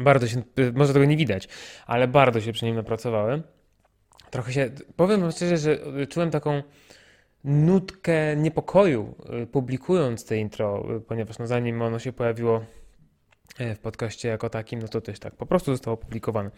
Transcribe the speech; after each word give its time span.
bardzo 0.00 0.28
się, 0.28 0.42
może 0.74 0.92
tego 0.92 1.04
nie 1.04 1.16
widać, 1.16 1.48
ale 1.86 2.08
bardzo 2.08 2.40
się 2.40 2.52
przy 2.52 2.64
nim 2.64 2.76
napracowałem. 2.76 3.42
Trochę 4.30 4.52
się, 4.52 4.70
powiem 4.96 5.20
wam 5.20 5.30
szczerze, 5.30 5.58
że 5.58 5.78
czułem 6.06 6.30
taką 6.30 6.62
nutkę 7.44 8.36
niepokoju 8.36 9.14
y, 9.42 9.46
publikując 9.46 10.24
te 10.24 10.36
intro, 10.38 10.96
y, 10.96 11.00
ponieważ 11.00 11.38
no 11.38 11.46
zanim 11.46 11.82
ono 11.82 11.98
się 11.98 12.12
pojawiło 12.12 12.64
y, 13.60 13.74
w 13.74 13.78
podcaście 13.78 14.28
jako 14.28 14.50
takim, 14.50 14.82
no 14.82 14.88
to 14.88 15.00
też 15.00 15.18
tak 15.18 15.34
po 15.34 15.46
prostu 15.46 15.72
zostało 15.72 15.94
opublikowane. 15.94 16.50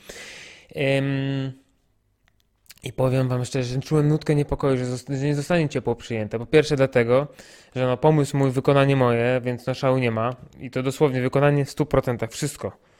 I 2.84 2.92
powiem 2.92 3.28
wam 3.28 3.44
szczerze, 3.44 3.74
że 3.74 3.80
czułem 3.80 4.08
nutkę 4.08 4.34
niepokoju, 4.34 4.76
że, 4.76 5.16
że, 5.16 5.26
nie 5.26 5.34
zostanie 5.34 5.68
ciepło 5.68 5.96
przyjęte. 5.96 6.38
Po 6.38 6.46
pierwsze 6.46 6.76
dlatego, 6.76 7.28
że 7.76 7.86
no 7.86 7.96
pomysł 7.96 8.36
mój, 8.36 8.50
wykonanie 8.50 8.96
moje, 8.96 9.40
więc 9.44 9.66
no 9.66 9.74
szału 9.74 9.98
nie 9.98 10.10
ma. 10.10 10.36
I 10.60 10.70
to 10.70 10.82
dosłownie 10.82 11.20
wykonanie 11.20 11.64
w 11.64 11.68
100%, 11.68 12.28
wszystko 12.28 12.91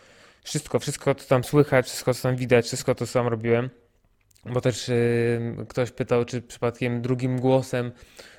wszystko, 0.42 0.78
wszystko 0.78 1.14
to 1.14 1.24
tam 1.24 1.44
słychać, 1.44 1.86
wszystko 1.86 2.14
co 2.14 2.22
tam 2.22 2.36
widać, 2.36 2.66
wszystko 2.66 2.94
to 2.94 3.06
sam 3.06 3.28
robiłem. 3.28 3.70
Bo 4.46 4.60
też 4.60 4.88
y, 4.88 5.56
ktoś 5.68 5.90
pytał, 5.90 6.24
czy 6.24 6.42
przypadkiem 6.42 7.02
drugim 7.02 7.40
głosem 7.40 7.92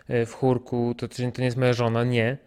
y, 0.09 0.25
w 0.25 0.33
chórku 0.33 0.95
to, 0.97 1.07
to 1.07 1.23
nie 1.37 1.45
jest 1.45 1.57
moja 1.57 1.73
żona. 1.73 2.03
Nie. 2.03 2.37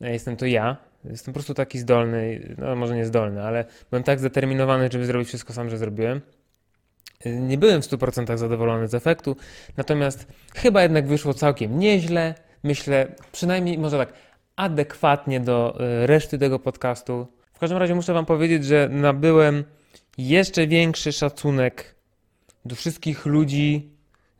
Jestem 0.00 0.36
to 0.36 0.46
ja. 0.46 0.76
Jestem 1.04 1.34
po 1.34 1.36
prostu 1.36 1.54
taki 1.54 1.78
zdolny, 1.78 2.54
no 2.58 2.76
może 2.76 2.96
nie 2.96 3.06
zdolny, 3.06 3.42
ale 3.42 3.64
byłem 3.90 4.02
tak 4.02 4.18
zdeterminowany, 4.18 4.88
żeby 4.92 5.06
zrobić 5.06 5.28
wszystko 5.28 5.52
sam, 5.52 5.70
że 5.70 5.78
zrobiłem. 5.78 6.20
Nie 7.24 7.58
byłem 7.58 7.82
w 7.82 7.84
100% 7.86 8.36
zadowolony 8.36 8.88
z 8.88 8.94
efektu, 8.94 9.36
natomiast 9.76 10.26
chyba 10.54 10.82
jednak 10.82 11.06
wyszło 11.06 11.34
całkiem 11.34 11.78
nieźle. 11.78 12.34
Myślę, 12.62 13.14
przynajmniej 13.32 13.78
może 13.78 13.98
tak 13.98 14.12
adekwatnie 14.56 15.40
do 15.40 15.78
y, 16.02 16.06
reszty 16.06 16.38
tego 16.38 16.58
podcastu 16.58 17.26
każdym 17.62 17.78
razie 17.78 17.94
muszę 17.94 18.12
Wam 18.12 18.26
powiedzieć, 18.26 18.64
że 18.64 18.88
nabyłem 18.92 19.64
jeszcze 20.18 20.66
większy 20.66 21.12
szacunek 21.12 21.94
do 22.64 22.74
wszystkich 22.74 23.26
ludzi 23.26 23.90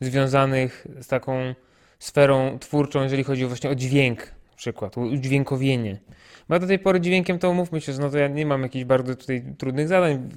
związanych 0.00 0.86
z 1.00 1.06
taką 1.06 1.54
sferą 1.98 2.58
twórczą, 2.58 3.02
jeżeli 3.02 3.24
chodzi 3.24 3.46
właśnie 3.46 3.70
o 3.70 3.74
dźwięk, 3.74 4.34
przykład, 4.56 4.96
udźwiękowienie. 4.96 5.98
Bo 6.48 6.58
do 6.58 6.66
tej 6.66 6.78
pory 6.78 7.00
dźwiękiem 7.00 7.38
to 7.38 7.50
umówmy 7.50 7.80
się, 7.80 7.92
że 7.92 8.00
no 8.00 8.10
to 8.10 8.18
ja 8.18 8.28
nie 8.28 8.46
mam 8.46 8.62
jakichś 8.62 8.84
bardzo 8.84 9.16
tutaj 9.16 9.44
trudnych 9.58 9.88
zadań 9.88 10.28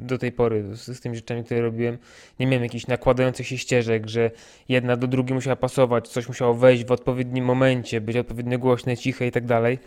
do 0.00 0.18
tej 0.18 0.32
pory 0.32 0.76
z, 0.76 0.96
z 0.96 1.00
tymi 1.00 1.16
rzeczami, 1.16 1.44
które 1.44 1.60
robiłem. 1.60 1.98
Nie 2.38 2.46
miałem 2.46 2.62
jakichś 2.62 2.86
nakładających 2.86 3.46
się 3.46 3.58
ścieżek, 3.58 4.08
że 4.08 4.30
jedna 4.68 4.96
do 4.96 5.06
drugiej 5.06 5.34
musiała 5.34 5.56
pasować, 5.56 6.08
coś 6.08 6.28
musiało 6.28 6.54
wejść 6.54 6.84
w 6.84 6.92
odpowiednim 6.92 7.44
momencie, 7.44 8.00
być 8.00 8.16
odpowiednio 8.16 8.58
głośne, 8.58 8.96
ciche 8.96 9.26
i 9.26 9.30
tak 9.30 9.46
dalej. 9.46 9.78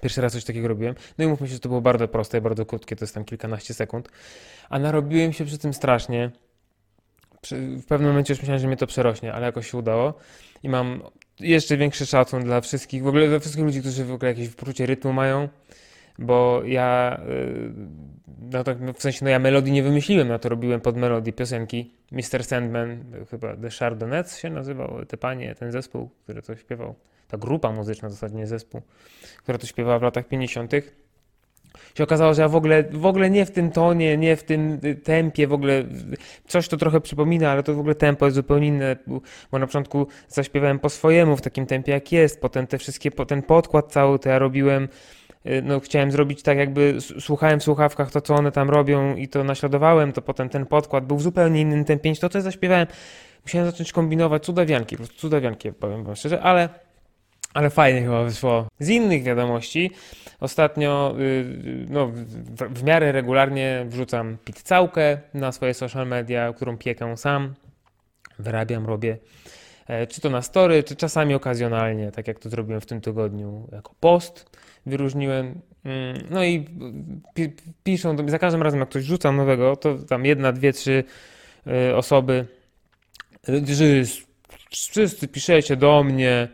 Pierwszy 0.00 0.20
raz 0.20 0.32
coś 0.32 0.44
takiego 0.44 0.68
robiłem. 0.68 0.94
No 1.18 1.24
i 1.24 1.28
mówmy 1.28 1.48
się, 1.48 1.54
że 1.54 1.60
to 1.60 1.68
było 1.68 1.80
bardzo 1.80 2.08
proste, 2.08 2.40
bardzo 2.40 2.66
krótkie, 2.66 2.96
to 2.96 3.04
jest 3.04 3.14
tam 3.14 3.24
kilkanaście 3.24 3.74
sekund. 3.74 4.08
A 4.70 4.78
narobiłem 4.78 5.32
się 5.32 5.44
przy 5.44 5.58
tym 5.58 5.74
strasznie. 5.74 6.30
w 7.52 7.84
pewnym 7.84 8.10
momencie 8.10 8.32
już 8.32 8.40
myślałem, 8.40 8.60
że 8.60 8.66
mnie 8.66 8.76
to 8.76 8.86
przerośnie, 8.86 9.32
ale 9.32 9.46
jakoś 9.46 9.70
się 9.70 9.78
udało. 9.78 10.14
I 10.62 10.68
mam 10.68 11.02
jeszcze 11.40 11.76
większy 11.76 12.06
szacun 12.06 12.44
dla 12.44 12.60
wszystkich, 12.60 13.02
w 13.02 13.06
ogóle 13.06 13.28
dla 13.28 13.38
wszystkich 13.38 13.64
ludzi, 13.64 13.80
którzy 13.80 14.04
w 14.04 14.12
ogóle 14.12 14.30
jakieś 14.30 14.48
poczucie 14.48 14.86
rytmu 14.86 15.12
mają, 15.12 15.48
bo 16.18 16.62
ja, 16.64 17.20
y, 17.28 17.72
no 18.52 18.64
tak 18.64 18.78
w 18.92 19.02
sensie, 19.02 19.24
no 19.24 19.30
ja 19.30 19.38
melodii 19.38 19.72
nie 19.72 19.82
wymyśliłem, 19.82 20.28
no 20.28 20.38
to 20.38 20.48
robiłem 20.48 20.80
pod 20.80 20.96
melodię 20.96 21.32
piosenki. 21.32 21.94
Mr. 22.12 22.44
Sandman, 22.44 23.04
chyba 23.30 23.56
The 23.56 23.70
Chardonnettes 23.70 24.38
się 24.38 24.50
nazywał, 24.50 25.04
te 25.04 25.16
panie, 25.16 25.54
ten 25.54 25.72
zespół, 25.72 26.10
który 26.24 26.42
to 26.42 26.56
śpiewał 26.56 26.94
ta 27.28 27.38
grupa 27.38 27.72
muzyczna, 27.72 28.08
w 28.08 28.34
nie 28.34 28.46
zespół, 28.46 28.82
która 29.38 29.58
to 29.58 29.66
śpiewała 29.66 29.98
w 29.98 30.02
latach 30.02 30.28
50., 30.28 30.72
się 31.94 32.04
okazało, 32.04 32.34
że 32.34 32.42
ja 32.42 32.48
w 32.48 32.56
ogóle, 32.56 32.84
w 32.92 33.06
ogóle 33.06 33.30
nie 33.30 33.46
w 33.46 33.50
tym 33.50 33.70
tonie, 33.70 34.16
nie 34.16 34.36
w 34.36 34.42
tym 34.42 34.80
tempie, 35.04 35.46
w 35.46 35.52
ogóle 35.52 35.84
coś 36.46 36.68
to 36.68 36.76
trochę 36.76 37.00
przypomina, 37.00 37.50
ale 37.50 37.62
to 37.62 37.74
w 37.74 37.78
ogóle 37.78 37.94
tempo 37.94 38.24
jest 38.24 38.34
zupełnie 38.34 38.66
inne, 38.66 38.96
bo 39.52 39.58
na 39.58 39.66
początku 39.66 40.06
zaśpiewałem 40.28 40.78
po 40.78 40.88
swojemu 40.88 41.36
w 41.36 41.40
takim 41.40 41.66
tempie 41.66 41.92
jak 41.92 42.12
jest, 42.12 42.40
potem 42.40 42.66
te 42.66 42.78
wszystkie, 42.78 43.10
ten 43.10 43.42
podkład 43.42 43.92
cały 43.92 44.18
to 44.18 44.28
ja 44.28 44.38
robiłem, 44.38 44.88
y, 45.46 45.62
no 45.62 45.80
chciałem 45.80 46.10
zrobić 46.10 46.42
tak 46.42 46.58
jakby 46.58 46.96
słuchałem 47.20 47.60
w 47.60 47.62
słuchawkach 47.62 48.10
to, 48.10 48.20
co 48.20 48.34
one 48.34 48.52
tam 48.52 48.70
robią 48.70 49.16
i 49.16 49.28
to 49.28 49.44
naśladowałem, 49.44 50.12
to 50.12 50.22
potem 50.22 50.48
ten 50.48 50.66
podkład 50.66 51.06
był 51.06 51.16
w 51.16 51.22
zupełnie 51.22 51.60
innym 51.60 51.84
tempie 51.84 52.10
niż 52.10 52.18
to, 52.18 52.28
co 52.28 52.38
ja 52.38 52.42
zaśpiewałem. 52.42 52.86
Musiałem 53.42 53.70
zacząć 53.70 53.92
kombinować 53.92 54.44
cudawianki, 54.44 54.96
po 54.96 55.02
prostu 55.02 55.18
cudawianki, 55.18 55.72
powiem 55.72 56.04
wam 56.04 56.16
szczerze, 56.16 56.40
ale 56.40 56.68
ale 57.54 57.70
fajnie 57.70 58.02
chyba 58.02 58.24
wyszło. 58.24 58.66
Z 58.80 58.88
innych 58.88 59.22
wiadomości, 59.22 59.90
ostatnio 60.40 61.14
y, 61.20 61.86
no, 61.88 62.12
w, 62.70 62.82
miarę 62.82 63.12
regularnie 63.12 63.86
wrzucam 63.88 64.36
pizzałkę 64.44 65.18
na 65.34 65.52
swoje 65.52 65.74
social 65.74 66.06
media, 66.06 66.52
którą 66.52 66.78
piekę 66.78 67.16
sam, 67.16 67.54
wyrabiam, 68.38 68.86
robię. 68.86 69.18
E, 69.88 70.06
czy 70.06 70.20
to 70.20 70.30
na 70.30 70.42
story, 70.42 70.82
czy 70.82 70.96
czasami 70.96 71.34
okazjonalnie, 71.34 72.12
tak 72.12 72.28
jak 72.28 72.38
to 72.38 72.50
zrobiłem 72.50 72.80
w 72.80 72.86
tym 72.86 73.00
tygodniu 73.00 73.68
jako 73.72 73.94
post, 74.00 74.58
wyróżniłem. 74.86 75.60
Mm, 75.84 76.18
no 76.30 76.44
i 76.44 76.66
piszą 77.84 78.16
do 78.16 78.22
mnie, 78.22 78.32
za 78.32 78.38
każdym 78.38 78.62
razem 78.62 78.80
jak 78.80 78.88
ktoś 78.88 79.04
rzucam 79.04 79.36
nowego, 79.36 79.76
to 79.76 79.98
tam 79.98 80.24
jedna, 80.24 80.52
dwie, 80.52 80.72
trzy 80.72 81.04
y, 81.66 81.96
osoby, 81.96 82.46
że 83.64 83.84
wszyscy 84.70 85.28
piszecie 85.28 85.76
do 85.76 86.04
mnie, 86.04 86.48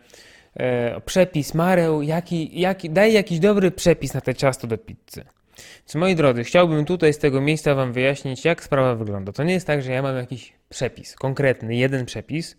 e, 0.56 1.00
przepis, 1.00 1.54
Mareł, 1.54 2.03
jaki, 2.03 2.60
jaki, 2.60 2.91
daj 2.91 3.12
jakiś 3.12 3.38
dobry 3.38 3.70
przepis 3.70 4.15
na 4.15 4.20
te 4.20 4.34
ciasto 4.34 4.66
do 4.66 4.78
pizzy. 4.78 5.25
Więc 5.56 5.94
moi 5.94 6.15
drodzy, 6.15 6.44
chciałbym 6.44 6.84
tutaj 6.84 7.12
z 7.12 7.19
tego 7.19 7.41
miejsca 7.41 7.75
Wam 7.75 7.92
wyjaśnić, 7.92 8.44
jak 8.44 8.64
sprawa 8.64 8.94
wygląda. 8.94 9.32
To 9.32 9.44
nie 9.44 9.53
jest 9.53 9.66
tak, 9.66 9.82
że 9.82 9.93
ja 9.93 10.03
mam 10.03 10.16
jakiś 10.16 10.53
przepis, 10.69 11.16
konkretny, 11.16 11.76
jeden 11.76 12.06
przepis, 12.06 12.56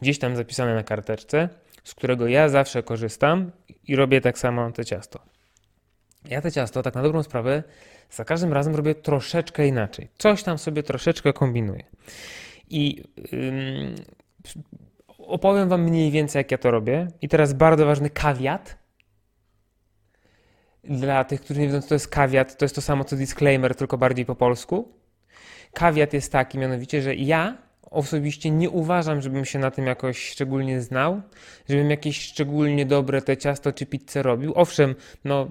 gdzieś 0.00 0.18
tam 0.18 0.36
zapisany 0.36 0.74
na 0.74 0.82
karteczce, 0.82 1.48
z 1.84 1.94
którego 1.94 2.28
ja 2.28 2.48
zawsze 2.48 2.82
korzystam 2.82 3.50
i 3.88 3.96
robię 3.96 4.20
tak 4.20 4.38
samo 4.38 4.72
te 4.72 4.84
ciasto. 4.84 5.20
Ja 6.28 6.40
te 6.40 6.52
ciasto, 6.52 6.82
tak 6.82 6.94
na 6.94 7.02
dobrą 7.02 7.22
sprawę, 7.22 7.62
za 8.10 8.24
każdym 8.24 8.52
razem 8.52 8.74
robię 8.74 8.94
troszeczkę 8.94 9.66
inaczej. 9.66 10.08
Coś 10.18 10.42
tam 10.42 10.58
sobie 10.58 10.82
troszeczkę 10.82 11.32
kombinuję. 11.32 11.84
I 12.70 13.02
ym, 13.32 13.94
opowiem 15.26 15.68
Wam 15.68 15.82
mniej 15.82 16.10
więcej, 16.10 16.40
jak 16.40 16.50
ja 16.50 16.58
to 16.58 16.70
robię. 16.70 17.08
I 17.22 17.28
teraz 17.28 17.52
bardzo 17.52 17.86
ważny 17.86 18.10
kawiat. 18.10 18.78
Dla 20.84 21.24
tych, 21.24 21.40
którzy 21.40 21.60
nie 21.60 21.66
wiedzą, 21.66 21.82
co 21.82 21.88
to 21.88 21.94
jest 21.94 22.08
kawiat, 22.08 22.56
to 22.56 22.64
jest 22.64 22.74
to 22.74 22.80
samo 22.80 23.04
co 23.04 23.16
disclaimer, 23.16 23.74
tylko 23.74 23.98
bardziej 23.98 24.26
po 24.26 24.34
polsku. 24.34 24.88
Kawiat 25.72 26.12
jest 26.12 26.32
taki 26.32 26.58
mianowicie, 26.58 27.02
że 27.02 27.14
ja 27.14 27.56
osobiście 27.94 28.50
nie 28.50 28.70
uważam, 28.70 29.20
żebym 29.20 29.44
się 29.44 29.58
na 29.58 29.70
tym 29.70 29.86
jakoś 29.86 30.28
szczególnie 30.28 30.80
znał, 30.80 31.22
żebym 31.68 31.90
jakieś 31.90 32.20
szczególnie 32.20 32.86
dobre 32.86 33.22
te 33.22 33.36
ciasto 33.36 33.72
czy 33.72 33.86
pizzę 33.86 34.22
robił. 34.22 34.52
Owszem, 34.54 34.94
no, 35.24 35.48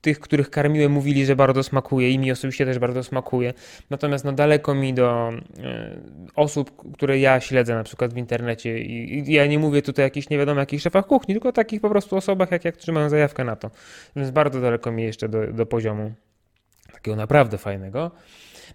tych, 0.00 0.20
których 0.20 0.50
karmiłem, 0.50 0.92
mówili, 0.92 1.26
że 1.26 1.36
bardzo 1.36 1.62
smakuje 1.62 2.10
i 2.10 2.18
mi 2.18 2.32
osobiście 2.32 2.66
też 2.66 2.78
bardzo 2.78 3.04
smakuje. 3.04 3.54
Natomiast 3.90 4.24
no, 4.24 4.32
daleko 4.32 4.74
mi 4.74 4.94
do 4.94 5.30
e, 5.58 6.00
osób, 6.34 6.92
które 6.92 7.18
ja 7.18 7.40
śledzę 7.40 7.74
na 7.74 7.84
przykład 7.84 8.14
w 8.14 8.16
internecie 8.16 8.78
i, 8.78 9.18
i 9.18 9.32
ja 9.32 9.46
nie 9.46 9.58
mówię 9.58 9.82
tutaj 9.82 10.02
o 10.02 10.06
jakichś 10.06 10.28
nie 10.28 10.38
wiadomo 10.38 10.60
jakich 10.60 10.82
szefach 10.82 11.06
kuchni, 11.06 11.34
tylko 11.34 11.48
o 11.48 11.52
takich 11.52 11.80
po 11.80 11.88
prostu 11.88 12.16
osobach, 12.16 12.50
jak, 12.50 12.64
jak 12.64 12.76
trzymają 12.76 13.08
zajawkę 13.08 13.44
na 13.44 13.56
to. 13.56 13.70
Więc 14.16 14.30
bardzo 14.30 14.60
daleko 14.60 14.92
mi 14.92 15.02
jeszcze 15.02 15.28
do, 15.28 15.46
do 15.52 15.66
poziomu 15.66 16.12
takiego 16.92 17.16
naprawdę 17.16 17.58
fajnego. 17.58 18.10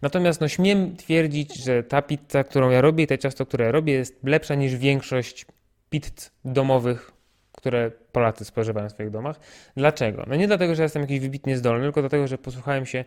Natomiast 0.04 0.42
no, 0.42 0.48
śmiem 0.48 0.96
twierdzić, 0.96 1.64
że 1.64 1.84
ta 1.84 2.02
pizza, 2.02 2.44
którą 2.44 2.70
ja 2.70 2.82
robię 2.82 3.08
te 3.08 3.18
ciasto, 3.18 3.46
które 3.46 3.72
robię 3.72 3.94
jest 3.94 4.24
lepsza 4.24 4.56
niż 4.56 4.76
większość 4.76 5.46
pizz 5.90 6.32
domowych, 6.46 7.12
które 7.52 7.92
Polacy 8.12 8.46
spożywają 8.46 8.90
w 8.90 8.92
swoich 8.92 9.10
domach. 9.10 9.40
Dlaczego? 9.78 10.24
No 10.28 10.36
nie 10.36 10.48
dlatego, 10.48 10.76
że 10.76 10.84
jestem 10.84 11.02
jakiś 11.02 11.20
wybitnie 11.20 11.58
zdolny, 11.58 11.84
tylko 11.84 12.02
dlatego, 12.02 12.28
że 12.28 12.38
posłuchałem 12.38 12.86
się 12.86 13.06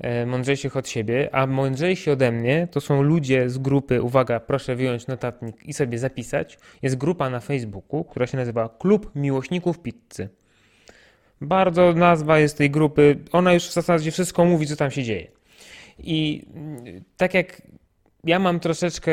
e, 0.00 0.26
mądrzejszych 0.26 0.76
od 0.76 0.88
siebie, 0.88 1.28
a 1.32 1.46
mądrzejsi 1.46 2.10
ode 2.10 2.32
mnie 2.32 2.68
to 2.70 2.80
są 2.80 3.02
ludzie 3.02 3.50
z 3.50 3.58
grupy, 3.58 4.02
uwaga, 4.02 4.40
proszę 4.40 4.76
wyjąć 4.76 5.06
notatnik 5.06 5.64
i 5.64 5.72
sobie 5.72 5.98
zapisać. 5.98 6.58
Jest 6.82 6.96
grupa 6.96 7.30
na 7.30 7.40
Facebooku, 7.40 8.04
która 8.04 8.26
się 8.26 8.36
nazywa 8.36 8.68
Klub 8.78 9.10
Miłośników 9.14 9.78
Pizzy. 9.78 10.28
Bardzo 11.40 11.92
nazwa 11.92 12.38
jest 12.38 12.58
tej 12.58 12.70
grupy, 12.70 13.18
ona 13.32 13.52
już 13.52 13.68
w 13.68 13.72
zasadzie 13.72 14.10
wszystko 14.10 14.44
mówi, 14.44 14.66
co 14.66 14.76
tam 14.76 14.90
się 14.90 15.02
dzieje. 15.02 15.39
I 16.02 16.46
mm, 16.54 17.04
tak 17.16 17.34
jak 17.34 17.62
ja 18.24 18.38
mam 18.38 18.60
troszeczkę 18.60 19.12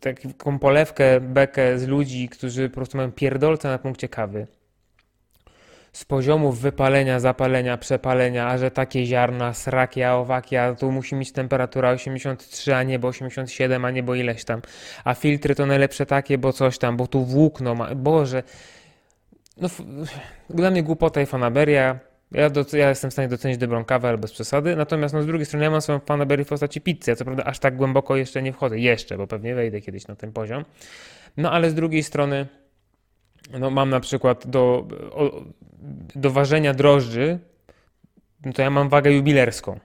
taką 0.00 0.58
polewkę, 0.58 1.20
bekę 1.20 1.78
z 1.78 1.86
ludzi, 1.86 2.28
którzy 2.28 2.68
po 2.68 2.74
prostu 2.74 2.96
mają 2.96 3.12
pierdolce 3.12 3.68
na 3.68 3.78
punkcie 3.78 4.08
kawy. 4.08 4.46
Z 5.92 6.04
poziomów 6.04 6.60
wypalenia, 6.60 7.20
zapalenia, 7.20 7.78
przepalenia, 7.78 8.48
a 8.48 8.58
że 8.58 8.70
takie 8.70 9.06
ziarna, 9.06 9.54
sraki, 9.54 10.02
a 10.02 10.14
owaki, 10.14 10.56
a 10.56 10.74
tu 10.74 10.92
musi 10.92 11.14
mieć 11.14 11.32
temperatura 11.32 11.90
83, 11.90 12.74
a 12.74 12.82
nie 12.82 12.98
bo 12.98 13.08
87, 13.08 13.84
a 13.84 13.90
nie 13.90 14.02
bo 14.02 14.14
ileś 14.14 14.44
tam. 14.44 14.62
A 15.04 15.14
filtry 15.14 15.54
to 15.54 15.66
najlepsze 15.66 16.06
takie, 16.06 16.38
bo 16.38 16.52
coś 16.52 16.78
tam, 16.78 16.96
bo 16.96 17.06
tu 17.06 17.24
włókno 17.24 17.74
ma. 17.74 17.94
Boże. 17.94 18.42
No, 19.56 19.68
dla 20.50 20.70
mnie 20.70 20.82
głupota 20.82 21.20
i 21.20 21.26
fanaberia. 21.26 21.98
Ja, 22.32 22.50
do, 22.50 22.64
ja 22.72 22.88
jestem 22.88 23.10
w 23.10 23.12
stanie 23.12 23.28
docenić 23.28 23.58
dobrą 23.58 23.84
kawę, 23.84 24.08
ale 24.08 24.18
bez 24.18 24.32
przesady. 24.32 24.76
Natomiast 24.76 25.14
no, 25.14 25.22
z 25.22 25.26
drugiej 25.26 25.46
strony 25.46 25.64
ja 25.64 25.70
mam 25.70 25.80
swoją 25.80 25.98
fanaberię 25.98 26.44
w 26.44 26.48
postaci 26.48 26.80
pizzy. 26.80 27.10
Ja 27.10 27.16
co 27.16 27.24
prawda 27.24 27.44
aż 27.44 27.58
tak 27.58 27.76
głęboko 27.76 28.16
jeszcze 28.16 28.42
nie 28.42 28.52
wchodzę. 28.52 28.78
Jeszcze, 28.78 29.16
bo 29.18 29.26
pewnie 29.26 29.54
wejdę 29.54 29.80
kiedyś 29.80 30.06
na 30.06 30.16
ten 30.16 30.32
poziom. 30.32 30.64
No 31.36 31.52
ale 31.52 31.70
z 31.70 31.74
drugiej 31.74 32.02
strony 32.02 32.46
no, 33.58 33.70
mam 33.70 33.90
na 33.90 34.00
przykład 34.00 34.46
do, 34.46 34.86
do 36.14 36.30
ważenia 36.30 36.74
drożdży, 36.74 37.38
no 38.44 38.52
to 38.52 38.62
ja 38.62 38.70
mam 38.70 38.88
wagę 38.88 39.12
jubilerską. 39.12 39.80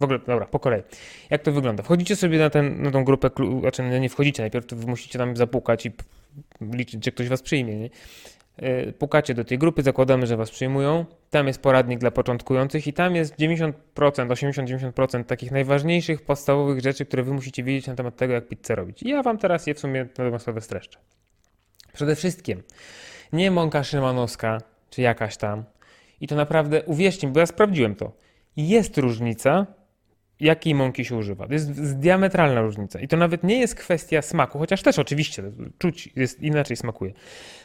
W 0.00 0.04
ogóle, 0.04 0.18
dobra, 0.26 0.46
po 0.46 0.58
kolei. 0.58 0.82
Jak 1.30 1.42
to 1.42 1.52
wygląda? 1.52 1.82
Wchodzicie 1.82 2.16
sobie 2.16 2.38
na, 2.38 2.50
ten, 2.50 2.82
na 2.82 2.90
tą 2.90 3.04
grupę, 3.04 3.30
znaczy 3.60 3.82
no 3.82 3.98
nie 3.98 4.08
wchodzicie, 4.08 4.42
najpierw 4.42 4.86
musicie 4.86 5.18
tam 5.18 5.36
zapukać 5.36 5.86
i 5.86 5.92
liczyć, 6.60 7.02
czy 7.02 7.12
ktoś 7.12 7.28
was 7.28 7.42
przyjmie. 7.42 7.76
Nie? 7.76 7.90
Y, 8.62 8.92
pukacie 8.92 9.34
do 9.34 9.44
tej 9.44 9.58
grupy, 9.58 9.82
zakładamy, 9.82 10.26
że 10.26 10.36
Was 10.36 10.50
przyjmują. 10.50 11.06
Tam 11.30 11.46
jest 11.46 11.62
poradnik 11.62 11.98
dla 11.98 12.10
początkujących 12.10 12.86
i 12.86 12.92
tam 12.92 13.16
jest 13.16 13.36
90%, 13.36 13.72
80-90% 13.94 15.24
takich 15.24 15.50
najważniejszych, 15.50 16.22
podstawowych 16.22 16.80
rzeczy, 16.80 17.06
które 17.06 17.22
Wy 17.22 17.32
musicie 17.32 17.64
wiedzieć 17.64 17.86
na 17.86 17.94
temat 17.94 18.16
tego, 18.16 18.34
jak 18.34 18.48
pizzę 18.48 18.74
robić. 18.74 19.02
I 19.02 19.08
ja 19.08 19.22
Wam 19.22 19.38
teraz 19.38 19.66
je 19.66 19.74
w 19.74 19.80
sumie 19.80 20.08
na 20.18 20.38
sprawę 20.38 20.60
streszczę. 20.60 20.98
Przede 21.92 22.16
wszystkim 22.16 22.62
nie 23.32 23.50
mąka 23.50 23.84
szymanowska, 23.84 24.58
czy 24.90 25.02
jakaś 25.02 25.36
tam. 25.36 25.64
I 26.20 26.26
to 26.26 26.36
naprawdę, 26.36 26.82
uwierzcie 26.82 27.26
mi, 27.26 27.32
bo 27.32 27.40
ja 27.40 27.46
sprawdziłem 27.46 27.94
to. 27.94 28.12
Jest 28.56 28.98
różnica 28.98 29.66
jakiej 30.42 30.74
mąki 30.74 31.04
się 31.04 31.16
używa. 31.16 31.46
To 31.46 31.52
jest 31.52 31.98
diametralna 31.98 32.60
różnica. 32.60 33.00
I 33.00 33.08
to 33.08 33.16
nawet 33.16 33.44
nie 33.44 33.60
jest 33.60 33.74
kwestia 33.74 34.22
smaku, 34.22 34.58
chociaż 34.58 34.82
też 34.82 34.98
oczywiście 34.98 35.42
czuć 35.78 36.08
jest 36.16 36.40
inaczej 36.40 36.76
smakuje. 36.76 37.12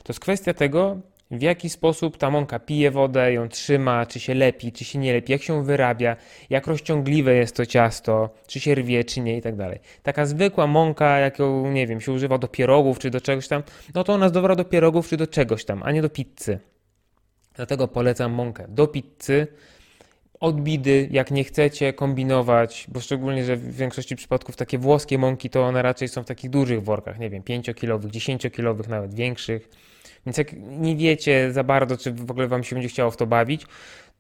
To 0.04 0.14
jest 0.14 0.20
kwestia 0.20 0.54
tego, 0.54 0.98
w 1.32 1.42
jaki 1.42 1.70
sposób 1.70 2.18
ta 2.18 2.30
mąka 2.30 2.60
pije 2.60 2.92
wodę, 2.92 3.34
ją 3.34 3.50
trzyma, 3.50 4.06
czy 4.06 4.20
się 4.20 4.34
lepi, 4.34 4.72
czy 4.72 4.86
się 4.86 5.00
nie 5.00 5.14
lepi, 5.14 5.32
jak 5.32 5.42
się 5.42 5.64
wyrabia, 5.64 6.16
jak 6.50 6.68
rozciągliwe 6.68 7.36
jest 7.36 7.56
to 7.56 7.66
ciasto, 7.66 8.30
czy 8.48 8.60
się 8.60 8.76
rwie, 8.76 9.04
czy 9.04 9.22
nie 9.22 9.38
i 9.38 9.42
tak 9.42 9.56
dalej. 9.56 9.80
Taka 10.04 10.26
zwykła 10.26 10.68
mąka, 10.68 11.20
jaką, 11.20 11.72
nie 11.72 11.88
wiem, 11.88 12.02
się 12.02 12.12
używa 12.12 12.38
do 12.38 12.48
pierogów, 12.48 13.00
czy 13.00 13.10
do 13.10 13.22
czegoś 13.22 13.48
tam, 13.48 13.64
no 13.96 14.04
to 14.04 14.14
ona 14.14 14.30
dobra 14.30 14.56
do 14.56 14.66
pierogów, 14.66 15.08
czy 15.08 15.18
do 15.18 15.28
czegoś 15.28 15.66
tam, 15.66 15.84
a 15.84 15.92
nie 15.92 16.02
do 16.02 16.10
pizzy. 16.10 16.60
Dlatego 17.56 17.88
polecam 17.88 18.32
mąkę 18.32 18.66
do 18.70 18.88
pizzy, 18.88 19.48
odbidy, 20.40 21.08
jak 21.12 21.32
nie 21.32 21.44
chcecie 21.44 21.94
kombinować, 21.94 22.88
bo 22.90 23.00
szczególnie, 23.00 23.44
że 23.44 23.56
w 23.56 23.76
większości 23.76 24.16
przypadków 24.16 24.56
takie 24.56 24.78
włoskie 24.78 25.18
mąki 25.18 25.50
to 25.50 25.64
one 25.64 25.82
raczej 25.82 26.08
są 26.08 26.24
w 26.24 26.26
takich 26.26 26.50
dużych 26.50 26.84
workach, 26.84 27.20
nie 27.20 27.30
wiem, 27.30 27.44
5-kilowych, 27.44 28.12
10-kilowych, 28.12 28.90
nawet 28.90 29.14
większych. 29.14 29.70
Więc 30.26 30.38
jak 30.38 30.54
nie 30.70 30.96
wiecie 30.96 31.54
za 31.54 31.64
bardzo, 31.64 31.98
czy 31.98 32.12
w 32.12 32.32
ogóle 32.32 32.48
wam 32.48 32.64
się 32.64 32.76
będzie 32.76 32.90
chciało 32.90 33.12
w 33.12 33.18
to 33.18 33.28
bawić, 33.28 33.66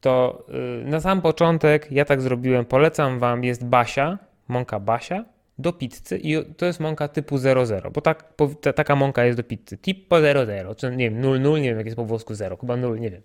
to 0.01 0.45
yy, 0.47 0.83
na 0.85 1.01
sam 1.01 1.21
początek 1.21 1.91
ja 1.91 2.05
tak 2.05 2.21
zrobiłem, 2.21 2.65
polecam 2.65 3.19
wam, 3.19 3.43
jest 3.43 3.65
Basia, 3.65 4.17
mąka 4.47 4.79
Basia 4.79 5.25
do 5.59 5.73
pizzy 5.73 6.19
i 6.23 6.35
to 6.57 6.65
jest 6.65 6.79
mąka 6.79 7.07
typu 7.07 7.37
00, 7.37 7.91
bo 7.93 8.01
tak, 8.01 8.33
ta, 8.61 8.73
taka 8.73 8.95
mąka 8.95 9.25
jest 9.25 9.37
do 9.37 9.43
pizzy, 9.43 9.77
typu 9.77 10.15
00, 10.45 10.75
czy 10.75 10.95
nie 10.95 11.09
wiem, 11.09 11.21
00, 11.21 11.57
nie 11.57 11.69
wiem 11.69 11.77
jak 11.77 11.85
jest 11.85 11.95
po 11.95 12.05
włosku 12.05 12.35
0, 12.35 12.57
chyba 12.57 12.75
0, 12.75 12.95
nie 12.95 13.09
wiem. 13.09 13.21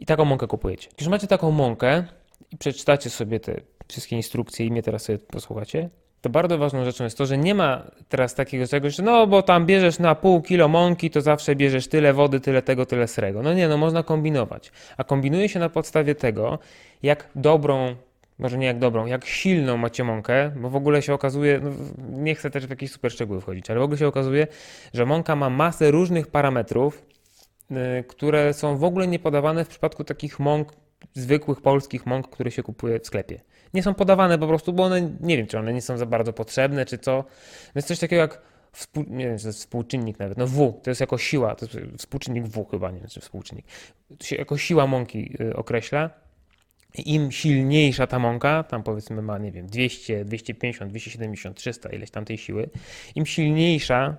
I 0.00 0.06
taką 0.06 0.24
mąkę 0.24 0.46
kupujecie. 0.46 0.88
Już 1.00 1.08
macie 1.08 1.26
taką 1.26 1.50
mąkę 1.50 2.04
i 2.52 2.56
przeczytacie 2.56 3.10
sobie 3.10 3.40
te 3.40 3.60
wszystkie 3.88 4.16
instrukcje 4.16 4.66
i 4.66 4.70
mnie 4.70 4.82
teraz 4.82 5.02
sobie 5.02 5.18
posłuchacie, 5.18 5.90
to 6.20 6.30
bardzo 6.30 6.58
ważną 6.58 6.84
rzeczą 6.84 7.04
jest 7.04 7.18
to, 7.18 7.26
że 7.26 7.38
nie 7.38 7.54
ma 7.54 7.82
teraz 8.08 8.34
takiego 8.34 8.66
czegoś, 8.66 8.96
że 8.96 9.02
no 9.02 9.26
bo 9.26 9.42
tam 9.42 9.66
bierzesz 9.66 9.98
na 9.98 10.14
pół 10.14 10.42
kilo 10.42 10.68
mąki, 10.68 11.10
to 11.10 11.20
zawsze 11.20 11.56
bierzesz 11.56 11.88
tyle 11.88 12.12
wody, 12.12 12.40
tyle 12.40 12.62
tego, 12.62 12.86
tyle 12.86 13.08
srego. 13.08 13.42
No 13.42 13.54
nie, 13.54 13.68
no 13.68 13.76
można 13.76 14.02
kombinować. 14.02 14.72
A 14.96 15.04
kombinuje 15.04 15.48
się 15.48 15.58
na 15.58 15.68
podstawie 15.68 16.14
tego, 16.14 16.58
jak 17.02 17.28
dobrą, 17.34 17.94
może 18.38 18.58
nie 18.58 18.66
jak 18.66 18.78
dobrą, 18.78 19.06
jak 19.06 19.24
silną 19.24 19.76
macie 19.76 20.04
mąkę, 20.04 20.50
bo 20.56 20.70
w 20.70 20.76
ogóle 20.76 21.02
się 21.02 21.14
okazuje, 21.14 21.60
no 21.62 21.70
nie 22.08 22.34
chcę 22.34 22.50
też 22.50 22.66
w 22.66 22.70
jakieś 22.70 22.90
super 22.90 23.12
szczegóły 23.12 23.40
wchodzić, 23.40 23.70
ale 23.70 23.80
w 23.80 23.82
ogóle 23.82 23.98
się 23.98 24.08
okazuje, 24.08 24.46
że 24.94 25.06
mąka 25.06 25.36
ma 25.36 25.50
masę 25.50 25.90
różnych 25.90 26.26
parametrów, 26.26 27.02
które 28.08 28.54
są 28.54 28.76
w 28.76 28.84
ogóle 28.84 29.06
nie 29.06 29.18
podawane 29.18 29.64
w 29.64 29.68
przypadku 29.68 30.04
takich 30.04 30.38
mąk, 30.40 30.72
zwykłych 31.14 31.60
polskich 31.60 32.06
mąk, 32.06 32.28
które 32.28 32.50
się 32.50 32.62
kupuje 32.62 33.00
w 33.00 33.06
sklepie. 33.06 33.40
Nie 33.74 33.82
są 33.82 33.94
podawane 33.94 34.38
po 34.38 34.46
prostu, 34.46 34.72
bo 34.72 34.84
one, 34.84 35.10
nie 35.20 35.36
wiem, 35.36 35.46
czy 35.46 35.58
one 35.58 35.72
nie 35.72 35.82
są 35.82 35.98
za 35.98 36.06
bardzo 36.06 36.32
potrzebne, 36.32 36.86
czy 36.86 36.98
co. 36.98 37.24
Jest 37.74 37.88
coś 37.88 37.98
takiego 37.98 38.22
jak 38.22 38.42
Współ, 38.72 39.04
nie 39.08 39.26
wiem, 39.26 39.38
to 39.38 39.46
jest 39.48 39.58
współczynnik 39.58 40.18
nawet, 40.18 40.38
no 40.38 40.46
W, 40.46 40.80
to 40.82 40.90
jest 40.90 41.00
jako 41.00 41.18
siła, 41.18 41.54
to 41.54 41.66
jest 41.66 41.78
współczynnik 41.98 42.44
W 42.44 42.70
chyba, 42.70 42.90
nie 42.90 42.98
wiem, 42.98 43.08
czy 43.08 43.20
współczynnik. 43.20 43.66
To 44.18 44.24
się 44.24 44.36
jako 44.36 44.58
siła 44.58 44.86
mąki 44.86 45.36
y, 45.40 45.56
określa. 45.56 46.10
Im 46.94 47.32
silniejsza 47.32 48.06
ta 48.06 48.18
mąka, 48.18 48.62
tam 48.62 48.82
powiedzmy 48.82 49.22
ma, 49.22 49.38
nie 49.38 49.52
wiem, 49.52 49.66
200, 49.66 50.24
250, 50.24 50.90
270, 50.90 51.56
300, 51.56 51.88
ileś 51.88 52.10
tam 52.10 52.24
tej 52.24 52.38
siły, 52.38 52.70
im 53.14 53.26
silniejsza 53.26 54.16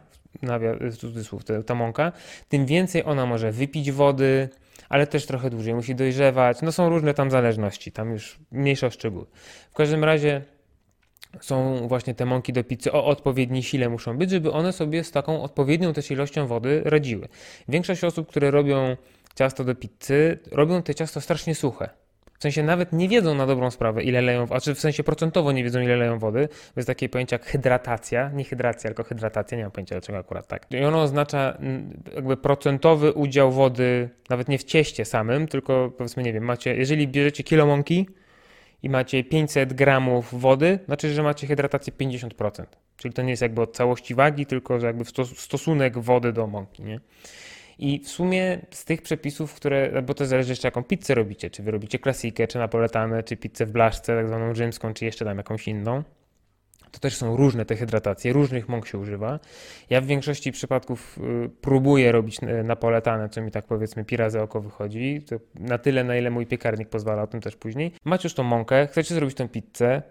cudzysłów, 0.97 1.41
ta 1.65 1.75
mąka, 1.75 2.11
tym 2.49 2.65
więcej 2.65 3.03
ona 3.05 3.25
może 3.25 3.51
wypić 3.51 3.91
wody, 3.91 4.49
ale 4.89 5.07
też 5.07 5.25
trochę 5.25 5.49
dłużej 5.49 5.73
musi 5.73 5.95
dojrzewać. 5.95 6.61
No 6.61 6.71
są 6.71 6.89
różne 6.89 7.13
tam 7.13 7.31
zależności, 7.31 7.91
tam 7.91 8.11
już 8.11 8.39
mniejsze 8.51 8.91
szczegóły. 8.91 9.25
W 9.71 9.75
każdym 9.75 10.03
razie 10.03 10.41
są 11.41 11.87
właśnie 11.87 12.15
te 12.15 12.25
mąki 12.25 12.53
do 12.53 12.63
pizzy 12.63 12.91
o 12.91 13.05
odpowiedniej 13.05 13.63
sile 13.63 13.89
muszą 13.89 14.17
być, 14.17 14.29
żeby 14.29 14.51
one 14.51 14.73
sobie 14.73 15.03
z 15.03 15.11
taką 15.11 15.43
odpowiednią 15.43 15.93
też 15.93 16.11
ilością 16.11 16.47
wody 16.47 16.81
radziły. 16.85 17.27
Większość 17.67 18.03
osób, 18.03 18.27
które 18.27 18.51
robią 18.51 18.97
ciasto 19.35 19.63
do 19.63 19.75
pizzy, 19.75 20.39
robią 20.51 20.83
te 20.83 20.95
ciasto 20.95 21.21
strasznie 21.21 21.55
suche. 21.55 21.89
W 22.41 22.43
sensie 22.43 22.63
nawet 22.63 22.93
nie 22.93 23.09
wiedzą 23.09 23.35
na 23.35 23.45
dobrą 23.45 23.71
sprawę, 23.71 24.03
ile 24.03 24.21
leją, 24.21 24.45
a 24.49 24.59
czy 24.59 24.75
w 24.75 24.79
sensie 24.79 25.03
procentowo 25.03 25.51
nie 25.51 25.63
wiedzą, 25.63 25.81
ile 25.81 25.95
leją 25.95 26.19
wody. 26.19 26.47
Bo 26.47 26.79
jest 26.79 26.87
takie 26.87 27.09
pojęcie 27.09 27.35
jak 27.35 27.45
hydratacja, 27.45 28.31
nie 28.33 28.43
hydracja, 28.43 28.89
tylko 28.89 29.03
hydratacja, 29.03 29.57
nie 29.57 29.63
mam 29.63 29.71
pojęcia 29.71 29.95
dlaczego 29.95 30.19
akurat 30.19 30.47
tak. 30.47 30.65
I 30.71 30.83
ono 30.83 31.01
oznacza 31.01 31.57
jakby 32.15 32.37
procentowy 32.37 33.11
udział 33.11 33.51
wody, 33.51 34.09
nawet 34.29 34.49
nie 34.49 34.57
w 34.57 34.63
cieście 34.63 35.05
samym, 35.05 35.47
tylko 35.47 35.91
powiedzmy, 35.97 36.23
nie 36.23 36.33
wiem, 36.33 36.43
macie, 36.43 36.75
jeżeli 36.75 37.07
bierzecie 37.07 37.43
kilo 37.43 37.65
mąki 37.65 38.07
i 38.83 38.89
macie 38.89 39.23
500 39.23 39.73
gramów 39.73 40.41
wody, 40.41 40.79
znaczy, 40.85 41.13
że 41.13 41.23
macie 41.23 41.47
hydratację 41.47 41.93
50%. 41.93 42.65
Czyli 42.97 43.13
to 43.13 43.21
nie 43.21 43.29
jest 43.29 43.41
jakby 43.41 43.61
od 43.61 43.75
całości 43.75 44.15
wagi, 44.15 44.45
tylko 44.45 44.79
że 44.79 44.87
jakby 44.87 45.05
stosunek 45.35 45.99
wody 45.99 46.33
do 46.33 46.47
mąki, 46.47 46.83
nie? 46.83 46.99
I 47.81 47.99
w 47.99 48.09
sumie 48.09 48.59
z 48.71 48.85
tych 48.85 49.01
przepisów, 49.01 49.53
które, 49.53 50.01
bo 50.01 50.13
to 50.13 50.25
zależy 50.25 50.51
jeszcze 50.51 50.67
jaką 50.67 50.83
pizzę 50.83 51.15
robicie, 51.15 51.49
czy 51.49 51.63
wy 51.63 51.71
robicie 51.71 51.99
klasikę, 51.99 52.47
czy 52.47 52.57
napoletanę, 52.57 53.23
czy 53.23 53.37
pizzę 53.37 53.65
w 53.65 53.71
blaszce, 53.71 54.15
tak 54.15 54.27
zwaną 54.27 54.55
rzymską, 54.55 54.93
czy 54.93 55.05
jeszcze 55.05 55.25
tam 55.25 55.37
jakąś 55.37 55.67
inną, 55.67 56.03
to 56.91 56.99
też 56.99 57.15
są 57.15 57.37
różne 57.37 57.65
te 57.65 57.75
hydratacje, 57.75 58.33
różnych 58.33 58.69
mąk 58.69 58.87
się 58.87 58.97
używa. 58.97 59.39
Ja 59.89 60.01
w 60.01 60.05
większości 60.05 60.51
przypadków 60.51 61.17
y, 61.45 61.49
próbuję 61.61 62.11
robić 62.11 62.39
y, 62.43 62.63
napoletanę, 62.63 63.29
co 63.29 63.41
mi 63.41 63.51
tak 63.51 63.65
powiedzmy 63.65 64.05
pi 64.05 64.17
razy 64.17 64.41
oko 64.41 64.61
wychodzi, 64.61 65.21
na 65.55 65.77
tyle, 65.77 66.03
na 66.03 66.15
ile 66.17 66.29
mój 66.29 66.45
piekarnik 66.45 66.89
pozwala, 66.89 67.21
o 67.21 67.27
tym 67.27 67.41
też 67.41 67.55
później. 67.55 67.91
Macie 68.05 68.25
już 68.25 68.33
tą 68.33 68.43
mąkę, 68.43 68.87
chcecie 68.87 69.15
zrobić 69.15 69.37
tą 69.37 69.49
pizzę, 69.49 70.01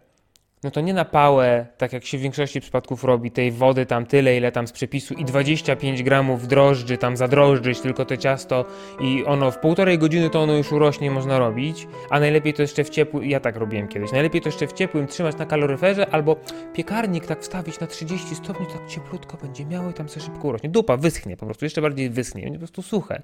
no 0.64 0.70
to 0.70 0.80
nie 0.80 0.94
na 0.94 1.04
pałę, 1.04 1.66
tak 1.78 1.92
jak 1.92 2.04
się 2.04 2.18
w 2.18 2.20
większości 2.20 2.60
przypadków 2.60 3.04
robi, 3.04 3.30
tej 3.30 3.52
wody 3.52 3.86
tam 3.86 4.06
tyle, 4.06 4.36
ile 4.36 4.52
tam 4.52 4.66
z 4.66 4.72
przepisu 4.72 5.14
i 5.14 5.24
25 5.24 6.02
gramów 6.02 6.48
drożdży 6.48 6.98
tam 6.98 7.16
zadrożdżyć 7.16 7.80
tylko 7.80 8.04
to 8.04 8.16
ciasto 8.16 8.64
i 9.00 9.24
ono 9.24 9.50
w 9.50 9.58
półtorej 9.58 9.98
godziny 9.98 10.30
to 10.30 10.42
ono 10.42 10.52
już 10.52 10.72
urośnie, 10.72 11.10
można 11.10 11.38
robić, 11.38 11.86
a 12.10 12.20
najlepiej 12.20 12.54
to 12.54 12.62
jeszcze 12.62 12.84
w 12.84 12.90
ciepłym, 12.90 13.24
ja 13.24 13.40
tak 13.40 13.56
robiłem 13.56 13.88
kiedyś, 13.88 14.12
najlepiej 14.12 14.40
to 14.40 14.48
jeszcze 14.48 14.66
w 14.66 14.72
ciepłym 14.72 15.06
trzymać 15.06 15.36
na 15.36 15.46
kaloryferze 15.46 16.10
albo 16.10 16.36
piekarnik 16.74 17.26
tak 17.26 17.42
wstawić 17.42 17.80
na 17.80 17.86
30 17.86 18.34
stopni, 18.34 18.66
tak 18.66 18.88
cieplutko 18.88 19.36
będzie 19.36 19.66
miało 19.66 19.90
i 19.90 19.92
tam 19.92 20.08
sobie 20.08 20.26
szybko 20.26 20.48
urośnie. 20.48 20.68
Dupa 20.68 20.96
wyschnie 20.96 21.36
po 21.36 21.46
prostu, 21.46 21.64
jeszcze 21.64 21.82
bardziej 21.82 22.10
wyschnie, 22.10 22.42
będzie 22.42 22.58
po 22.58 22.66
prostu 22.66 22.82
suche. 22.82 23.22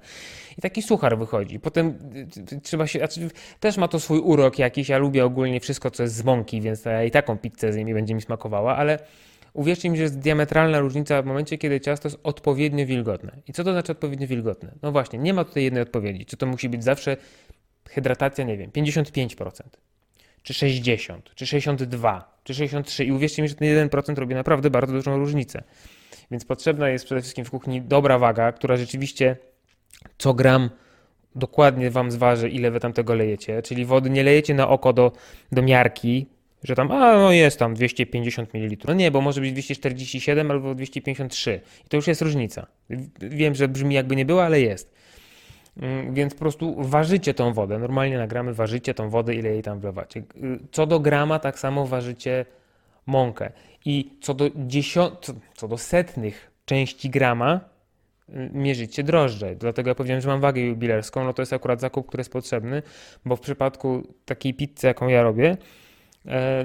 I 0.57 0.61
taki 0.61 0.81
suchar 0.81 1.17
wychodzi. 1.17 1.59
Potem 1.59 1.87
y, 1.87 2.55
y, 2.55 2.61
trzeba 2.61 2.87
się, 2.87 2.99
znaczy, 2.99 3.29
też 3.59 3.77
ma 3.77 3.87
to 3.87 3.99
swój 3.99 4.19
urok 4.19 4.59
jakiś, 4.59 4.89
ja 4.89 4.97
lubię 4.97 5.25
ogólnie 5.25 5.59
wszystko, 5.59 5.91
co 5.91 6.03
jest 6.03 6.15
z 6.15 6.23
mąki, 6.23 6.61
więc 6.61 6.85
ja 6.85 7.03
i 7.03 7.11
tak 7.11 7.26
taką 7.27 7.37
pizzę 7.37 7.73
z 7.73 7.75
nimi 7.75 7.93
będzie 7.93 8.15
mi 8.15 8.21
smakowała, 8.21 8.75
ale 8.75 8.99
uwierzcie 9.53 9.89
mi, 9.89 9.97
że 9.97 10.03
jest 10.03 10.19
diametralna 10.19 10.79
różnica 10.79 11.21
w 11.21 11.25
momencie, 11.25 11.57
kiedy 11.57 11.81
ciasto 11.81 12.07
jest 12.07 12.19
odpowiednio 12.23 12.85
wilgotne. 12.85 13.41
I 13.47 13.53
co 13.53 13.63
to 13.63 13.71
znaczy 13.71 13.91
odpowiednio 13.91 14.27
wilgotne? 14.27 14.71
No 14.81 14.91
właśnie, 14.91 15.19
nie 15.19 15.33
ma 15.33 15.43
tutaj 15.43 15.63
jednej 15.63 15.83
odpowiedzi. 15.83 16.25
Czy 16.25 16.37
to 16.37 16.45
musi 16.45 16.69
być 16.69 16.83
zawsze 16.83 17.17
hydratacja, 17.89 18.43
nie 18.43 18.57
wiem, 18.57 18.71
55%, 18.71 19.61
czy 20.43 20.53
60, 20.53 21.31
czy 21.35 21.47
62, 21.47 22.39
czy 22.43 22.53
63 22.53 23.05
i 23.05 23.11
uwierzcie 23.11 23.41
mi, 23.41 23.47
że 23.49 23.55
ten 23.55 23.89
1% 23.89 24.17
robi 24.17 24.35
naprawdę 24.35 24.69
bardzo 24.69 24.93
dużą 24.93 25.17
różnicę. 25.17 25.63
Więc 26.31 26.45
potrzebna 26.45 26.89
jest 26.89 27.05
przede 27.05 27.21
wszystkim 27.21 27.45
w 27.45 27.49
kuchni 27.49 27.81
dobra 27.81 28.19
waga, 28.19 28.51
która 28.51 28.77
rzeczywiście 28.77 29.37
co 30.17 30.33
gram 30.33 30.69
dokładnie 31.35 31.91
wam 31.91 32.11
zważy, 32.11 32.49
ile 32.49 32.71
wy 32.71 32.79
tam 32.79 32.93
tego 32.93 33.15
lejecie. 33.15 33.61
Czyli 33.61 33.85
wody 33.85 34.09
nie 34.09 34.23
lejecie 34.23 34.53
na 34.53 34.67
oko 34.67 34.93
do, 34.93 35.11
do 35.51 35.61
miarki, 35.61 36.27
że 36.63 36.75
tam, 36.75 36.91
a 36.91 37.17
no 37.17 37.31
jest 37.31 37.59
tam 37.59 37.73
250 37.73 38.53
ml. 38.53 38.77
No 38.87 38.93
nie, 38.93 39.11
bo 39.11 39.21
może 39.21 39.41
być 39.41 39.51
247 39.51 40.51
albo 40.51 40.75
253. 40.75 41.61
I 41.85 41.89
to 41.89 41.97
już 41.97 42.07
jest 42.07 42.21
różnica. 42.21 42.67
Wiem, 43.19 43.55
że 43.55 43.67
brzmi 43.67 43.95
jakby 43.95 44.15
nie 44.15 44.25
było, 44.25 44.43
ale 44.45 44.61
jest. 44.61 44.97
Mm, 45.81 46.13
więc 46.13 46.33
po 46.33 46.39
prostu 46.39 46.75
ważycie 46.83 47.33
tą 47.33 47.53
wodę. 47.53 47.79
Normalnie 47.79 48.17
na 48.17 48.27
gramy 48.27 48.53
ważycie 48.53 48.93
tą 48.93 49.09
wodę, 49.09 49.35
ile 49.35 49.49
jej 49.49 49.63
tam 49.63 49.79
wlewacie. 49.79 50.23
Co 50.71 50.85
do 50.85 50.99
grama, 50.99 51.39
tak 51.39 51.59
samo 51.59 51.87
ważycie 51.87 52.45
mąkę. 53.05 53.51
I 53.85 54.11
co 54.21 54.33
do, 54.33 54.49
dziesiąt, 54.55 55.27
co 55.55 55.67
do 55.67 55.77
setnych 55.77 56.51
części 56.65 57.09
grama, 57.09 57.59
y, 58.29 58.49
mierzycie 58.53 59.03
drożdże. 59.03 59.55
Dlatego 59.55 59.89
ja 59.89 59.95
powiedziałem, 59.95 60.21
że 60.21 60.29
mam 60.29 60.41
wagę 60.41 60.61
jubilerską. 60.61 61.23
No 61.23 61.33
to 61.33 61.41
jest 61.41 61.53
akurat 61.53 61.81
zakup, 61.81 62.07
który 62.07 62.21
jest 62.21 62.31
potrzebny, 62.31 62.81
bo 63.25 63.35
w 63.35 63.39
przypadku 63.39 64.03
takiej 64.25 64.53
pizzy, 64.53 64.87
jaką 64.87 65.07
ja 65.07 65.23
robię, 65.23 65.57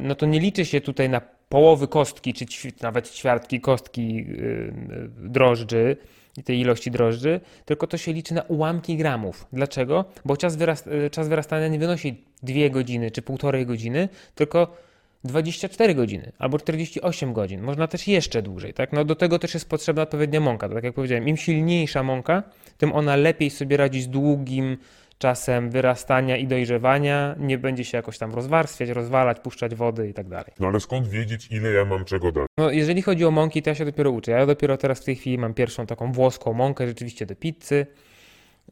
no 0.00 0.14
to 0.14 0.26
nie 0.26 0.40
liczy 0.40 0.64
się 0.64 0.80
tutaj 0.80 1.08
na 1.08 1.20
połowy 1.48 1.88
kostki, 1.88 2.34
czy 2.34 2.44
nawet 2.82 3.10
ćwiartki 3.10 3.60
kostki 3.60 4.18
y, 4.18 4.22
y, 4.22 5.28
drożdży, 5.28 5.96
tej 6.44 6.60
ilości 6.60 6.90
drożdży, 6.90 7.40
tylko 7.64 7.86
to 7.86 7.96
się 7.96 8.12
liczy 8.12 8.34
na 8.34 8.42
ułamki 8.42 8.96
gramów. 8.96 9.46
Dlaczego? 9.52 10.04
Bo 10.24 10.36
czas, 10.36 10.56
wyrast 10.56 10.88
czas 11.10 11.28
wyrastania 11.28 11.68
nie 11.68 11.78
wynosi 11.78 12.24
2 12.42 12.68
godziny 12.68 13.10
czy 13.10 13.22
półtorej 13.22 13.66
godziny, 13.66 14.08
tylko 14.34 14.76
24 15.24 15.94
godziny 15.94 16.32
albo 16.38 16.58
48 16.58 17.32
godzin. 17.32 17.62
Można 17.62 17.88
też 17.88 18.08
jeszcze 18.08 18.42
dłużej. 18.42 18.74
Tak? 18.74 18.92
No 18.92 19.04
do 19.04 19.14
tego 19.14 19.38
też 19.38 19.54
jest 19.54 19.68
potrzebna 19.68 20.02
odpowiednia 20.02 20.40
mąka. 20.40 20.68
Tak 20.68 20.84
jak 20.84 20.94
powiedziałem, 20.94 21.28
im 21.28 21.36
silniejsza 21.36 22.02
mąka, 22.02 22.42
tym 22.78 22.92
ona 22.92 23.16
lepiej 23.16 23.50
sobie 23.50 23.76
radzi 23.76 24.02
z 24.02 24.08
długim 24.08 24.76
czasem 25.22 25.70
wyrastania 25.70 26.36
i 26.36 26.46
dojrzewania, 26.46 27.34
nie 27.38 27.58
będzie 27.58 27.84
się 27.84 27.96
jakoś 27.98 28.18
tam 28.18 28.34
rozwarstwiać, 28.34 28.88
rozwalać, 28.88 29.40
puszczać 29.40 29.74
wody 29.74 30.08
i 30.08 30.14
tak 30.14 30.28
dalej. 30.28 30.52
No 30.60 30.68
ale 30.68 30.80
skąd 30.80 31.08
wiedzieć, 31.08 31.48
ile 31.50 31.72
ja 31.72 31.84
mam 31.84 32.04
czego 32.04 32.32
dać? 32.32 32.46
No, 32.58 32.70
jeżeli 32.70 33.02
chodzi 33.02 33.24
o 33.24 33.30
mąki, 33.30 33.62
to 33.62 33.70
ja 33.70 33.74
się 33.74 33.84
dopiero 33.84 34.10
uczę. 34.10 34.32
Ja 34.32 34.46
dopiero 34.46 34.76
teraz 34.76 35.00
w 35.00 35.04
tej 35.04 35.16
chwili 35.16 35.38
mam 35.38 35.54
pierwszą 35.54 35.86
taką 35.86 36.12
włoską 36.12 36.52
mąkę, 36.52 36.86
rzeczywiście 36.86 37.26
do 37.26 37.36
pizzy. 37.36 37.86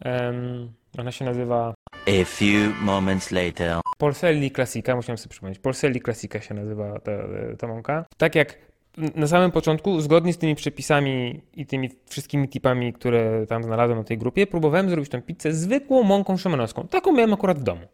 Um, 0.05 0.73
ona 0.99 1.13
się 1.13 1.25
nazywa 1.25 1.75
A 2.07 2.25
few 2.25 2.81
moments 2.83 3.31
later. 3.31 3.81
Polselli 3.99 4.51
Classica, 4.51 4.97
musiałem 4.97 5.19
sobie 5.19 5.31
przypomnieć. 5.31 5.59
Polselli 5.59 6.01
Classica 6.01 6.41
się 6.41 6.55
nazywa 6.55 7.01
ta, 7.01 7.13
ta 7.59 7.67
mąka. 7.67 8.05
Tak 8.17 8.35
jak 8.35 8.70
na 8.97 9.27
samym 9.27 9.51
początku, 9.51 10.01
zgodnie 10.01 10.33
z 10.33 10.39
tymi 10.39 10.55
przepisami 10.55 11.41
i 11.55 11.67
tymi 11.67 11.91
wszystkimi 12.07 12.49
tipami, 12.49 12.93
które 12.93 13.47
tam 13.47 13.65
znalazłem 13.65 13.99
na 13.99 14.05
tej 14.05 14.19
grupie, 14.19 14.47
próbowałem 14.47 14.91
zrobić 14.91 15.11
tę 15.11 15.23
pizzę 15.23 15.53
zwykłą 15.53 16.03
mąką 16.03 16.37
szymanowską. 16.37 16.89
Taką 16.89 17.13
miałem 17.13 17.33
akurat 17.33 17.59
w 17.59 17.63
domu. 17.63 17.87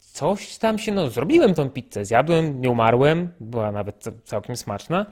Coś 0.00 0.58
tam 0.58 0.78
się, 0.78 0.92
no 0.92 1.10
zrobiłem 1.10 1.54
tą 1.54 1.70
pizzę, 1.70 2.04
zjadłem, 2.04 2.60
nie 2.60 2.70
umarłem, 2.70 3.28
była 3.40 3.72
nawet 3.72 4.04
całkiem 4.24 4.56
smaczna, 4.56 5.06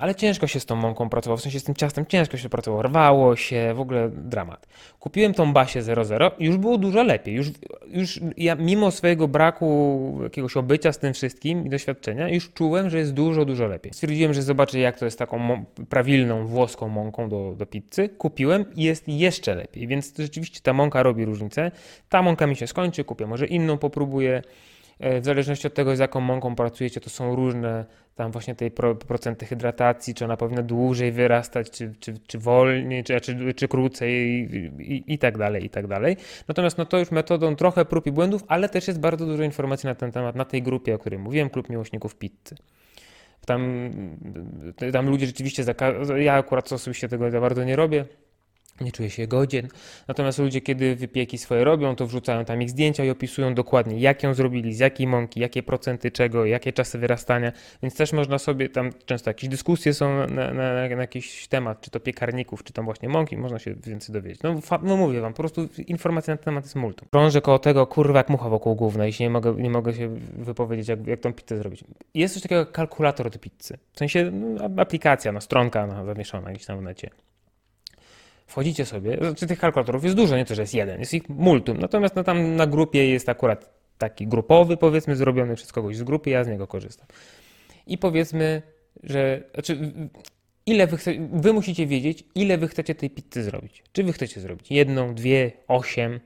ale 0.00 0.14
ciężko 0.14 0.46
się 0.46 0.60
z 0.60 0.66
tą 0.66 0.76
mąką 0.76 1.08
pracowało, 1.08 1.36
w 1.36 1.40
sensie 1.40 1.60
z 1.60 1.64
tym 1.64 1.74
ciastem 1.74 2.06
ciężko 2.06 2.36
się 2.36 2.48
pracowało, 2.48 2.82
rwało 2.82 3.36
się, 3.36 3.74
w 3.74 3.80
ogóle 3.80 4.08
dramat. 4.08 4.66
Kupiłem 5.00 5.34
tą 5.34 5.52
Basię 5.52 5.82
00 5.82 6.30
i 6.38 6.44
już 6.44 6.56
było 6.56 6.78
dużo 6.78 7.02
lepiej. 7.02 7.34
Już, 7.34 7.50
już 7.86 8.20
ja 8.36 8.54
mimo 8.54 8.90
swojego 8.90 9.28
braku 9.28 10.18
jakiegoś 10.22 10.56
obycia 10.56 10.92
z 10.92 10.98
tym 10.98 11.14
wszystkim 11.14 11.66
i 11.66 11.70
doświadczenia, 11.70 12.28
już 12.28 12.52
czułem, 12.52 12.90
że 12.90 12.98
jest 12.98 13.14
dużo, 13.14 13.44
dużo 13.44 13.66
lepiej. 13.66 13.92
Stwierdziłem, 13.92 14.34
że 14.34 14.42
zobaczę 14.42 14.78
jak 14.78 14.98
to 14.98 15.04
jest 15.04 15.18
taką 15.18 15.64
prawilną 15.88 16.46
włoską 16.46 16.88
mąką 16.88 17.28
do, 17.28 17.54
do 17.58 17.66
pizzy. 17.66 18.08
Kupiłem 18.08 18.64
i 18.74 18.82
jest 18.82 19.08
jeszcze 19.08 19.54
lepiej, 19.54 19.86
więc 19.86 20.14
rzeczywiście 20.18 20.60
ta 20.62 20.72
mąka 20.72 21.02
robi 21.02 21.24
różnicę. 21.24 21.70
Ta 22.08 22.22
mąka 22.22 22.46
mi 22.46 22.56
się 22.56 22.66
skończy, 22.66 23.04
kupię 23.04 23.26
może 23.26 23.46
inną, 23.46 23.78
popróbuję. 23.78 24.42
E, 25.00 25.20
w 25.20 25.24
zależności 25.24 25.66
od 25.66 25.74
tego, 25.74 25.96
z 25.96 25.98
jaką 25.98 26.20
mąką 26.20 26.54
pracujecie, 26.54 27.00
to 27.00 27.10
są 27.10 27.36
różne 27.36 27.84
tam 28.14 28.32
właśnie 28.32 28.54
tej 28.54 28.70
pro, 28.70 28.94
procenty 28.94 29.46
hydratacji, 29.46 30.14
czy 30.14 30.24
ona 30.24 30.36
powinna 30.36 30.62
dłużej 30.62 31.12
wyrastać, 31.12 31.70
czy, 31.70 31.94
czy, 32.00 32.14
czy 32.26 32.38
wolniej, 32.38 33.04
czy, 33.04 33.20
czy, 33.20 33.54
czy 33.54 33.68
krócej 33.68 34.12
i, 34.12 34.92
i, 34.92 35.14
i, 35.14 35.18
tak 35.18 35.38
dalej, 35.38 35.64
i 35.64 35.70
tak 35.70 35.86
dalej. 35.86 36.16
Natomiast 36.48 36.78
no 36.78 36.86
to 36.86 36.98
już 36.98 37.10
metodą 37.10 37.56
trochę 37.56 37.84
prób 37.84 38.06
i 38.06 38.12
błędów, 38.12 38.44
ale 38.48 38.68
też 38.68 38.88
jest 38.88 39.00
bardzo 39.00 39.26
dużo 39.26 39.42
informacji 39.42 39.86
na 39.86 39.94
ten 39.94 40.12
temat, 40.12 40.36
na 40.36 40.44
tej 40.44 40.62
grupie, 40.62 40.94
o 40.94 40.98
której 40.98 41.18
mówiłem, 41.18 41.50
Klub 41.50 41.68
Miłośników 41.68 42.16
Pizzy. 42.16 42.54
Tam, 43.46 43.90
tam 44.92 45.10
ludzie 45.10 45.26
rzeczywiście, 45.26 45.64
ja 46.16 46.34
akurat 46.34 46.72
osobiście 46.72 47.08
tego 47.08 47.30
za 47.30 47.40
bardzo 47.40 47.64
nie 47.64 47.76
robię, 47.76 48.04
nie 48.80 48.92
czuję 48.92 49.10
się 49.10 49.26
godzien. 49.26 49.68
Natomiast 50.08 50.38
ludzie, 50.38 50.60
kiedy 50.60 50.96
wypieki 50.96 51.38
swoje 51.38 51.64
robią, 51.64 51.96
to 51.96 52.06
wrzucają 52.06 52.44
tam 52.44 52.62
ich 52.62 52.70
zdjęcia 52.70 53.04
i 53.04 53.10
opisują 53.10 53.54
dokładnie, 53.54 54.00
jak 54.00 54.22
ją 54.22 54.34
zrobili, 54.34 54.74
z 54.74 54.78
jakiej 54.78 55.06
mąki, 55.06 55.40
jakie 55.40 55.62
procenty 55.62 56.10
czego, 56.10 56.44
jakie 56.44 56.72
czasy 56.72 56.98
wyrastania. 56.98 57.52
Więc 57.82 57.96
też 57.96 58.12
można 58.12 58.38
sobie 58.38 58.68
tam, 58.68 58.90
często 59.06 59.30
jakieś 59.30 59.50
dyskusje 59.50 59.94
są 59.94 60.16
na, 60.16 60.26
na, 60.26 60.52
na, 60.74 61.02
jakiś 61.02 61.48
temat, 61.48 61.80
czy 61.80 61.90
to 61.90 62.00
piekarników, 62.00 62.64
czy 62.64 62.72
tam 62.72 62.84
właśnie 62.84 63.08
mąki, 63.08 63.36
można 63.36 63.58
się 63.58 63.74
więcej 63.74 64.12
dowiedzieć. 64.12 64.42
No, 64.42 64.60
no 64.82 64.96
mówię 64.96 65.20
wam, 65.20 65.32
po 65.32 65.36
prostu 65.36 65.68
informacji 65.86 66.30
na 66.30 66.36
ten 66.36 66.44
temat 66.44 66.64
jest 66.64 66.76
multum. 66.76 67.08
Krążę 67.10 67.40
koło 67.40 67.58
tego, 67.58 67.86
kurwa, 67.86 68.18
jak 68.18 68.28
mucha 68.28 68.48
wokół 68.48 68.74
głównej 68.74 69.10
i 69.10 69.12
się 69.12 69.24
nie 69.24 69.30
mogę, 69.30 69.54
nie 69.54 69.70
mogę 69.70 69.94
się 69.94 70.08
wypowiedzieć, 70.32 70.88
jak, 70.88 71.06
jak 71.06 71.20
tą 71.20 71.32
pizzę 71.32 71.58
zrobić. 71.58 71.84
Jest 72.14 72.34
coś 72.34 72.42
takiego 72.42 72.58
jak 72.58 72.72
kalkulator 72.72 73.30
do 73.30 73.38
pizzy. 73.38 73.78
W 73.92 73.98
sensie 73.98 74.30
no, 74.30 74.82
aplikacja, 74.82 75.32
no, 75.32 75.40
stronka 75.40 75.86
no, 75.86 76.04
zamieszana 76.04 76.50
gdzieś 76.50 76.66
tam 76.66 76.78
w 76.78 76.82
necie. 76.82 77.10
Wchodzicie 78.50 78.86
sobie, 78.86 79.16
znaczy 79.16 79.46
tych 79.46 79.58
kalkulatorów 79.58 80.04
jest 80.04 80.16
dużo, 80.16 80.36
nie 80.36 80.44
to, 80.44 80.54
że 80.54 80.62
jest 80.62 80.74
jeden, 80.74 81.00
jest 81.00 81.14
ich 81.14 81.28
multum. 81.28 81.78
Natomiast 81.78 82.16
no, 82.16 82.24
tam 82.24 82.56
na 82.56 82.66
grupie 82.66 83.08
jest 83.08 83.28
akurat 83.28 83.70
taki 83.98 84.26
grupowy, 84.26 84.76
powiedzmy, 84.76 85.16
zrobiony 85.16 85.54
przez 85.54 85.72
kogoś 85.72 85.96
z 85.96 86.02
grupy, 86.02 86.30
ja 86.30 86.44
z 86.44 86.48
niego 86.48 86.66
korzystam. 86.66 87.06
I 87.86 87.98
powiedzmy, 87.98 88.62
że 89.02 89.42
znaczy, 89.54 89.92
ile 90.66 90.86
wy, 90.86 90.96
chce, 90.96 91.12
wy 91.32 91.52
musicie 91.52 91.86
wiedzieć, 91.86 92.24
ile 92.34 92.58
wy 92.58 92.68
chcecie 92.68 92.94
tej 92.94 93.10
pizzy 93.10 93.42
zrobić. 93.42 93.82
Czy 93.92 94.04
wy 94.04 94.12
chcecie 94.12 94.40
zrobić 94.40 94.70
jedną, 94.70 95.14
dwie, 95.14 95.52
osiem, 95.68 96.20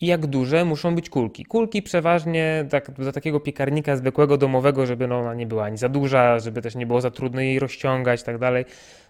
i 0.00 0.06
jak 0.06 0.26
duże 0.26 0.64
muszą 0.64 0.94
być 0.94 1.10
kulki. 1.10 1.44
Kulki 1.44 1.82
przeważnie 1.82 2.66
tak, 2.70 2.90
dla 2.90 3.12
takiego 3.12 3.40
piekarnika 3.40 3.96
zwykłego, 3.96 4.36
domowego, 4.36 4.86
żeby 4.86 5.06
no, 5.06 5.18
ona 5.18 5.34
nie 5.34 5.46
była 5.46 5.64
ani 5.64 5.78
za 5.78 5.88
duża, 5.88 6.38
żeby 6.38 6.62
też 6.62 6.74
nie 6.74 6.86
było 6.86 7.00
za 7.00 7.10
trudno 7.10 7.40
jej 7.40 7.58
rozciągać 7.58 8.20
i 8.20 8.24
tak 8.24 8.38
dalej. 8.38 8.64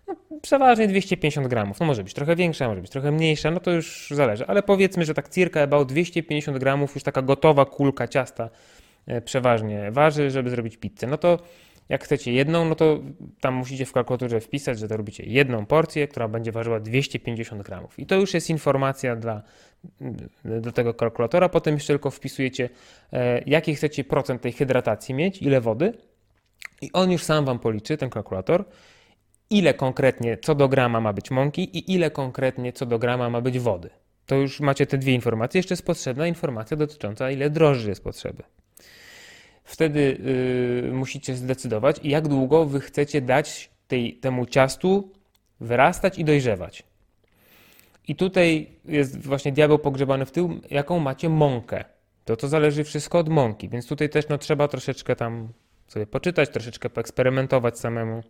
No, 0.09 0.17
przeważnie 0.43 0.88
250 0.88 1.49
gramów. 1.49 1.81
No 1.81 1.87
może 1.87 2.05
być 2.05 2.14
trochę 2.14 2.37
większa, 2.37 2.69
może 2.69 2.81
być 2.81 2.91
trochę 2.91 3.12
mniejsza, 3.12 3.50
no 3.50 3.61
to 3.61 3.71
już 3.71 4.09
zależy. 4.11 4.47
Ale 4.47 4.62
powiedzmy, 4.62 5.05
że 5.05 5.14
tak 5.14 5.29
circa 5.29 5.62
about 5.62 5.88
250 5.88 6.59
gramów 6.59 6.95
już 6.95 7.05
taka 7.05 7.23
gotowa 7.23 7.64
kulka 7.64 8.09
ciasta 8.09 8.50
e, 9.07 9.21
przeważnie 9.21 9.91
waży, 9.91 10.31
żeby 10.31 10.50
zrobić 10.50 10.76
pizzę. 10.76 11.07
No 11.07 11.19
to 11.19 11.38
jak 11.88 12.05
chcecie 12.05 12.33
jedną, 12.33 12.64
no 12.64 12.75
to 12.75 13.00
tam 13.41 13.55
musicie 13.55 13.87
w 13.87 13.93
kalkulatorze 13.93 14.41
wpisać, 14.41 14.79
że 14.79 14.88
to 14.88 14.97
robicie 14.97 15.25
jedną 15.26 15.67
porcję, 15.67 16.09
która 16.09 16.29
będzie 16.29 16.53
ważyła 16.53 16.81
250 16.81 17.62
gramów. 17.62 17.99
I 17.99 18.07
to 18.07 18.14
już 18.14 18.35
jest 18.35 18.50
informacja 18.50 19.17
dla, 19.17 19.43
do 20.45 20.73
tego 20.73 20.95
kalkulatora. 20.95 21.49
Potem 21.49 21.75
jeszcze 21.75 21.93
tylko 21.93 22.11
wpisujecie, 22.11 22.69
e, 23.12 23.43
jaki 23.47 23.75
chcecie 23.75 24.05
procent 24.05 24.43
tej 24.43 24.53
hydratacji 24.53 25.14
mieć, 25.14 25.43
ile 25.43 25.61
wody. 25.61 25.93
I 26.83 26.93
on 26.93 27.12
już 27.12 27.23
sam 27.23 27.45
wam 27.45 27.59
policzy, 27.59 27.97
ten 27.97 28.11
kalkulator, 28.11 28.64
ile 29.50 29.75
konkretnie 29.75 30.38
co 30.38 30.55
do 30.55 30.69
grama 30.69 31.00
ma 31.00 31.12
być 31.12 31.31
mąki 31.31 31.79
i 31.79 31.93
ile 31.93 32.11
konkretnie 32.11 32.73
co 32.73 32.87
do 32.87 32.99
grama 32.99 33.31
ma 33.31 33.41
być 33.41 33.59
wody. 33.59 33.91
To 34.26 34.35
już 34.35 34.61
macie 34.61 34.87
te 34.87 34.99
dwie 34.99 35.14
informacje. 35.14 35.59
Jeszcze 35.59 35.73
jest 35.73 35.87
potrzebna 35.87 36.26
informacja 36.26 36.76
dotycząca, 36.76 37.31
ile 37.31 37.50
drożdży 37.50 37.88
jest 37.88 38.05
potrzeby. 38.05 38.43
Wtedy 39.64 40.18
yy, 40.85 40.92
musicie 40.92 41.37
zdecydować, 41.37 42.00
jak 42.02 42.28
długo 42.28 42.64
wy 42.64 42.80
chcecie 42.80 43.21
dać 43.21 43.71
tej, 43.88 44.14
temu 44.14 44.47
ciastu 44.47 45.12
wyrastać 45.61 46.18
i 46.18 46.25
dojrzewać. 46.25 46.83
I 48.09 48.16
tutaj 48.16 48.66
jest 48.85 49.26
właśnie 49.26 49.52
diabeł 49.52 49.78
pogrzebany 49.78 50.26
w 50.26 50.30
tym, 50.30 50.61
jaką 50.71 50.99
macie 50.99 51.28
mąkę. 51.28 51.85
To 52.25 52.37
to 52.37 52.49
zależy 52.49 52.85
wszystko 52.85 53.18
od 53.18 53.28
mąki, 53.28 53.68
więc 53.68 53.87
tutaj 53.87 54.09
też 54.09 54.28
no, 54.28 54.38
trzeba 54.38 54.68
troszeczkę 54.68 55.16
tam 55.16 55.49
sobie 55.88 56.06
poczytać, 56.06 56.49
troszeczkę 56.49 56.90
poeksperymentować 56.90 57.78
samemu. 57.78 58.23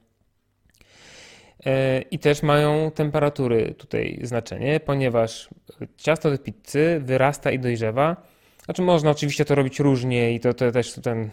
E, 1.67 2.03
I 2.03 2.19
też 2.19 2.43
mają 2.43 2.91
temperatury 2.91 3.75
tutaj 3.79 4.19
znaczenie, 4.23 4.81
ponieważ 4.81 5.49
ciasto 5.97 6.31
do 6.31 6.39
pizzy 6.39 7.01
wyrasta 7.05 7.51
i 7.51 7.59
dojrzewa. 7.59 8.17
Znaczy 8.65 8.83
można 8.83 9.11
oczywiście 9.11 9.45
to 9.45 9.55
robić 9.55 9.81
różnie 9.81 10.35
i 10.35 10.41
to, 10.41 10.55
to 10.55 10.73
też 10.73 10.93
ten 10.93 11.31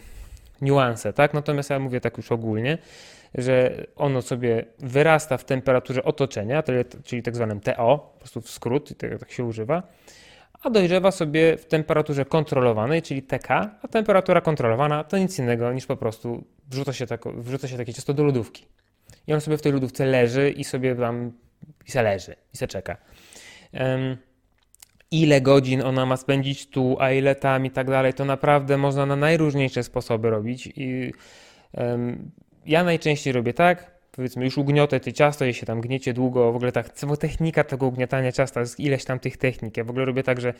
niuanse, 0.62 1.12
tak? 1.12 1.34
Natomiast 1.34 1.70
ja 1.70 1.78
mówię 1.78 2.00
tak 2.00 2.16
już 2.16 2.32
ogólnie, 2.32 2.78
że 3.34 3.84
ono 3.96 4.22
sobie 4.22 4.64
wyrasta 4.78 5.36
w 5.38 5.44
temperaturze 5.44 6.04
otoczenia, 6.04 6.62
czyli 7.04 7.22
tak 7.22 7.36
zwanym 7.36 7.60
TO, 7.60 8.12
po 8.14 8.18
prostu 8.18 8.40
w 8.40 8.50
skrót, 8.50 8.90
i 8.90 8.94
tak, 8.94 9.30
się 9.32 9.44
używa, 9.44 9.82
a 10.62 10.70
dojrzewa 10.70 11.10
sobie 11.10 11.56
w 11.56 11.66
temperaturze 11.66 12.24
kontrolowanej, 12.24 13.02
czyli 13.02 13.22
TK, 13.22 13.50
a 13.82 13.88
temperatura 13.90 14.40
kontrolowana 14.40 15.04
to 15.04 15.18
nic 15.18 15.38
innego 15.38 15.72
niż 15.72 15.86
po 15.86 15.96
prostu 15.96 16.44
wrzuca 16.68 16.92
się, 16.92 17.06
wrzuca 17.36 17.68
się 17.68 17.76
takie 17.76 17.94
ciasto 17.94 18.14
do 18.14 18.24
lodówki. 18.24 18.66
I 19.26 19.32
on 19.32 19.40
sobie 19.40 19.56
w 19.56 19.62
tej 19.62 19.72
lodówce 19.72 20.06
leży 20.06 20.50
i 20.50 20.64
sobie 20.64 20.94
tam 20.94 21.32
i 21.86 21.90
se 21.90 22.02
leży, 22.02 22.36
i 22.54 22.56
se 22.56 22.68
czeka. 22.68 22.96
Em, 23.72 24.16
ile 25.12 25.40
godzin 25.40 25.82
ona 25.82 26.06
ma 26.06 26.16
spędzić 26.16 26.66
tu, 26.66 26.96
a 27.00 27.10
ile 27.10 27.34
tam 27.34 27.66
i 27.66 27.70
tak 27.70 27.90
dalej, 27.90 28.14
to 28.14 28.24
naprawdę 28.24 28.78
można 28.78 29.06
na 29.06 29.16
najróżniejsze 29.16 29.82
sposoby 29.82 30.30
robić. 30.30 30.66
I 30.76 31.12
em, 31.74 32.30
ja 32.66 32.84
najczęściej 32.84 33.32
robię 33.32 33.54
tak, 33.54 33.91
powiedzmy 34.12 34.44
już 34.44 34.58
ugniotę 34.58 35.00
te 35.00 35.12
ciasto, 35.12 35.52
się 35.52 35.66
tam 35.66 35.80
gniecie 35.80 36.12
długo, 36.12 36.52
w 36.52 36.56
ogóle 36.56 36.72
tak, 36.72 36.92
cała 36.92 37.16
technika 37.16 37.64
tego 37.64 37.86
ugniatania 37.86 38.32
ciasta, 38.32 38.60
jest 38.60 38.80
ileś 38.80 39.04
tam 39.04 39.18
tych 39.18 39.36
technik. 39.36 39.76
Ja 39.76 39.84
w 39.84 39.90
ogóle 39.90 40.04
robię 40.04 40.22
tak, 40.22 40.40
że 40.40 40.54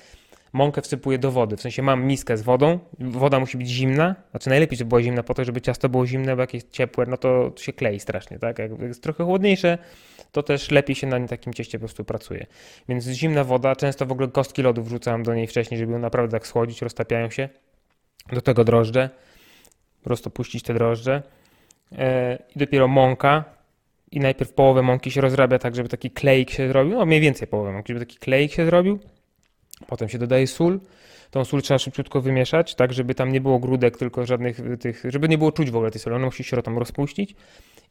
mąkę 0.52 0.82
wsypuję 0.82 1.18
do 1.18 1.30
wody, 1.30 1.56
w 1.56 1.61
sensie 1.61 1.82
mam 1.82 2.04
miskę 2.04 2.37
z 2.37 2.42
wodą, 2.42 2.78
woda 2.99 3.40
musi 3.40 3.59
być 3.59 3.68
zimna, 3.68 4.14
znaczy 4.30 4.50
najlepiej, 4.50 4.78
żeby 4.78 4.88
była 4.88 5.02
zimna 5.02 5.23
po 5.23 5.35
to, 5.35 5.44
żeby 5.44 5.61
ciasto 5.61 5.88
było 5.88 6.06
zimne, 6.06 6.37
bo 6.37 6.40
jak 6.40 6.54
jest 6.54 6.71
ciepłe, 6.71 7.06
no 7.06 7.16
to 7.16 7.52
się 7.56 7.73
klei 7.73 8.00
strasznie, 8.00 8.38
tak? 8.38 8.59
Jak 8.59 8.80
jest 8.80 9.02
trochę 9.02 9.25
chłodniejsze, 9.25 9.78
to 10.32 10.42
też 10.42 10.71
lepiej 10.71 10.97
się 10.97 11.06
na 11.06 11.28
takim 11.28 11.54
cieście 11.54 11.78
po 11.78 11.80
prostu 11.80 12.04
pracuje. 12.04 12.47
Więc 12.88 13.04
zimna 13.06 13.44
woda, 13.44 13.76
często 13.76 14.06
w 14.06 14.12
ogóle 14.12 14.28
kostki 14.28 14.62
lodu 14.62 14.82
wrzucam 14.82 15.23
do 15.23 15.35
niej 15.35 15.47
wcześniej, 15.47 15.78
żeby 15.78 15.92
ją 15.92 15.99
naprawdę 15.99 16.32
tak 16.32 16.47
schłodzić, 16.47 16.82
roztapiają 16.82 17.30
się. 17.30 17.49
Do 18.32 18.40
tego 18.40 18.64
drożdże, 18.64 19.11
po 20.00 20.04
prostu 20.04 20.30
puścić 20.30 20.62
te 20.62 20.75
drożdże. 20.75 21.23
E, 21.99 22.38
I 22.56 22.58
dopiero 22.58 22.88
mąka. 22.88 23.44
I 24.11 24.20
najpierw 24.20 24.52
połowę 24.52 24.82
mąki 24.82 25.11
się 25.11 25.20
rozrabia 25.20 25.58
tak, 25.58 25.76
żeby 25.76 25.88
taki 25.88 26.11
kleik 26.11 26.50
się 26.50 26.68
zrobił, 26.68 26.99
no 26.99 27.06
mniej 27.06 27.20
więcej 27.20 27.49
połowę 27.49 27.72
mąki, 27.72 27.92
żeby 27.92 28.06
taki 28.06 28.18
kleik 28.18 28.52
się 28.52 28.66
zrobił. 28.66 28.99
Potem 29.87 30.08
się 30.08 30.18
dodaje 30.18 30.46
sól. 30.46 30.80
Tą 31.30 31.44
sól 31.44 31.62
trzeba 31.62 31.78
szybciutko 31.78 32.20
wymieszać, 32.20 32.75
tak 32.75 32.92
żeby 32.92 33.14
tam 33.14 33.32
nie 33.32 33.40
było 33.40 33.58
grudek, 33.58 33.96
tylko 33.96 34.26
żadnych 34.26 34.61
tych, 34.80 35.02
żeby 35.08 35.28
nie 35.28 35.38
było 35.38 35.52
czuć 35.52 35.70
w 35.70 35.76
ogóle 35.76 35.90
tej 35.90 36.00
soli. 36.00 36.16
Ona 36.16 36.26
musi 36.26 36.44
się 36.44 36.62
tam 36.62 36.78
rozpuścić. 36.78 37.34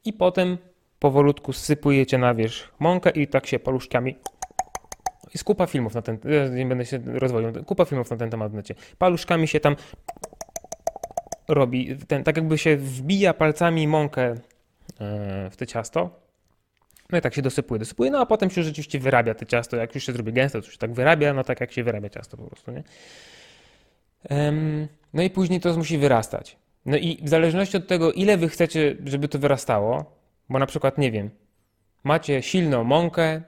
I 0.06 0.14
potem 0.14 0.58
powolutku 1.00 1.54
sypujecie 1.54 2.18
na 2.18 2.34
wierzch 2.34 2.72
mąkę 2.80 3.10
i 3.10 3.28
tak 3.28 3.48
się 3.48 3.60
paluszkami. 3.60 4.16
Jest 5.34 5.44
kupa 5.44 5.68
filmów 5.68 5.94
na 5.94 6.02
ten, 6.02 6.18
ja 6.26 6.48
nie 6.48 6.66
będę 6.66 6.86
się 6.86 7.00
rozwodził, 7.06 7.64
kupa 7.64 7.86
filmów 7.86 8.12
na 8.12 8.18
ten 8.18 8.30
temat 8.30 8.52
w 8.52 8.56
necie. 8.56 8.76
Paluszkami 8.98 9.48
się 9.48 9.60
tam 9.60 9.76
robi, 11.54 11.98
ten, 12.08 12.24
tak 12.24 12.38
jakby 12.38 12.58
się 12.58 12.78
wbija 12.78 13.34
palcami 13.34 13.88
mąkę 13.88 14.22
e, 14.22 14.36
w 15.50 15.56
te 15.58 15.68
ciasto. 15.68 16.22
No 17.12 17.18
i 17.18 17.22
tak 17.22 17.36
się 17.36 17.42
dosypuje, 17.42 17.80
dosypuje, 17.80 18.12
no 18.12 18.20
a 18.20 18.26
potem 18.26 18.50
się 18.50 18.64
rzeczywiście 18.64 19.00
wyrabia 19.00 19.34
te 19.34 19.46
ciasto. 19.46 19.78
Jak 19.78 19.96
już 19.96 20.06
się 20.06 20.14
zrobi 20.14 20.34
gęste, 20.34 20.62
to 20.62 20.72
się 20.72 20.78
tak 20.78 20.94
wyrabia, 20.94 21.34
no 21.34 21.44
tak 21.44 21.62
jak 21.62 21.72
się 21.72 21.84
wyrabia 21.84 22.10
ciasto 22.10 22.38
po 22.38 22.44
prostu, 22.44 22.72
nie? 22.72 22.84
No 25.14 25.24
i 25.24 25.30
później 25.30 25.60
to 25.60 25.78
musi 25.78 25.98
wyrastać. 25.98 26.58
No 26.86 26.98
i 26.98 27.20
w 27.24 27.30
zależności 27.30 27.78
od 27.78 27.88
tego, 27.88 28.12
ile 28.12 28.38
wy 28.38 28.50
chcecie, 28.50 28.96
żeby 29.06 29.28
to 29.28 29.40
wyrastało, 29.40 30.16
bo 30.50 30.60
na 30.60 30.66
przykład, 30.66 30.98
nie 30.98 31.12
wiem, 31.12 31.30
macie 32.04 32.42
silną 32.42 32.84
mąkę, 32.84 33.42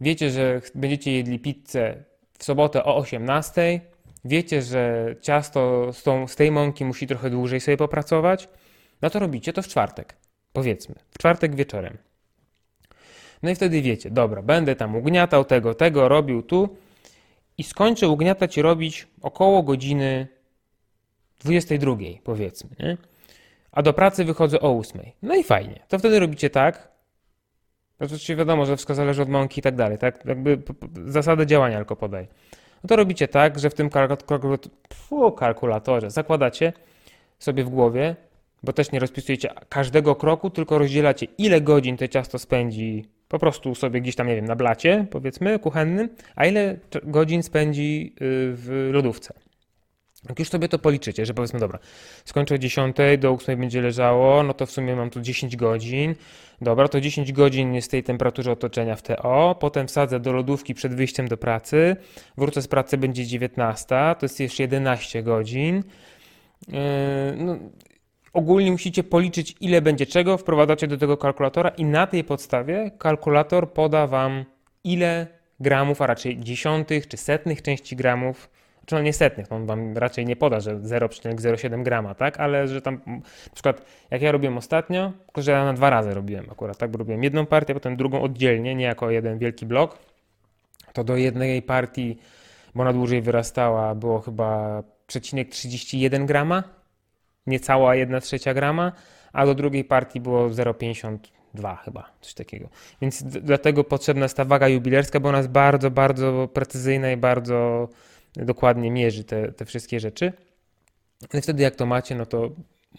wiecie, 0.00 0.30
że 0.30 0.60
będziecie 0.74 1.12
jedli 1.12 1.38
pizzę 1.38 2.04
w 2.38 2.44
sobotę 2.44 2.84
o 2.84 2.96
18, 2.96 3.80
wiecie, 4.26 4.62
że 4.62 5.14
ciasto 5.20 5.92
z, 5.92 6.02
tą, 6.02 6.28
z 6.28 6.36
tej 6.36 6.50
mąki 6.50 6.84
musi 6.84 7.06
trochę 7.06 7.30
dłużej 7.30 7.60
sobie 7.60 7.76
popracować, 7.76 8.48
no 9.02 9.10
to 9.10 9.18
robicie 9.18 9.52
to 9.52 9.62
w 9.62 9.68
czwartek, 9.68 10.16
powiedzmy, 10.52 10.94
w 11.10 11.18
czwartek 11.18 11.54
wieczorem. 11.54 11.96
No 13.42 13.50
i 13.50 13.54
wtedy 13.54 13.82
wiecie, 13.82 14.10
dobra, 14.10 14.42
będę 14.42 14.76
tam 14.76 14.96
ugniatał 14.96 15.44
tego, 15.44 15.74
tego, 15.74 16.08
robił 16.08 16.42
tu 16.42 16.76
i 17.58 17.62
skończę 17.62 18.08
ugniatać 18.08 18.56
i 18.56 18.62
robić 18.62 19.06
około 19.22 19.62
godziny 19.62 20.28
22, 21.38 21.96
powiedzmy, 22.24 22.70
nie? 22.78 22.96
a 23.76 23.82
do 23.82 23.92
pracy 23.92 24.24
wychodzę 24.24 24.60
o 24.60 24.78
8. 24.78 25.00
No 25.22 25.34
i 25.34 25.44
fajnie. 25.44 25.82
To 25.88 25.98
wtedy 25.98 26.20
robicie 26.20 26.50
tak. 26.50 26.88
Oczywiście 28.00 28.36
wiadomo, 28.36 28.66
że 28.66 28.76
wszystko 28.76 28.94
zależy 28.94 29.22
od 29.22 29.28
mąki 29.28 29.60
i 29.60 29.62
tak 29.62 29.76
dalej, 29.76 29.98
tak? 29.98 30.24
Jakby 30.24 30.62
zasady 31.04 31.46
działania 31.46 31.76
tylko 31.76 31.96
podaj. 31.96 32.28
No 32.86 32.88
to 32.88 32.96
robicie 32.96 33.28
tak, 33.28 33.58
że 33.58 33.70
w 33.70 33.74
tym 33.74 33.90
kalkulatorze 35.36 36.10
zakładacie 36.10 36.72
sobie 37.38 37.64
w 37.64 37.68
głowie, 37.68 38.16
bo 38.62 38.72
też 38.72 38.92
nie 38.92 38.98
rozpisujecie 38.98 39.50
każdego 39.68 40.14
kroku, 40.14 40.50
tylko 40.50 40.78
rozdzielacie 40.78 41.26
ile 41.38 41.60
godzin 41.60 41.96
to 41.96 42.08
ciasto 42.08 42.38
spędzi 42.38 43.04
po 43.28 43.38
prostu 43.38 43.74
sobie 43.74 44.00
gdzieś 44.00 44.16
tam, 44.16 44.26
nie 44.26 44.36
wiem, 44.36 44.44
na 44.44 44.56
blacie, 44.56 45.06
powiedzmy, 45.10 45.58
kuchennym, 45.58 46.08
a 46.36 46.46
ile 46.46 46.76
godzin 47.02 47.42
spędzi 47.42 48.12
y, 48.14 48.14
w 48.56 48.90
lodówce. 48.92 49.34
Jak 50.28 50.38
już 50.38 50.48
sobie 50.48 50.68
to 50.68 50.78
policzycie, 50.78 51.26
że 51.26 51.34
powiedzmy, 51.34 51.60
dobra, 51.60 51.78
skończę 52.24 52.54
o 52.54 52.58
10, 52.58 52.96
do 53.18 53.30
8 53.30 53.60
będzie 53.60 53.80
leżało, 53.80 54.42
no 54.42 54.54
to 54.54 54.66
w 54.66 54.70
sumie 54.70 54.96
mam 54.96 55.10
tu 55.10 55.20
10 55.20 55.56
godzin. 55.56 56.14
Dobra, 56.60 56.88
to 56.88 57.00
10 57.00 57.32
godzin 57.32 57.74
jest 57.74 57.88
w 57.88 57.90
tej 57.90 58.02
temperaturze 58.02 58.52
otoczenia 58.52 58.96
w 58.96 59.02
TO, 59.02 59.56
potem 59.60 59.86
wsadzę 59.86 60.20
do 60.20 60.32
lodówki 60.32 60.74
przed 60.74 60.94
wyjściem 60.94 61.28
do 61.28 61.36
pracy, 61.36 61.96
wrócę 62.36 62.62
z 62.62 62.68
pracy, 62.68 62.98
będzie 62.98 63.26
19, 63.26 63.86
to 63.88 64.18
jest 64.22 64.40
jeszcze 64.40 64.62
11 64.62 65.22
godzin. 65.22 65.82
Yy, 66.68 66.74
no, 67.36 67.58
ogólnie 68.32 68.70
musicie 68.70 69.04
policzyć, 69.04 69.54
ile 69.60 69.82
będzie 69.82 70.06
czego, 70.06 70.38
wprowadzacie 70.38 70.86
do 70.86 70.96
tego 70.96 71.16
kalkulatora 71.16 71.68
i 71.68 71.84
na 71.84 72.06
tej 72.06 72.24
podstawie 72.24 72.90
kalkulator 72.98 73.72
poda 73.72 74.06
wam, 74.06 74.44
ile 74.84 75.26
gramów, 75.60 76.02
a 76.02 76.06
raczej 76.06 76.38
dziesiątych 76.38 77.08
czy 77.08 77.16
setnych 77.16 77.62
części 77.62 77.96
gramów 77.96 78.55
czy 78.86 78.94
no 78.94 79.56
on 79.56 79.66
wam 79.66 79.98
raczej 79.98 80.26
nie 80.26 80.36
poda, 80.36 80.60
że 80.60 80.76
0,07 80.76 81.82
grama, 81.82 82.14
tak? 82.14 82.40
Ale 82.40 82.68
że 82.68 82.82
tam 82.82 83.00
na 83.46 83.52
przykład 83.54 83.82
jak 84.10 84.22
ja 84.22 84.32
robiłem 84.32 84.58
ostatnio, 84.58 85.12
tylko 85.26 85.42
że 85.42 85.52
ja 85.52 85.64
na 85.64 85.72
dwa 85.72 85.90
razy 85.90 86.14
robiłem 86.14 86.50
akurat, 86.50 86.78
tak? 86.78 86.90
Bo 86.90 86.98
robiłem 86.98 87.24
jedną 87.24 87.46
partię, 87.46 87.74
potem 87.74 87.96
drugą 87.96 88.22
oddzielnie, 88.22 88.74
nie 88.74 88.84
jako 88.84 89.10
jeden 89.10 89.38
wielki 89.38 89.66
blok, 89.66 89.98
to 90.92 91.04
do 91.04 91.16
jednej 91.16 91.62
partii, 91.62 92.18
bo 92.74 92.82
ona 92.82 92.92
dłużej 92.92 93.22
wyrastała, 93.22 93.94
było 93.94 94.20
chyba 94.20 94.82
przecinek 95.06 95.48
31 95.48 96.26
grama, 96.26 96.62
niecała 97.46 97.94
1 97.94 98.20
trzecia 98.20 98.54
grama, 98.54 98.92
a 99.32 99.46
do 99.46 99.54
drugiej 99.54 99.84
partii 99.84 100.20
było 100.20 100.48
0,52 100.48 101.76
chyba, 101.76 102.10
coś 102.20 102.34
takiego. 102.34 102.68
Więc 103.02 103.22
dlatego 103.22 103.84
potrzebna 103.84 104.24
jest 104.24 104.36
ta 104.36 104.44
waga 104.44 104.68
jubilerska, 104.68 105.20
bo 105.20 105.28
ona 105.28 105.38
jest 105.38 105.50
bardzo, 105.50 105.90
bardzo 105.90 106.48
precyzyjna 106.52 107.10
i 107.10 107.16
bardzo 107.16 107.88
dokładnie 108.36 108.90
mierzy 108.90 109.24
te, 109.24 109.52
te 109.52 109.64
wszystkie 109.64 110.00
rzeczy. 110.00 110.32
No 111.32 111.38
i 111.38 111.42
wtedy 111.42 111.62
jak 111.62 111.76
to 111.76 111.86
macie, 111.86 112.14
no 112.14 112.26
to 112.26 112.50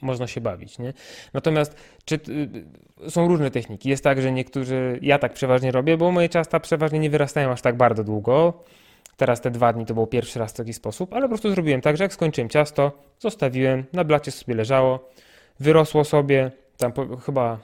można 0.01 0.27
się 0.27 0.41
bawić, 0.41 0.79
nie? 0.79 0.93
Natomiast 1.33 1.75
czy, 2.05 2.15
y, 3.05 3.09
są 3.11 3.27
różne 3.27 3.51
techniki. 3.51 3.89
Jest 3.89 4.03
tak, 4.03 4.21
że 4.21 4.31
niektórzy, 4.31 4.99
ja 5.01 5.19
tak 5.19 5.33
przeważnie 5.33 5.71
robię, 5.71 5.97
bo 5.97 6.11
moje 6.11 6.29
ciasta 6.29 6.59
przeważnie 6.59 6.99
nie 6.99 7.09
wyrastają 7.09 7.51
aż 7.51 7.61
tak 7.61 7.77
bardzo 7.77 8.03
długo. 8.03 8.63
Teraz 9.17 9.41
te 9.41 9.51
dwa 9.51 9.73
dni 9.73 9.85
to 9.85 9.93
był 9.93 10.07
pierwszy 10.07 10.39
raz 10.39 10.53
w 10.53 10.55
taki 10.55 10.73
sposób, 10.73 11.13
ale 11.13 11.21
po 11.21 11.27
prostu 11.27 11.51
zrobiłem 11.51 11.81
tak, 11.81 11.97
że 11.97 12.03
jak 12.03 12.13
skończyłem 12.13 12.49
ciasto, 12.49 12.91
zostawiłem, 13.19 13.85
na 13.93 14.03
blacie 14.03 14.31
sobie 14.31 14.55
leżało, 14.55 15.09
wyrosło 15.59 16.03
sobie, 16.03 16.51
tam 16.77 16.91
po, 16.91 17.17
chyba 17.17 17.59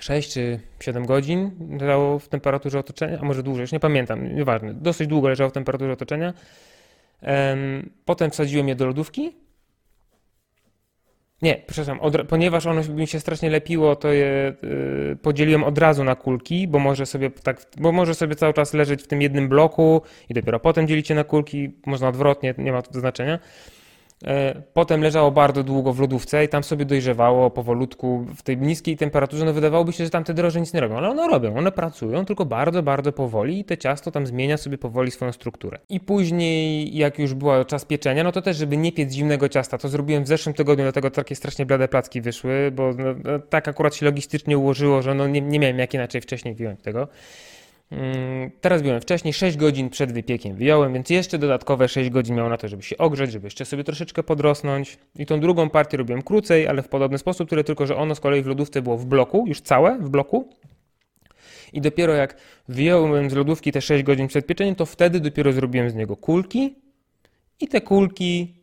6 0.00 0.32
czy 0.32 0.60
7 0.80 1.06
godzin 1.06 1.50
leżało 1.80 2.18
w 2.18 2.28
temperaturze 2.28 2.78
otoczenia, 2.78 3.18
a 3.20 3.24
może 3.24 3.42
dłużej, 3.42 3.60
już 3.60 3.72
nie 3.72 3.80
pamiętam, 3.80 4.36
nieważne, 4.36 4.74
dosyć 4.74 5.08
długo 5.08 5.28
leżało 5.28 5.50
w 5.50 5.52
temperaturze 5.52 5.92
otoczenia. 5.92 6.34
Em, 7.20 7.90
Potem 8.04 8.30
wsadziłem 8.30 8.68
je 8.68 8.74
do 8.74 8.86
lodówki. 8.86 9.32
Nie, 11.42 11.62
przepraszam, 11.66 12.00
od, 12.00 12.16
ponieważ 12.28 12.66
ono 12.66 12.82
mi 12.82 13.06
się 13.06 13.20
strasznie 13.20 13.50
lepiło, 13.50 13.96
to 13.96 14.08
je 14.12 14.54
y, 15.12 15.16
podzieliłem 15.22 15.64
od 15.64 15.78
razu 15.78 16.04
na 16.04 16.14
kulki, 16.14 16.68
bo 16.68 16.78
może 16.78 17.06
sobie 17.06 17.30
tak, 17.30 17.66
bo 17.78 17.92
może 17.92 18.14
sobie 18.14 18.34
cały 18.34 18.54
czas 18.54 18.74
leżeć 18.74 19.02
w 19.02 19.06
tym 19.06 19.22
jednym 19.22 19.48
bloku 19.48 20.02
i 20.28 20.34
dopiero 20.34 20.60
potem 20.60 20.88
dzielicie 20.88 21.14
na 21.14 21.24
kulki, 21.24 21.72
można 21.86 22.08
odwrotnie, 22.08 22.54
nie 22.58 22.72
ma 22.72 22.82
to 22.82 23.00
znaczenia. 23.00 23.38
E, 24.24 24.62
Potem 24.72 25.02
leżało 25.02 25.30
bardzo 25.30 25.62
długo 25.62 25.92
w 25.92 26.00
lodówce 26.00 26.44
i 26.44 26.48
tam 26.48 26.64
sobie 26.64 26.84
dojrzewało 26.84 27.50
powolutku 27.50 28.26
w 28.36 28.42
tej 28.42 28.56
niskiej 28.56 28.96
temperaturze. 28.96 29.44
No 29.44 29.52
wydawałoby 29.52 29.92
się, 29.92 30.04
że 30.04 30.10
tam 30.10 30.24
te 30.24 30.34
droże 30.34 30.60
nic 30.60 30.72
nie 30.72 30.80
robią, 30.80 30.96
ale 30.96 31.08
one 31.08 31.28
robią, 31.28 31.56
one 31.56 31.72
pracują, 31.72 32.24
tylko 32.24 32.44
bardzo, 32.44 32.82
bardzo 32.82 33.12
powoli 33.12 33.60
i 33.60 33.64
te 33.64 33.78
ciasto 33.78 34.10
tam 34.10 34.26
zmienia 34.26 34.56
sobie 34.56 34.78
powoli 34.78 35.10
swoją 35.10 35.32
strukturę. 35.32 35.78
I 35.88 36.00
później, 36.00 36.96
jak 36.96 37.18
już 37.18 37.34
był 37.34 37.64
czas 37.66 37.84
pieczenia, 37.84 38.24
no 38.24 38.32
to 38.32 38.42
też, 38.42 38.56
żeby 38.56 38.76
nie 38.76 38.92
piec 38.92 39.12
zimnego 39.12 39.48
ciasta, 39.48 39.78
to 39.78 39.88
zrobiłem 39.88 40.24
w 40.24 40.28
zeszłym 40.28 40.54
tygodniu, 40.54 40.84
dlatego 40.84 41.10
takie 41.10 41.36
strasznie 41.36 41.66
blade 41.66 41.88
placki 41.88 42.20
wyszły, 42.20 42.70
bo 42.74 42.92
no, 42.98 43.04
no, 43.24 43.38
tak 43.38 43.68
akurat 43.68 43.94
się 43.94 44.06
logistycznie 44.06 44.58
ułożyło, 44.58 45.02
że 45.02 45.14
no 45.14 45.28
nie, 45.28 45.40
nie 45.40 45.58
miałem 45.58 45.78
jak 45.78 45.94
inaczej 45.94 46.20
wcześniej 46.20 46.54
wyjąć 46.54 46.80
tego. 46.80 47.08
Mm, 47.90 48.50
Teraz 48.60 48.82
wyjąłem 48.82 49.00
wcześniej, 49.00 49.34
6 49.34 49.56
godzin 49.56 49.90
przed 49.90 50.12
wypiekiem 50.12 50.56
wyjąłem, 50.56 50.94
więc 50.94 51.10
jeszcze 51.10 51.38
dodatkowe 51.38 51.88
6 51.88 52.10
godzin 52.10 52.36
miało 52.36 52.48
na 52.48 52.56
to, 52.56 52.68
żeby 52.68 52.82
się 52.82 52.98
ogrzeć, 52.98 53.32
żeby 53.32 53.46
jeszcze 53.46 53.64
sobie 53.64 53.84
troszeczkę 53.84 54.22
podrosnąć. 54.22 54.98
I 55.18 55.26
tą 55.26 55.40
drugą 55.40 55.70
partię 55.70 55.96
robiłem 55.96 56.22
krócej, 56.22 56.68
ale 56.68 56.82
w 56.82 56.88
podobny 56.88 57.18
sposób, 57.18 57.50
tyle 57.50 57.64
tylko, 57.64 57.86
że 57.86 57.96
ono 57.96 58.14
z 58.14 58.20
kolei 58.20 58.42
w 58.42 58.46
lodówce 58.46 58.82
było 58.82 58.98
w 58.98 59.06
bloku, 59.06 59.44
już 59.46 59.60
całe 59.60 59.98
w 59.98 60.10
bloku. 60.10 60.48
I 61.72 61.80
dopiero 61.80 62.14
jak 62.14 62.36
wyjąłem 62.68 63.30
z 63.30 63.34
lodówki 63.34 63.72
te 63.72 63.80
6 63.80 64.04
godzin 64.04 64.28
przed 64.28 64.46
pieczeniem, 64.46 64.74
to 64.74 64.86
wtedy 64.86 65.20
dopiero 65.20 65.52
zrobiłem 65.52 65.90
z 65.90 65.94
niego 65.94 66.16
kulki 66.16 66.74
i 67.60 67.68
te 67.68 67.80
kulki 67.80 68.54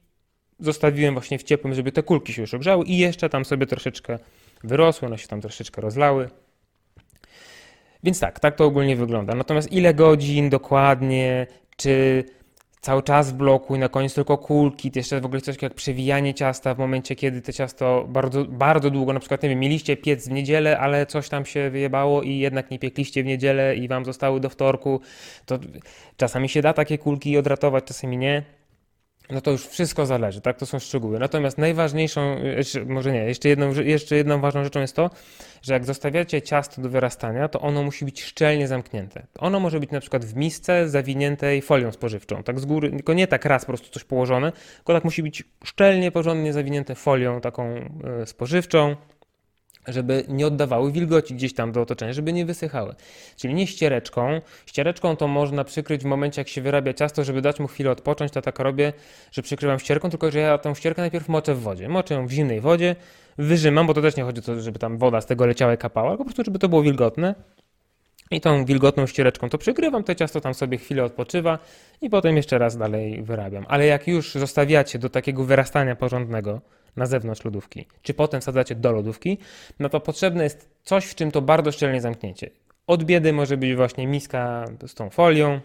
zostawiłem 0.59 1.13
właśnie 1.13 1.39
w 1.39 1.43
ciepłym, 1.43 1.73
żeby 1.73 1.91
te 1.91 2.03
kulki 2.03 2.33
się 2.33 2.41
już 2.41 2.53
ogrzały 2.53 2.85
i 2.85 2.97
jeszcze 2.97 3.29
tam 3.29 3.45
sobie 3.45 3.65
troszeczkę 3.65 4.19
wyrosły, 4.63 5.07
one 5.07 5.17
się 5.17 5.27
tam 5.27 5.41
troszeczkę 5.41 5.81
rozlały. 5.81 6.29
Więc 8.03 8.19
tak, 8.19 8.39
tak 8.39 8.55
to 8.55 8.65
ogólnie 8.65 8.95
wygląda. 8.95 9.35
Natomiast 9.35 9.71
ile 9.71 9.93
godzin 9.93 10.49
dokładnie, 10.49 11.47
czy 11.77 12.23
cały 12.81 13.03
czas 13.03 13.31
w 13.31 13.33
bloku 13.33 13.75
i 13.75 13.79
na 13.79 13.89
koniec 13.89 14.13
tylko 14.13 14.37
kulki, 14.37 14.91
to 14.91 14.99
jeszcze 14.99 15.21
w 15.21 15.25
ogóle 15.25 15.41
coś 15.41 15.61
jak 15.61 15.73
przewijanie 15.73 16.33
ciasta 16.33 16.73
w 16.73 16.77
momencie, 16.77 17.15
kiedy 17.15 17.41
to 17.41 17.53
ciasto 17.53 18.05
bardzo, 18.09 18.45
bardzo 18.45 18.89
długo, 18.89 19.13
na 19.13 19.19
przykład, 19.19 19.43
nie 19.43 19.49
wiem, 19.49 19.59
mieliście 19.59 19.97
piec 19.97 20.27
w 20.27 20.31
niedzielę, 20.31 20.79
ale 20.79 21.05
coś 21.05 21.29
tam 21.29 21.45
się 21.45 21.69
wyjebało 21.69 22.21
i 22.21 22.37
jednak 22.37 22.71
nie 22.71 22.79
piekliście 22.79 23.23
w 23.23 23.25
niedzielę 23.25 23.75
i 23.75 23.87
wam 23.87 24.05
zostały 24.05 24.39
do 24.39 24.49
wtorku, 24.49 25.01
to 25.45 25.59
czasami 26.17 26.49
się 26.49 26.61
da 26.61 26.73
takie 26.73 26.97
kulki 26.97 27.37
odratować, 27.37 27.83
czasami 27.83 28.17
nie. 28.17 28.43
No 29.29 29.41
to 29.41 29.51
już 29.51 29.67
wszystko 29.67 30.05
zależy, 30.05 30.41
tak? 30.41 30.57
To 30.57 30.65
są 30.65 30.79
szczegóły. 30.79 31.19
Natomiast 31.19 31.57
najważniejszą, 31.57 32.35
może 32.85 33.11
nie, 33.11 33.25
jeszcze 33.25 33.49
jedną, 33.49 33.73
jeszcze 33.73 34.15
jedną 34.15 34.41
ważną 34.41 34.63
rzeczą 34.63 34.79
jest 34.79 34.95
to, 34.95 35.09
że 35.61 35.73
jak 35.73 35.85
zostawiacie 35.85 36.41
ciasto 36.41 36.81
do 36.81 36.89
wyrastania, 36.89 37.47
to 37.47 37.59
ono 37.61 37.83
musi 37.83 38.05
być 38.05 38.23
szczelnie 38.23 38.67
zamknięte. 38.67 39.25
Ono 39.39 39.59
może 39.59 39.79
być 39.79 39.91
na 39.91 39.99
przykład 39.99 40.25
w 40.25 40.35
misce 40.35 40.89
zawiniętej 40.89 41.61
folią 41.61 41.91
spożywczą, 41.91 42.43
tak 42.43 42.59
z 42.59 42.65
góry, 42.65 42.89
tylko 42.89 43.13
nie 43.13 43.27
tak 43.27 43.45
raz 43.45 43.65
po 43.65 43.67
prostu 43.67 43.89
coś 43.89 44.03
położone, 44.03 44.51
tylko 44.75 44.93
tak 44.93 45.03
musi 45.03 45.23
być 45.23 45.43
szczelnie, 45.63 46.11
porządnie 46.11 46.53
zawinięte 46.53 46.95
folią 46.95 47.41
taką 47.41 47.63
e, 47.65 48.25
spożywczą, 48.25 48.95
żeby 49.87 50.25
nie 50.27 50.47
oddawały 50.47 50.91
wilgoci 50.91 51.35
gdzieś 51.35 51.53
tam 51.53 51.71
do 51.71 51.81
otoczenia, 51.81 52.13
żeby 52.13 52.33
nie 52.33 52.45
wysychały. 52.45 52.95
Czyli 53.37 53.53
nie 53.53 53.67
ściereczką. 53.67 54.41
Ściereczką 54.65 55.15
to 55.15 55.27
można 55.27 55.63
przykryć 55.63 56.01
w 56.01 56.05
momencie, 56.05 56.41
jak 56.41 56.47
się 56.47 56.61
wyrabia 56.61 56.93
ciasto, 56.93 57.23
żeby 57.23 57.41
dać 57.41 57.59
mu 57.59 57.67
chwilę 57.67 57.91
odpocząć. 57.91 58.31
To 58.31 58.41
tak 58.41 58.59
robię, 58.59 58.93
że 59.31 59.41
przykrywam 59.41 59.79
ścierką, 59.79 60.09
tylko 60.09 60.31
że 60.31 60.39
ja 60.39 60.57
tą 60.57 60.75
ścierkę 60.75 61.01
najpierw 61.01 61.29
moczę 61.29 61.55
w 61.55 61.61
wodzie. 61.61 61.89
Moczę 61.89 62.13
ją 62.13 62.27
w 62.27 62.31
zimnej 62.31 62.61
wodzie, 62.61 62.95
wyrzymam, 63.37 63.87
bo 63.87 63.93
to 63.93 64.01
też 64.01 64.15
nie 64.15 64.23
chodzi 64.23 64.39
o 64.39 64.43
to, 64.43 64.61
żeby 64.61 64.79
tam 64.79 64.97
woda 64.97 65.21
z 65.21 65.25
tego 65.25 65.45
leciała 65.45 65.73
i 65.73 65.77
kapała, 65.77 66.09
tylko 66.09 66.23
po 66.23 66.25
prostu, 66.25 66.43
żeby 66.45 66.59
to 66.59 66.69
było 66.69 66.83
wilgotne. 66.83 67.35
I 68.31 68.41
tą 68.41 68.65
wilgotną 68.65 69.07
ściereczką 69.07 69.49
to 69.49 69.57
przykrywam, 69.57 70.03
to 70.03 70.15
ciasto 70.15 70.41
tam 70.41 70.53
sobie 70.53 70.77
chwilę 70.77 71.03
odpoczywa 71.03 71.59
i 72.01 72.09
potem 72.09 72.37
jeszcze 72.37 72.57
raz 72.57 72.77
dalej 72.77 73.23
wyrabiam. 73.23 73.65
Ale 73.67 73.85
jak 73.85 74.07
już 74.07 74.33
zostawiacie 74.33 74.99
do 74.99 75.09
takiego 75.09 75.43
wyrastania 75.43 75.95
porządnego 75.95 76.61
na 76.95 77.05
zewnątrz 77.05 77.45
lodówki, 77.45 77.85
czy 78.01 78.13
potem 78.13 78.41
wsadzacie 78.41 78.75
do 78.75 78.91
lodówki, 78.91 79.37
no 79.79 79.89
to 79.89 79.99
potrzebne 79.99 80.43
jest 80.43 80.69
coś, 80.83 81.05
w 81.05 81.15
czym 81.15 81.31
to 81.31 81.41
bardzo 81.41 81.71
szczelnie 81.71 82.01
zamknięcie. 82.01 82.49
Od 82.87 83.03
biedy 83.03 83.33
może 83.33 83.57
być 83.57 83.75
właśnie 83.75 84.07
miska 84.07 84.65
z 84.87 84.93
tą 84.93 85.09
folią, 85.09 85.59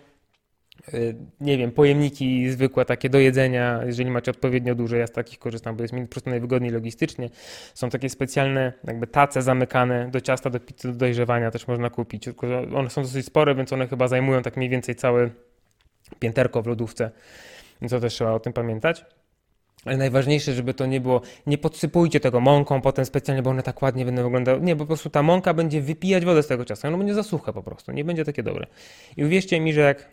y, 0.94 1.16
nie 1.40 1.58
wiem, 1.58 1.72
pojemniki 1.72 2.50
zwykłe 2.50 2.84
takie 2.84 3.10
do 3.10 3.18
jedzenia, 3.18 3.80
jeżeli 3.86 4.10
macie 4.10 4.30
odpowiednio 4.30 4.74
duże, 4.74 4.98
ja 4.98 5.06
z 5.06 5.12
takich 5.12 5.38
korzystam, 5.38 5.76
bo 5.76 5.82
jest 5.82 5.94
mi 5.94 6.02
po 6.02 6.08
prostu 6.08 6.30
najwygodniej 6.30 6.70
logistycznie. 6.72 7.30
Są 7.74 7.90
takie 7.90 8.08
specjalne 8.08 8.72
jakby 8.84 9.06
tace 9.06 9.42
zamykane 9.42 10.10
do 10.10 10.20
ciasta, 10.20 10.50
do 10.50 10.60
pizzy, 10.60 10.88
do 10.92 10.98
dojrzewania 10.98 11.50
też 11.50 11.68
można 11.68 11.90
kupić, 11.90 12.24
tylko 12.24 12.46
one 12.74 12.90
są 12.90 13.02
dosyć 13.02 13.26
spore, 13.26 13.54
więc 13.54 13.72
one 13.72 13.88
chyba 13.88 14.08
zajmują 14.08 14.42
tak 14.42 14.56
mniej 14.56 14.70
więcej 14.70 14.94
całe 14.94 15.30
pięterko 16.18 16.62
w 16.62 16.66
lodówce, 16.66 17.10
to 17.90 18.00
też 18.00 18.14
trzeba 18.14 18.32
o 18.32 18.40
tym 18.40 18.52
pamiętać. 18.52 19.04
Ale 19.84 19.96
najważniejsze, 19.96 20.54
żeby 20.54 20.74
to 20.74 20.86
nie 20.86 21.00
było, 21.00 21.20
nie 21.46 21.58
podsypujcie 21.58 22.20
tego 22.20 22.40
mąką 22.40 22.80
potem 22.80 23.04
specjalnie, 23.04 23.42
bo 23.42 23.50
one 23.50 23.62
tak 23.62 23.82
ładnie 23.82 24.04
będą 24.04 24.22
wyglądały. 24.22 24.60
Nie, 24.60 24.76
po 24.76 24.86
prostu 24.86 25.10
ta 25.10 25.22
mąka 25.22 25.54
będzie 25.54 25.80
wypijać 25.80 26.24
wodę 26.24 26.42
z 26.42 26.46
tego 26.46 26.64
ciasta, 26.64 26.88
ono 26.88 26.98
będzie 26.98 27.14
za 27.14 27.22
suche 27.22 27.52
po 27.52 27.62
prostu, 27.62 27.92
nie 27.92 28.04
będzie 28.04 28.24
takie 28.24 28.42
dobre. 28.42 28.66
I 29.16 29.24
uwierzcie 29.24 29.60
mi, 29.60 29.72
że 29.72 29.80
jak 29.80 30.08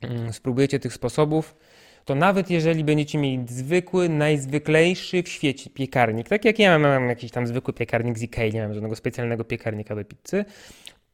mm, 0.00 0.32
spróbujecie 0.32 0.78
tych 0.78 0.92
sposobów, 0.92 1.56
to 2.04 2.14
nawet 2.14 2.50
jeżeli 2.50 2.84
będziecie 2.84 3.18
mieli 3.18 3.44
zwykły, 3.48 4.08
najzwyklejszy 4.08 5.22
w 5.22 5.28
świecie 5.28 5.70
piekarnik, 5.70 6.28
tak 6.28 6.44
jak 6.44 6.58
ja 6.58 6.78
mam 6.78 7.08
jakiś 7.08 7.30
tam 7.30 7.46
zwykły 7.46 7.74
piekarnik 7.74 8.18
z 8.18 8.22
Ikei, 8.22 8.52
nie 8.52 8.62
mam 8.62 8.74
żadnego 8.74 8.96
specjalnego 8.96 9.44
piekarnika 9.44 9.94
do 9.96 10.04
pizzy, 10.04 10.44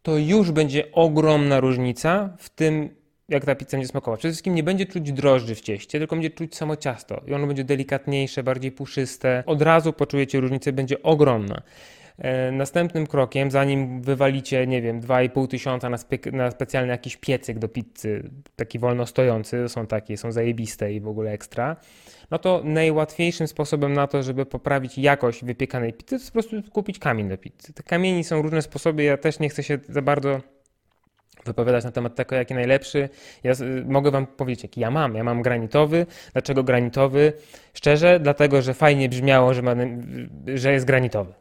to 0.02 0.18
już 0.18 0.50
będzie 0.50 0.92
ogromna 0.92 1.60
różnica 1.60 2.36
w 2.38 2.50
tym, 2.50 2.90
jak 3.28 3.44
ta 3.44 3.54
pizza 3.54 3.76
będzie 3.76 3.88
smakować. 3.88 4.20
Przede 4.20 4.32
wszystkim 4.32 4.54
nie 4.54 4.62
będzie 4.62 4.86
czuć 4.86 5.12
drożdży 5.12 5.54
w 5.54 5.60
cieście, 5.60 5.98
tylko 5.98 6.16
będzie 6.16 6.30
czuć 6.30 6.56
samo 6.56 6.76
ciasto 6.76 7.22
i 7.26 7.34
ono 7.34 7.46
będzie 7.46 7.64
delikatniejsze, 7.64 8.42
bardziej 8.42 8.72
puszyste. 8.72 9.42
Od 9.46 9.62
razu 9.62 9.92
poczujecie 9.92 10.40
różnicę, 10.40 10.72
będzie 10.72 11.02
ogromna. 11.02 11.62
E, 12.18 12.52
Następnym 12.52 13.06
krokiem, 13.06 13.50
zanim 13.50 14.02
wywalicie, 14.02 14.66
nie 14.66 14.82
wiem, 14.82 15.00
2,5 15.00 15.48
tysiąca 15.48 15.90
na, 15.90 15.98
spe 15.98 16.16
na 16.32 16.50
specjalny 16.50 16.92
jakiś 16.92 17.16
piecyk 17.16 17.58
do 17.58 17.68
pizzy, 17.68 18.30
taki 18.56 18.78
wolno 18.78 19.06
stojący, 19.06 19.68
są 19.68 19.86
takie, 19.86 20.16
są 20.16 20.32
zajebiste 20.32 20.92
i 20.92 21.00
w 21.00 21.08
ogóle 21.08 21.30
ekstra, 21.30 21.76
no 22.30 22.38
to 22.38 22.62
najłatwiejszym 22.64 23.48
sposobem 23.48 23.92
na 23.92 24.06
to, 24.06 24.22
żeby 24.22 24.46
poprawić 24.46 24.98
jakość 24.98 25.44
wypiekanej 25.44 25.92
pizzy, 25.92 26.08
to 26.08 26.14
jest 26.14 26.26
po 26.26 26.32
prostu 26.32 26.70
kupić 26.70 26.98
kamień 26.98 27.28
do 27.28 27.38
pizzy. 27.38 27.72
Te 27.74 27.82
kamieni 27.82 28.24
są 28.24 28.42
różne 28.42 28.62
sposoby, 28.62 29.02
ja 29.02 29.16
też 29.16 29.38
nie 29.38 29.48
chcę 29.48 29.62
się 29.62 29.78
za 29.88 30.02
bardzo 30.02 30.40
wypowiadać 31.46 31.84
na 31.84 31.92
temat 31.92 32.14
tego, 32.14 32.36
jaki 32.36 32.54
najlepszy. 32.54 33.08
Ja 33.44 33.52
mogę 33.84 34.10
wam 34.10 34.26
powiedzieć, 34.26 34.62
jaki 34.62 34.80
ja 34.80 34.90
mam. 34.90 35.14
Ja 35.14 35.24
mam 35.24 35.42
granitowy. 35.42 36.06
Dlaczego 36.32 36.64
granitowy? 36.64 37.32
Szczerze, 37.74 38.20
dlatego, 38.20 38.62
że 38.62 38.74
fajnie 38.74 39.08
brzmiało, 39.08 39.54
że, 39.54 39.62
ma, 39.62 39.74
że 40.54 40.72
jest 40.72 40.86
granitowy. 40.86 41.32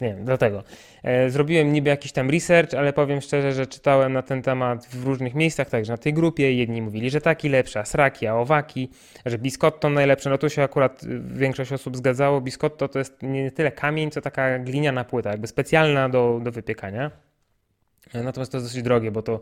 Nie 0.00 0.14
wiem, 0.14 0.24
dlatego. 0.24 0.64
E, 1.02 1.30
zrobiłem 1.30 1.72
niby 1.72 1.90
jakiś 1.90 2.12
tam 2.12 2.30
research, 2.30 2.74
ale 2.74 2.92
powiem 2.92 3.20
szczerze, 3.20 3.52
że 3.52 3.66
czytałem 3.66 4.12
na 4.12 4.22
ten 4.22 4.42
temat 4.42 4.86
w 4.86 5.04
różnych 5.04 5.34
miejscach, 5.34 5.68
także 5.68 5.92
na 5.92 5.96
tej 5.96 6.14
grupie. 6.14 6.54
Jedni 6.54 6.82
mówili, 6.82 7.10
że 7.10 7.20
taki 7.20 7.48
lepszy, 7.48 7.78
a 7.78 7.84
sraki, 7.84 8.26
a 8.26 8.34
owaki, 8.34 8.90
że 9.26 9.38
biscotto 9.38 9.90
najlepsze. 9.90 10.30
No 10.30 10.38
tu 10.38 10.50
się 10.50 10.62
akurat 10.62 11.04
y, 11.04 11.20
większość 11.20 11.72
osób 11.72 11.96
zgadzało. 11.96 12.40
Biscotto 12.40 12.88
to 12.88 12.98
jest 12.98 13.22
nie 13.22 13.50
tyle 13.50 13.72
kamień, 13.72 14.10
co 14.10 14.20
taka 14.20 14.58
gliniana 14.58 15.04
płyta, 15.04 15.30
jakby 15.30 15.46
specjalna 15.46 16.08
do, 16.08 16.40
do 16.42 16.52
wypiekania. 16.52 17.27
E, 18.14 18.22
Natomiast 18.22 18.52
to 18.52 18.58
jest 18.58 18.66
dosyć 18.66 18.82
drogie, 18.82 19.10
bo 19.10 19.22
to 19.22 19.40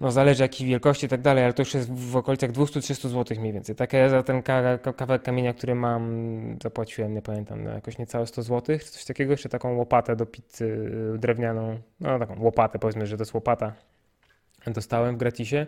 no 0.00 0.10
zależy 0.10 0.42
jakiej 0.42 0.66
wielkości 0.68 1.06
i 1.06 1.08
tak 1.08 1.20
dalej, 1.20 1.44
ale 1.44 1.52
to 1.52 1.62
już 1.62 1.74
jest 1.74 1.92
w 1.92 2.16
okolicach 2.16 2.52
200-300 2.52 3.08
zł 3.08 3.36
mniej 3.40 3.52
więcej. 3.52 3.76
Tak 3.76 3.92
ja 3.92 4.08
za 4.08 4.22
ten 4.22 4.42
ka- 4.42 4.78
ka- 4.78 4.92
kawałek 4.92 5.22
kamienia, 5.22 5.54
który 5.54 5.74
mam, 5.74 6.56
zapłaciłem, 6.62 7.14
nie 7.14 7.22
pamiętam, 7.22 7.64
no 7.64 7.70
jakoś 7.70 7.98
niecałe 7.98 8.26
100 8.26 8.42
zł, 8.42 8.78
coś 8.78 9.04
takiego, 9.04 9.32
jeszcze 9.32 9.48
taką 9.48 9.76
łopatę 9.76 10.16
do 10.16 10.26
pizzy 10.26 10.64
y, 11.14 11.18
drewnianą, 11.18 11.78
no 12.00 12.18
taką 12.18 12.42
łopatę, 12.42 12.78
powiedzmy, 12.78 13.06
że 13.06 13.16
to 13.16 13.22
jest 13.22 13.34
łopata, 13.34 13.72
dostałem 14.66 15.14
w 15.14 15.18
gratisie. 15.18 15.66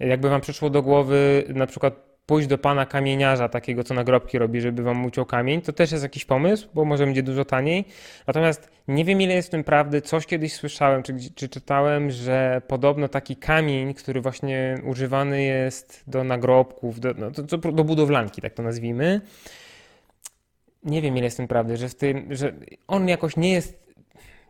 Jakby 0.00 0.28
wam 0.28 0.40
przyszło 0.40 0.70
do 0.70 0.82
głowy 0.82 1.44
na 1.48 1.66
przykład 1.66 1.94
pójść 2.26 2.48
do 2.48 2.58
pana 2.58 2.86
kamieniarza, 2.86 3.48
takiego 3.48 3.84
co 3.84 3.94
nagrobki 3.94 4.38
robi, 4.38 4.60
żeby 4.60 4.82
wam 4.82 5.04
uciął 5.04 5.26
kamień, 5.26 5.62
to 5.62 5.72
też 5.72 5.92
jest 5.92 6.04
jakiś 6.04 6.24
pomysł, 6.24 6.68
bo 6.74 6.84
może 6.84 7.04
będzie 7.04 7.22
dużo 7.22 7.44
taniej. 7.44 7.84
Natomiast 8.26 8.70
nie 8.88 9.04
wiem, 9.04 9.20
ile 9.20 9.34
jest 9.34 9.48
w 9.48 9.50
tym 9.50 9.64
prawdy. 9.64 10.02
Coś 10.02 10.26
kiedyś 10.26 10.52
słyszałem, 10.52 11.02
czy, 11.02 11.14
czy 11.34 11.48
czytałem, 11.48 12.10
że 12.10 12.62
podobno 12.68 13.08
taki 13.08 13.36
kamień, 13.36 13.94
który 13.94 14.20
właśnie 14.20 14.78
używany 14.84 15.42
jest 15.42 16.04
do 16.06 16.24
nagrobków, 16.24 17.00
do, 17.00 17.14
no, 17.18 17.30
to, 17.30 17.58
do 17.58 17.84
budowlanki, 17.84 18.42
tak 18.42 18.54
to 18.54 18.62
nazwijmy. 18.62 19.20
Nie 20.84 21.02
wiem, 21.02 21.16
ile 21.16 21.24
jest 21.24 21.36
w 21.36 21.40
tym 21.40 21.48
prawdy, 21.48 21.76
że, 21.76 21.88
w 21.88 21.94
tym, 21.94 22.28
że 22.30 22.52
on 22.88 23.08
jakoś 23.08 23.36
nie 23.36 23.52
jest. 23.52 23.83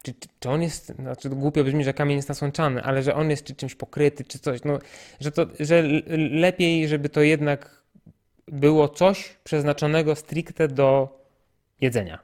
Czy, 0.05 0.15
czy, 0.41 0.51
on 0.51 0.63
jest, 0.63 0.93
znaczy 0.97 1.29
głupio 1.29 1.65
brzmi, 1.65 1.85
że 1.85 1.95
kamień 1.95 2.17
jest 2.17 2.29
nasączany, 2.29 2.83
ale 2.83 3.03
że 3.03 3.15
on 3.15 3.31
jest 3.31 3.45
czy 3.45 3.55
czymś 3.55 3.75
pokryty, 3.75 4.25
czy 4.25 4.39
coś, 4.39 4.65
no, 4.65 4.79
że, 5.21 5.33
to, 5.33 5.47
że 5.61 5.83
lepiej, 6.31 6.89
żeby 6.89 7.09
to 7.09 7.21
jednak 7.21 7.83
było 8.49 8.89
coś 8.89 9.37
przeznaczonego 9.45 10.15
stricte 10.15 10.69
do 10.69 11.19
jedzenia. 11.81 12.19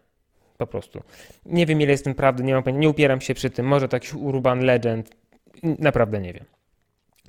Po 0.59 0.67
prostu. 0.67 1.03
Nie 1.47 1.67
wiem, 1.67 1.81
ile 1.81 1.91
jest 1.91 2.05
tym 2.05 2.15
prawdy, 2.15 2.43
nie 2.43 2.55
mam 2.55 2.81
nie 2.81 2.89
upieram 2.89 3.21
się 3.21 3.35
przy 3.35 3.51
tym. 3.51 3.67
Może 3.67 3.89
to 3.89 3.97
jakiś 3.97 4.15
urban 4.15 4.61
legend, 4.61 5.11
naprawdę 5.63 6.21
nie 6.21 6.33
wiem. 6.33 6.45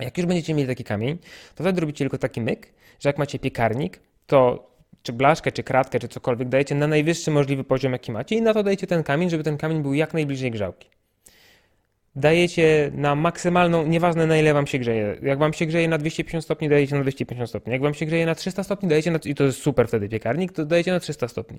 Jak 0.00 0.18
już 0.18 0.26
będziecie 0.26 0.54
mieli 0.54 0.68
taki 0.68 0.84
kamień, 0.84 1.18
to 1.54 1.64
wtedy 1.64 1.80
robicie 1.80 2.04
tylko 2.04 2.18
taki 2.18 2.40
myk, 2.40 2.72
że 3.00 3.08
jak 3.08 3.18
macie 3.18 3.38
piekarnik, 3.38 4.00
to 4.26 4.71
czy 5.02 5.12
blaszkę, 5.12 5.52
czy 5.52 5.62
kratkę, 5.62 5.98
czy 5.98 6.08
cokolwiek 6.08 6.48
dajecie 6.48 6.74
na 6.74 6.86
najwyższy 6.86 7.30
możliwy 7.30 7.64
poziom, 7.64 7.92
jaki 7.92 8.12
macie 8.12 8.36
i 8.36 8.42
na 8.42 8.54
to 8.54 8.62
dajecie 8.62 8.86
ten 8.86 9.02
kamień, 9.02 9.30
żeby 9.30 9.44
ten 9.44 9.58
kamień 9.58 9.82
był 9.82 9.94
jak 9.94 10.14
najbliżej 10.14 10.50
grzałki. 10.50 10.88
Dajecie 12.16 12.90
na 12.94 13.14
maksymalną, 13.14 13.86
nieważne 13.86 14.26
na 14.26 14.36
ile 14.36 14.54
wam 14.54 14.66
się 14.66 14.78
grzeje. 14.78 15.16
Jak 15.22 15.38
wam 15.38 15.52
się 15.52 15.66
grzeje 15.66 15.88
na 15.88 15.98
250 15.98 16.44
stopni, 16.44 16.68
dajecie 16.68 16.94
na 16.94 17.02
250 17.02 17.48
stopni. 17.48 17.72
Jak 17.72 17.82
wam 17.82 17.94
się 17.94 18.06
grzeje 18.06 18.26
na 18.26 18.34
300 18.34 18.62
stopni, 18.62 18.88
dajecie 18.88 19.10
na, 19.10 19.18
i 19.24 19.34
to 19.34 19.44
jest 19.44 19.58
super 19.58 19.88
wtedy 19.88 20.08
piekarnik, 20.08 20.52
to 20.52 20.64
dajecie 20.64 20.92
na 20.92 21.00
300 21.00 21.28
stopni. 21.28 21.58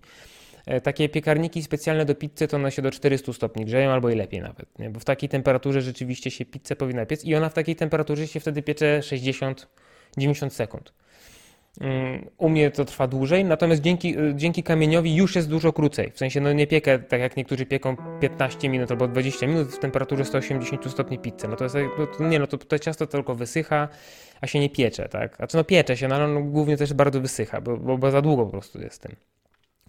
E, 0.65 0.81
Takie 0.81 1.09
piekarniki 1.09 1.63
specjalne 1.63 2.05
do 2.05 2.15
pizzy 2.15 2.47
to 2.47 2.57
one 2.57 2.71
się 2.71 2.81
do 2.81 2.91
400 2.91 3.33
stopni 3.33 3.65
grzeją 3.65 3.91
albo 3.91 4.09
i 4.09 4.15
lepiej 4.15 4.41
nawet, 4.41 4.79
nie? 4.79 4.89
bo 4.89 4.99
w 4.99 5.05
takiej 5.05 5.29
temperaturze 5.29 5.81
rzeczywiście 5.81 6.31
się 6.31 6.45
pizzę 6.45 6.75
powinna 6.75 7.05
piec 7.05 7.25
i 7.25 7.35
ona 7.35 7.49
w 7.49 7.53
takiej 7.53 7.75
temperaturze 7.75 8.27
się 8.27 8.39
wtedy 8.39 8.61
piecze 8.61 8.99
60-90 10.17 10.49
sekund. 10.49 10.93
Mm, 11.81 12.29
U 12.37 12.49
mnie 12.49 12.71
to 12.71 12.85
trwa 12.85 13.07
dłużej, 13.07 13.45
natomiast 13.45 13.81
dzięki, 13.81 14.19
y, 14.19 14.35
dzięki 14.35 14.63
kamieniowi 14.63 15.15
już 15.15 15.35
jest 15.35 15.49
dużo 15.49 15.73
krócej. 15.73 16.11
W 16.11 16.17
sensie, 16.17 16.41
no 16.41 16.53
nie 16.53 16.67
piekę 16.67 16.99
tak 16.99 17.21
jak 17.21 17.37
niektórzy 17.37 17.65
pieką 17.65 17.95
15 18.21 18.69
minut 18.69 18.91
albo 18.91 19.07
20 19.07 19.47
minut 19.47 19.67
w 19.67 19.79
temperaturze 19.79 20.25
180 20.25 20.91
stopni 20.91 21.19
pizzę. 21.19 21.47
No 21.47 21.55
to 21.55 21.63
jest, 21.63 21.75
no 22.19 22.27
nie, 22.27 22.39
no 22.39 22.47
to, 22.47 22.57
to 22.57 22.79
ciasto 22.79 23.07
tylko 23.07 23.35
wysycha, 23.35 23.87
a 24.41 24.47
się 24.47 24.59
nie 24.59 24.69
piecze, 24.69 25.09
tak? 25.09 25.41
A 25.41 25.47
co 25.47 25.57
no 25.57 25.63
piecze 25.63 25.97
się, 25.97 26.07
no 26.07 26.15
ale 26.15 26.41
głównie 26.41 26.77
też 26.77 26.93
bardzo 26.93 27.21
wysycha, 27.21 27.61
bo, 27.61 27.77
bo, 27.77 27.97
bo 27.97 28.11
za 28.11 28.21
długo 28.21 28.45
po 28.45 28.51
prostu 28.51 28.81
jest 28.81 29.01
tym. 29.01 29.15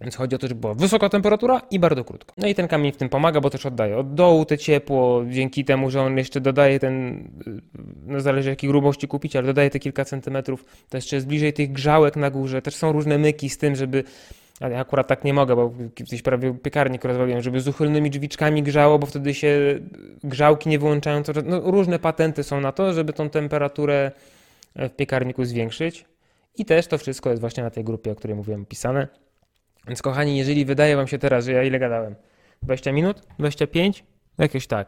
Więc 0.01 0.15
chodzi 0.15 0.35
o 0.35 0.39
to, 0.39 0.47
żeby 0.47 0.61
była 0.61 0.73
wysoka 0.73 1.09
temperatura 1.09 1.61
i 1.71 1.79
bardzo 1.79 2.03
krótko. 2.03 2.33
No 2.37 2.47
i 2.47 2.55
ten 2.55 2.67
kamień 2.67 2.91
w 2.91 2.97
tym 2.97 3.09
pomaga, 3.09 3.41
bo 3.41 3.49
też 3.49 3.65
oddaje 3.65 3.97
od 3.97 4.13
dołu 4.13 4.45
te 4.45 4.57
ciepło, 4.57 5.23
dzięki 5.29 5.65
temu, 5.65 5.89
że 5.89 6.01
on 6.01 6.17
jeszcze 6.17 6.41
dodaje 6.41 6.79
ten, 6.79 7.17
y, 7.47 7.61
no 8.05 8.19
zależy 8.19 8.49
jakiej 8.49 8.69
grubości 8.69 9.07
kupić, 9.07 9.35
ale 9.35 9.47
dodaje 9.47 9.69
te 9.69 9.79
kilka 9.79 10.05
centymetrów, 10.05 10.65
to 10.89 10.97
jeszcze 10.97 11.15
jest 11.15 11.27
bliżej 11.27 11.53
tych 11.53 11.71
grzałek 11.71 12.15
na 12.15 12.29
górze. 12.29 12.61
Też 12.61 12.75
są 12.75 12.91
różne 12.91 13.17
myki 13.17 13.49
z 13.49 13.57
tym, 13.57 13.75
żeby, 13.75 14.03
ale 14.59 14.73
ja 14.73 14.79
akurat 14.79 15.07
tak 15.07 15.23
nie 15.23 15.33
mogę, 15.33 15.55
bo 15.55 15.73
kiedyś 15.95 16.21
prawie 16.21 16.53
piekarnik 16.53 17.05
rozwaliłem, 17.05 17.41
żeby 17.41 17.59
z 17.59 17.67
uchylnymi 17.67 18.09
drzwiczkami 18.09 18.63
grzało, 18.63 18.99
bo 18.99 19.07
wtedy 19.07 19.33
się 19.33 19.79
grzałki 20.23 20.69
nie 20.69 20.79
wyłączają. 20.79 21.23
No, 21.45 21.71
różne 21.71 21.99
patenty 21.99 22.43
są 22.43 22.61
na 22.61 22.71
to, 22.71 22.93
żeby 22.93 23.13
tą 23.13 23.29
temperaturę 23.29 24.11
e, 24.75 24.89
w 24.89 24.95
piekarniku 24.95 25.45
zwiększyć. 25.45 26.05
I 26.57 26.65
też 26.65 26.87
to 26.87 26.97
wszystko 26.97 27.29
jest 27.29 27.41
właśnie 27.41 27.63
na 27.63 27.69
tej 27.69 27.83
grupie, 27.83 28.11
o 28.11 28.15
której 28.15 28.35
mówiłem, 28.37 28.61
opisane. 28.61 29.24
Więc 29.87 30.01
kochani, 30.01 30.37
jeżeli 30.37 30.65
wydaje 30.65 30.95
wam 30.95 31.07
się 31.07 31.17
teraz, 31.19 31.45
że 31.45 31.51
ja 31.51 31.63
ile 31.63 31.79
gadałem? 31.79 32.15
20 32.63 32.91
minut? 32.91 33.21
25? 33.39 34.03
Jakieś 34.37 34.67
tak. 34.67 34.87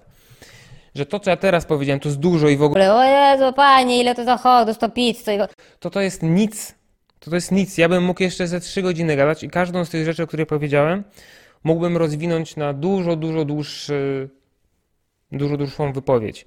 Że 0.96 1.06
to, 1.06 1.20
co 1.20 1.30
ja 1.30 1.38
teraz 1.38 1.66
powiedziałem, 1.66 2.00
to 2.00 2.10
jest 2.10 2.20
dużo 2.20 2.50
i 2.50 2.58
w 2.58 2.62
ogóle, 2.64 2.94
O 2.96 3.04
Jezu, 3.04 3.54
panie, 3.54 4.02
ile 4.02 4.16
to 4.16 4.24
zachodu, 4.24 4.74
sto 4.74 4.90
pizzy. 4.90 5.34
i- 5.34 5.38
to 5.80 5.90
to 5.90 6.02
jest 6.02 6.24
nic. 6.24 6.76
To 7.20 7.30
to 7.30 7.36
jest 7.36 7.52
nic. 7.52 7.78
Ja 7.78 7.90
bym 7.90 8.04
mógł 8.04 8.24
jeszcze 8.24 8.48
ze 8.48 8.60
3 8.60 8.82
godziny 8.82 9.16
gadać 9.16 9.44
i 9.44 9.50
każdą 9.50 9.86
z 9.86 9.90
tych 9.90 10.06
rzeczy, 10.06 10.24
o 10.24 10.28
których 10.28 10.48
powiedziałem, 10.48 11.04
mógłbym 11.64 11.98
rozwinąć 11.98 12.56
na 12.56 12.74
dużo, 12.74 13.16
dużo 13.16 13.46
dłuższy, 13.46 14.30
dużo 15.32 15.58
dłuższą 15.58 15.94
wypowiedź. 15.94 16.46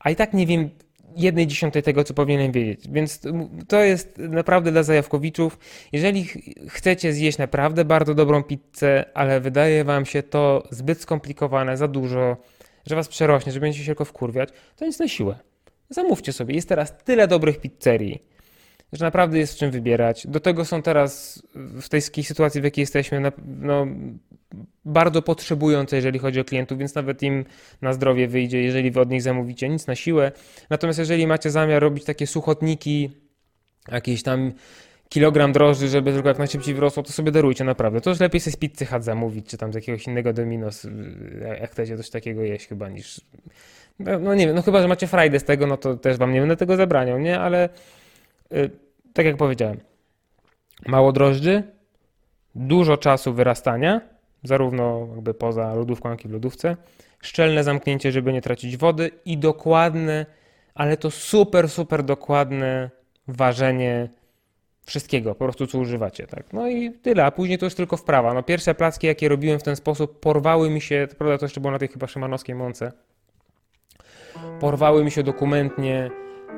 A 0.00 0.10
i 0.10 0.16
tak 0.16 0.32
nie 0.34 0.46
wiem 0.46 0.70
jednej 1.16 1.46
dziesiątej 1.46 1.82
tego, 1.82 2.04
co 2.04 2.14
powinienem 2.14 2.52
wiedzieć. 2.52 2.88
Więc 2.90 3.20
to 3.68 3.82
jest 3.82 4.18
naprawdę 4.18 4.72
dla 4.72 4.82
zajawkowiczów. 4.82 5.58
Jeżeli 5.92 6.24
ch- 6.24 6.36
chcecie 6.68 7.12
zjeść 7.12 7.38
naprawdę 7.38 7.84
bardzo 7.84 8.14
dobrą 8.14 8.42
pizzę, 8.42 9.04
ale 9.14 9.40
wydaje 9.40 9.84
wam 9.84 10.06
się 10.06 10.22
to 10.22 10.62
zbyt 10.70 11.00
skomplikowane, 11.00 11.76
za 11.76 11.88
dużo, 11.88 12.36
że 12.86 12.96
was 12.96 13.08
przerośnie, 13.08 13.52
że 13.52 13.60
będziecie 13.60 13.84
się 13.84 13.88
tylko 13.88 14.04
wkurwiać, 14.04 14.48
to 14.76 14.86
nic 14.86 14.98
na 14.98 15.08
siłę. 15.08 15.38
Zamówcie 15.90 16.32
sobie. 16.32 16.54
Jest 16.54 16.68
teraz 16.68 16.98
tyle 17.04 17.28
dobrych 17.28 17.60
pizzerii, 17.60 18.22
że 18.92 19.04
naprawdę 19.04 19.38
jest 19.38 19.58
czym 19.58 19.70
wybierać. 19.70 20.26
Do 20.26 20.40
tego 20.40 20.64
są 20.64 20.82
teraz 20.82 21.42
w 21.54 21.88
tej 21.88 22.00
sytuacji, 22.02 22.60
w 22.60 22.64
jakiej 22.64 22.82
jesteśmy, 22.82 23.32
no, 23.46 23.86
bardzo 24.84 25.22
potrzebujące, 25.22 25.96
jeżeli 25.96 26.18
chodzi 26.18 26.40
o 26.40 26.44
klientów, 26.44 26.78
więc 26.78 26.94
nawet 26.94 27.22
im 27.22 27.44
na 27.82 27.92
zdrowie 27.92 28.28
wyjdzie, 28.28 28.62
jeżeli 28.62 28.90
wy 28.90 29.00
od 29.00 29.10
nich 29.10 29.22
zamówicie, 29.22 29.68
nic 29.68 29.86
na 29.86 29.94
siłę. 29.94 30.32
Natomiast 30.70 30.98
jeżeli 30.98 31.26
macie 31.26 31.50
zamiar 31.50 31.82
robić 31.82 32.04
takie 32.04 32.26
suchotniki, 32.26 33.10
jakieś 33.92 34.22
tam 34.22 34.52
kilogram 35.08 35.52
drożdży, 35.52 35.88
żeby 35.88 36.12
tylko 36.12 36.28
jak 36.28 36.38
najszybciej 36.38 36.74
wyrosło, 36.74 37.02
to 37.02 37.12
sobie 37.12 37.32
darujcie, 37.32 37.64
naprawdę. 37.64 38.00
To 38.00 38.10
już 38.10 38.20
lepiej 38.20 38.40
sobie 38.40 38.52
z 38.52 38.56
pizzy 38.56 38.86
zamówić, 39.00 39.46
czy 39.46 39.58
tam 39.58 39.72
z 39.72 39.74
jakiegoś 39.74 40.06
innego 40.06 40.32
Dominos, 40.32 40.84
y, 40.84 40.90
jak 41.60 41.70
chcecie 41.70 41.96
coś 41.96 42.10
takiego 42.10 42.42
jeść 42.42 42.68
chyba, 42.68 42.88
niż... 42.88 43.20
No, 43.98 44.18
no 44.18 44.34
nie 44.34 44.46
wiem, 44.46 44.56
no 44.56 44.62
chyba, 44.62 44.82
że 44.82 44.88
macie 44.88 45.06
frajdę 45.06 45.40
z 45.40 45.44
tego, 45.44 45.66
no 45.66 45.76
to 45.76 45.96
też 45.96 46.16
wam 46.16 46.32
nie 46.32 46.40
będę 46.40 46.56
tego 46.56 46.76
zabraniał, 46.76 47.18
nie? 47.18 47.40
Ale 47.40 47.68
tak 49.12 49.26
jak 49.26 49.36
powiedziałem, 49.36 49.80
mało 50.86 51.12
drożdży, 51.12 51.62
dużo 52.54 52.96
czasu 52.96 53.34
wyrastania, 53.34 54.00
zarówno 54.42 55.08
jakby 55.14 55.34
poza 55.34 55.74
lodówką, 55.74 56.10
jak 56.10 56.24
i 56.24 56.28
w 56.28 56.32
lodówce, 56.32 56.76
szczelne 57.20 57.64
zamknięcie, 57.64 58.12
żeby 58.12 58.32
nie 58.32 58.42
tracić 58.42 58.76
wody 58.76 59.10
i 59.24 59.38
dokładne, 59.38 60.26
ale 60.74 60.96
to 60.96 61.10
super, 61.10 61.68
super 61.68 62.02
dokładne 62.02 62.90
ważenie 63.28 64.08
wszystkiego, 64.86 65.34
po 65.34 65.44
prostu 65.44 65.66
co 65.66 65.78
używacie, 65.78 66.26
tak. 66.26 66.52
No 66.52 66.68
i 66.68 66.92
tyle, 66.92 67.24
a 67.24 67.30
później 67.30 67.58
to 67.58 67.66
już 67.66 67.74
tylko 67.74 67.96
wprawa. 67.96 68.34
No 68.34 68.42
pierwsze 68.42 68.74
placki, 68.74 69.06
jakie 69.06 69.28
robiłem 69.28 69.58
w 69.58 69.62
ten 69.62 69.76
sposób, 69.76 70.20
porwały 70.20 70.70
mi 70.70 70.80
się, 70.80 71.06
to 71.10 71.16
prawda 71.16 71.38
to 71.38 71.44
jeszcze 71.44 71.60
było 71.60 71.70
na 71.70 71.78
tej 71.78 71.88
chyba 71.88 72.06
szymanowskiej 72.06 72.54
mące, 72.54 72.92
porwały 74.60 75.04
mi 75.04 75.10
się 75.10 75.22
dokumentnie. 75.22 76.10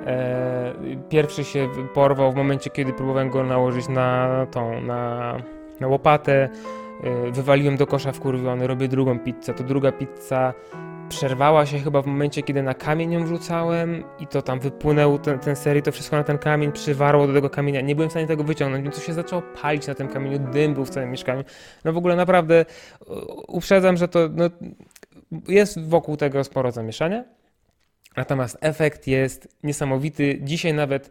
E, 0.06 0.74
pierwszy 1.08 1.44
się 1.44 1.68
porwał 1.94 2.32
w 2.32 2.36
momencie, 2.36 2.70
kiedy 2.70 2.92
próbowałem 2.92 3.30
go 3.30 3.44
nałożyć 3.44 3.88
na 3.88 4.46
tą, 4.50 4.80
na, 4.80 5.36
na 5.80 5.86
łopatę. 5.86 6.48
E, 7.04 7.30
wywaliłem 7.30 7.76
do 7.76 7.86
kosza 7.86 8.12
wkurwiony, 8.12 8.66
robię 8.66 8.88
drugą 8.88 9.18
pizzę. 9.18 9.54
To 9.54 9.64
druga 9.64 9.92
pizza 9.92 10.54
przerwała 11.10 11.66
się 11.66 11.78
chyba 11.78 12.02
w 12.02 12.06
momencie, 12.06 12.42
kiedy 12.42 12.62
na 12.62 12.74
kamień 12.74 13.12
ją 13.12 13.24
wrzucałem 13.24 14.04
i 14.20 14.26
to 14.26 14.42
tam 14.42 14.60
wypłynął 14.60 15.18
ten, 15.18 15.38
ten 15.38 15.56
serii, 15.56 15.82
to 15.82 15.92
wszystko 15.92 16.16
na 16.16 16.24
ten 16.24 16.38
kamień 16.38 16.72
przywarło 16.72 17.26
do 17.26 17.32
tego 17.32 17.50
kamienia. 17.50 17.80
Nie 17.80 17.94
byłem 17.94 18.08
w 18.08 18.12
stanie 18.12 18.26
tego 18.26 18.44
wyciągnąć, 18.44 18.82
więc 18.82 18.96
to 18.96 19.02
się 19.02 19.12
zaczęło 19.12 19.42
palić 19.62 19.86
na 19.86 19.94
tym 19.94 20.08
kamieniu, 20.08 20.38
dym 20.38 20.74
był 20.74 20.84
w 20.84 20.90
całym 20.90 21.10
mieszkaniu. 21.10 21.44
No 21.84 21.92
w 21.92 21.96
ogóle 21.96 22.16
naprawdę 22.16 22.60
e, 22.60 22.64
uprzedzam, 23.48 23.96
że 23.96 24.08
to 24.08 24.20
no, 24.34 24.44
jest 25.48 25.88
wokół 25.88 26.16
tego 26.16 26.44
sporo 26.44 26.70
zamieszania. 26.70 27.24
Natomiast 28.16 28.58
efekt 28.60 29.06
jest 29.06 29.48
niesamowity. 29.62 30.38
Dzisiaj 30.42 30.74
nawet, 30.74 31.10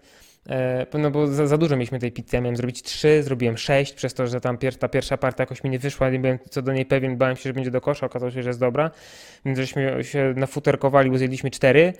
e, 0.49 0.85
no 0.93 1.11
bo 1.11 1.27
za, 1.27 1.47
za 1.47 1.57
dużo 1.57 1.75
mieliśmy 1.75 1.99
tej 1.99 2.11
pizzy, 2.11 2.29
ja 2.33 2.41
miałem 2.41 2.55
zrobić 2.55 2.83
trzy, 2.83 3.23
zrobiłem 3.23 3.57
sześć, 3.57 3.93
przez 3.93 4.13
to, 4.13 4.27
że 4.27 4.41
tam 4.41 4.57
pier, 4.57 4.77
ta 4.77 4.87
pierwsza 4.87 5.17
partia 5.17 5.43
jakoś 5.43 5.63
mi 5.63 5.69
nie 5.69 5.79
wyszła, 5.79 6.09
nie 6.09 6.19
byłem 6.19 6.39
co 6.49 6.61
do 6.61 6.73
niej 6.73 6.85
pewien, 6.85 7.17
bałem 7.17 7.35
się, 7.35 7.43
że 7.43 7.53
będzie 7.53 7.71
do 7.71 7.81
kosza, 7.81 8.05
okazało 8.05 8.31
się, 8.31 8.43
że 8.43 8.49
jest 8.49 8.59
dobra, 8.59 8.91
więc 9.45 9.57
żeśmy 9.57 10.03
się 10.03 10.33
nafuterkowali, 10.37 11.11
bo 11.11 11.17
zjedliśmy 11.17 11.51
cztery. 11.51 11.93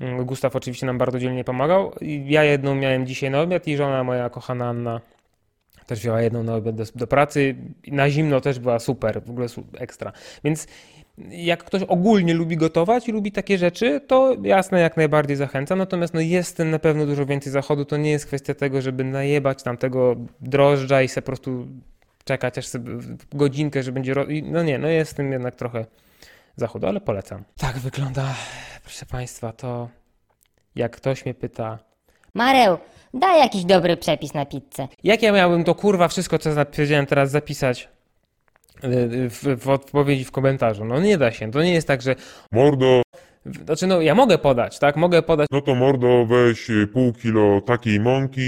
Mm, 0.00 0.24
Gustaw 0.24 0.56
oczywiście 0.56 0.86
nam 0.86 0.98
bardzo 0.98 1.18
dzielnie 1.18 1.44
pomagał. 1.44 1.92
Ja 2.24 2.44
jedną 2.44 2.74
miałem 2.74 3.06
dzisiaj 3.06 3.30
na 3.30 3.40
obiad 3.40 3.68
i 3.68 3.76
żona 3.76 4.04
moja 4.04 4.30
kochana 4.30 4.68
Anna 4.68 5.00
też 5.86 5.98
wzięła 5.98 6.22
jedną 6.22 6.42
na 6.42 6.54
obiad 6.54 6.74
do, 6.74 6.84
do 6.94 7.06
pracy. 7.06 7.56
Na 7.86 8.10
zimno 8.10 8.40
też 8.40 8.58
była 8.58 8.78
super, 8.78 9.22
w 9.22 9.30
ogóle 9.30 9.46
ekstra. 9.78 10.12
Więc 10.44 10.66
jak 11.30 11.64
ktoś 11.64 11.82
ogólnie 11.82 12.34
lubi 12.34 12.56
gotować 12.56 13.08
i 13.08 13.12
lubi 13.12 13.32
takie 13.32 13.58
rzeczy, 13.58 14.00
to 14.06 14.36
jasne, 14.42 14.80
jak 14.80 14.96
najbardziej 14.96 15.36
zachęcam. 15.36 15.78
Natomiast 15.78 16.14
no 16.14 16.20
jest 16.20 16.58
na 16.58 16.78
pewno 16.78 17.06
dużo 17.06 17.26
więcej 17.26 17.52
zachodu. 17.52 17.84
To 17.84 17.96
nie 17.96 18.10
jest 18.10 18.26
kwestia 18.26 18.54
tego, 18.54 18.82
żeby 18.82 19.04
najebać 19.04 19.62
tam 19.62 19.76
tego 19.76 20.16
drożdża 20.40 21.02
i 21.02 21.08
se 21.08 21.22
po 21.22 21.26
prostu 21.26 21.66
czekać 22.24 22.58
aż 22.58 22.66
sobie 22.66 22.92
godzinkę, 23.32 23.82
że 23.82 23.92
będzie... 23.92 24.14
No 24.42 24.62
nie, 24.62 24.78
no 24.78 24.88
jest 24.88 25.16
tym 25.16 25.32
jednak 25.32 25.56
trochę 25.56 25.86
zachodu, 26.56 26.86
ale 26.86 27.00
polecam. 27.00 27.44
Tak 27.56 27.78
wygląda, 27.78 28.34
proszę 28.82 29.06
Państwa, 29.06 29.52
to 29.52 29.88
jak 30.74 30.96
ktoś 30.96 31.24
mnie 31.24 31.34
pyta, 31.34 31.78
Mareł, 32.34 32.78
daj 33.14 33.38
jakiś 33.38 33.64
dobry 33.64 33.96
przepis 33.96 34.34
na 34.34 34.46
pizzę. 34.46 34.88
jak 35.04 35.22
ja 35.22 35.32
miałbym 35.32 35.64
to 35.64 35.74
kurwa 35.74 36.08
wszystko, 36.08 36.38
co 36.38 36.50
powiedziałem 36.66 37.06
teraz 37.06 37.30
zapisać 37.30 37.88
w, 39.28 39.56
w 39.60 39.68
odpowiedzi 39.68 40.24
w 40.24 40.30
komentarzu. 40.30 40.84
No 40.84 41.00
nie 41.00 41.18
da 41.18 41.30
się. 41.32 41.50
To 41.50 41.62
nie 41.62 41.72
jest 41.74 41.88
tak, 41.88 42.02
że 42.02 42.16
Mordo, 42.52 43.02
Znaczy, 43.64 43.86
no 43.86 44.00
ja 44.00 44.14
mogę 44.14 44.38
podać, 44.38 44.78
tak? 44.78 44.96
Mogę 44.96 45.22
podać. 45.22 45.48
no 45.52 45.60
to 45.60 45.74
mordo, 45.74 46.26
weź 46.26 46.70
y, 46.70 46.86
pół 46.86 47.12
kilo 47.12 47.60
takiej 47.60 48.00
mąki, 48.00 48.40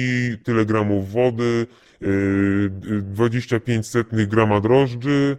tyle 0.44 0.64
gramów 0.66 1.12
wody, 1.12 1.66
y, 2.03 2.07
y, 2.07 3.03
25 3.03 3.87
setnych 3.88 4.29
grama 4.29 4.61
drożdży, 4.61 5.37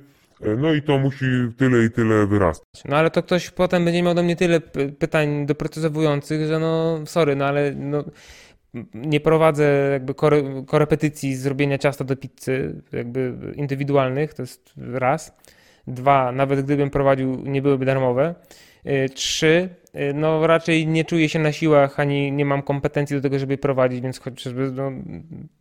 no 0.57 0.73
i 0.73 0.81
to 0.81 0.97
musi 0.97 1.25
tyle 1.57 1.85
i 1.85 1.89
tyle 1.91 2.25
wyrastać. 2.27 2.81
No 2.85 2.97
ale 2.97 3.11
to 3.11 3.23
ktoś 3.23 3.49
potem 3.49 3.85
będzie 3.85 4.03
miał 4.03 4.13
do 4.13 4.23
mnie 4.23 4.35
tyle 4.35 4.59
py- 4.59 4.91
pytań 4.91 5.45
doprecyzowujących, 5.45 6.47
że 6.47 6.59
no 6.59 6.99
sorry, 7.05 7.35
no 7.35 7.45
ale 7.45 7.71
no, 7.75 8.03
nie 8.93 9.19
prowadzę 9.19 9.89
jakby 9.91 10.13
kore, 10.13 10.43
korepetycji 10.67 11.35
zrobienia 11.35 11.77
ciasta 11.77 12.03
do 12.03 12.15
pizzy, 12.15 12.81
jakby 12.91 13.33
indywidualnych, 13.55 14.33
to 14.33 14.41
jest 14.41 14.73
raz. 14.77 15.37
Dwa, 15.87 16.31
nawet 16.31 16.61
gdybym 16.61 16.89
prowadził, 16.89 17.35
nie 17.35 17.61
byłyby 17.61 17.85
darmowe. 17.85 18.35
Y, 18.85 19.09
Trzy, 19.09 19.69
y, 19.95 20.13
no 20.13 20.47
raczej 20.47 20.87
nie 20.87 21.05
czuję 21.05 21.29
się 21.29 21.39
na 21.39 21.51
siłach, 21.51 21.99
ani 21.99 22.31
nie 22.31 22.45
mam 22.45 22.61
kompetencji 22.61 23.15
do 23.15 23.21
tego, 23.21 23.39
żeby 23.39 23.57
prowadzić, 23.57 24.01
więc 24.01 24.19
chociażby 24.19 24.71
no, 24.71 24.91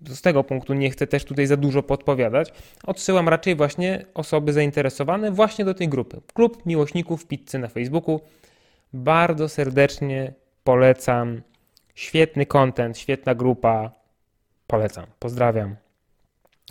z 0.07 0.23
tego 0.23 0.45
punktu 0.45 0.75
nie 0.75 0.91
chcę 0.91 1.07
też 1.07 1.25
tutaj 1.25 1.47
za 1.47 1.57
dużo 1.57 1.83
podpowiadać. 1.83 2.53
Odsyłam 2.87 3.29
raczej 3.29 3.57
właśnie 3.57 4.05
osoby 4.15 4.53
zainteresowane 4.53 5.31
właśnie 5.31 5.65
do 5.65 5.75
tej 5.75 5.89
grupy. 5.89 6.21
Klub 6.35 6.67
Miłośników 6.67 7.27
Pizzy 7.27 7.59
na 7.59 7.69
Facebooku. 7.69 8.21
Bardzo 8.93 9.49
serdecznie 9.49 10.33
polecam. 10.65 11.43
Świetny 11.95 12.47
content, 12.47 12.99
świetna 12.99 13.35
grupa. 13.35 13.91
Polecam. 14.67 15.07
Pozdrawiam. 15.19 15.77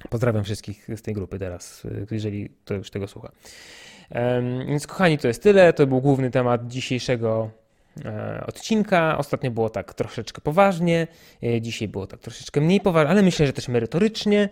Pozdrawiam 0.09 0.43
wszystkich 0.43 0.87
z 0.95 1.01
tej 1.01 1.13
grupy 1.13 1.39
teraz, 1.39 1.83
jeżeli 2.11 2.49
to 2.65 2.73
już 2.73 2.89
tego 2.89 3.07
słucha. 3.07 3.31
Więc 4.67 4.87
kochani, 4.87 5.17
to 5.17 5.27
jest 5.27 5.43
tyle. 5.43 5.73
To 5.73 5.87
był 5.87 6.01
główny 6.01 6.31
temat 6.31 6.67
dzisiejszego 6.67 7.49
e, 8.05 8.43
odcinka. 8.47 9.17
Ostatnio 9.17 9.51
było 9.51 9.69
tak 9.69 9.93
troszeczkę 9.93 10.41
poważnie, 10.41 11.07
e, 11.43 11.61
dzisiaj 11.61 11.87
było 11.87 12.07
tak 12.07 12.19
troszeczkę 12.19 12.61
mniej 12.61 12.81
poważnie, 12.81 13.11
ale 13.11 13.21
myślę, 13.21 13.47
że 13.47 13.53
też 13.53 13.67
merytorycznie. 13.67 14.49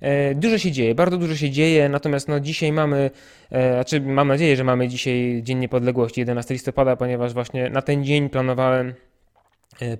E, 0.00 0.34
Dużo 0.34 0.58
się 0.58 0.72
dzieje, 0.72 0.94
bardzo 0.94 1.18
dużo 1.18 1.36
się 1.36 1.50
dzieje, 1.50 1.88
natomiast 1.88 2.28
no 2.28 2.40
dzisiaj 2.40 2.72
mamy, 2.72 3.10
znaczy 3.50 4.00
mam 4.00 4.28
nadzieję, 4.28 4.56
że 4.56 4.64
mamy 4.64 4.88
dzisiaj 4.88 5.40
Dzień 5.42 5.58
Niepodległości, 5.58 6.20
11 6.20 6.54
listopada, 6.54 6.96
ponieważ 6.96 7.34
właśnie 7.34 7.70
na 7.70 7.82
ten 7.82 8.04
dzień 8.04 8.28
planowałem 8.28 8.94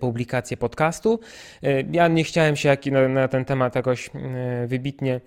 publikację 0.01 0.57
podcastu. 0.57 1.21
E, 1.63 1.81
Ja 1.93 2.09
nie 2.09 2.25
chciałem 2.25 2.57
się 2.57 2.77
na, 2.93 3.09
na 3.09 3.29
ten 3.29 3.45
temat 3.45 3.75
jakoś 3.75 4.09
e, 4.15 4.67
wybitnie 4.67 5.21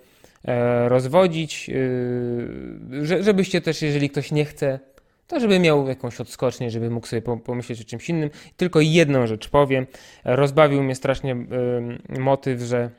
e, 0.45 0.89
rozwodzić, 0.89 1.69
e, 1.69 3.05
że- 3.05 3.23
żebyście 3.23 3.61
też, 3.61 3.81
jeżeli 3.81 4.09
ktoś 4.09 4.31
nie 4.31 4.45
chce, 4.45 4.79
to 5.27 5.39
żeby 5.39 5.59
miał 5.59 5.87
jakąś 5.87 6.21
odskocznię, 6.21 6.69
żeby 6.71 6.89
mógł 6.89 7.07
sobie 7.07 7.21
po- 7.21 7.37
pomyśleć 7.37 7.81
o 7.81 7.85
czymś 7.85 8.09
innym. 8.09 8.29
Tylko 8.57 8.81
jedną 8.81 9.27
rzecz 9.27 9.49
powiem. 9.49 9.87
Rozbawił 10.25 10.83
mnie 10.83 10.95
strasznie 10.95 11.31
e, 11.31 12.19
motyw, 12.19 12.61
że 12.61 12.89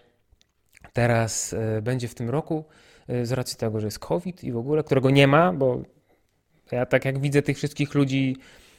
teraz 0.93 1.53
e, 1.53 1.83
będzie 1.83 2.09
w 2.09 2.15
tym 2.15 2.31
roku, 2.31 2.65
e, 3.09 3.27
z 3.27 3.33
racji 3.33 3.57
tego, 3.59 3.81
że 3.81 3.87
jest 3.87 3.99
COVID 3.99 4.45
i 4.45 4.53
w 4.53 4.57
ogóle, 4.57 4.85
którego 4.85 5.11
nie 5.11 5.27
ma, 5.27 5.53
bo 5.53 5.83
ja 6.73 6.87
tak 6.87 7.05
jak 7.05 7.19
widzę 7.19 7.43
tych 7.43 7.57
wszystkich 7.57 7.95
ludzi 7.95 8.37
e, 8.37 8.70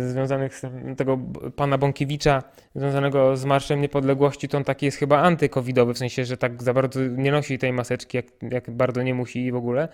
związanych 0.00 0.56
z 0.56 0.62
tego 0.96 1.18
pana 1.56 1.78
Bąkiewicza, 1.78 2.42
związanego 2.74 3.36
z 3.36 3.44
Marszem 3.44 3.80
Niepodległości, 3.80 4.48
to 4.48 4.58
on 4.58 4.64
taki 4.64 4.86
jest 4.86 4.98
chyba 4.98 5.18
antykowidowy, 5.18 5.94
w 5.94 5.98
sensie, 5.98 6.24
że 6.24 6.36
tak 6.36 6.62
za 6.62 6.74
bardzo 6.74 7.00
nie 7.00 7.32
nosi 7.32 7.58
tej 7.58 7.72
maseczki, 7.72 8.16
jak, 8.16 8.26
jak 8.50 8.70
bardzo 8.70 9.02
nie 9.02 9.14
musi 9.14 9.44
i 9.46 9.52
w 9.52 9.56
ogóle. 9.56 9.88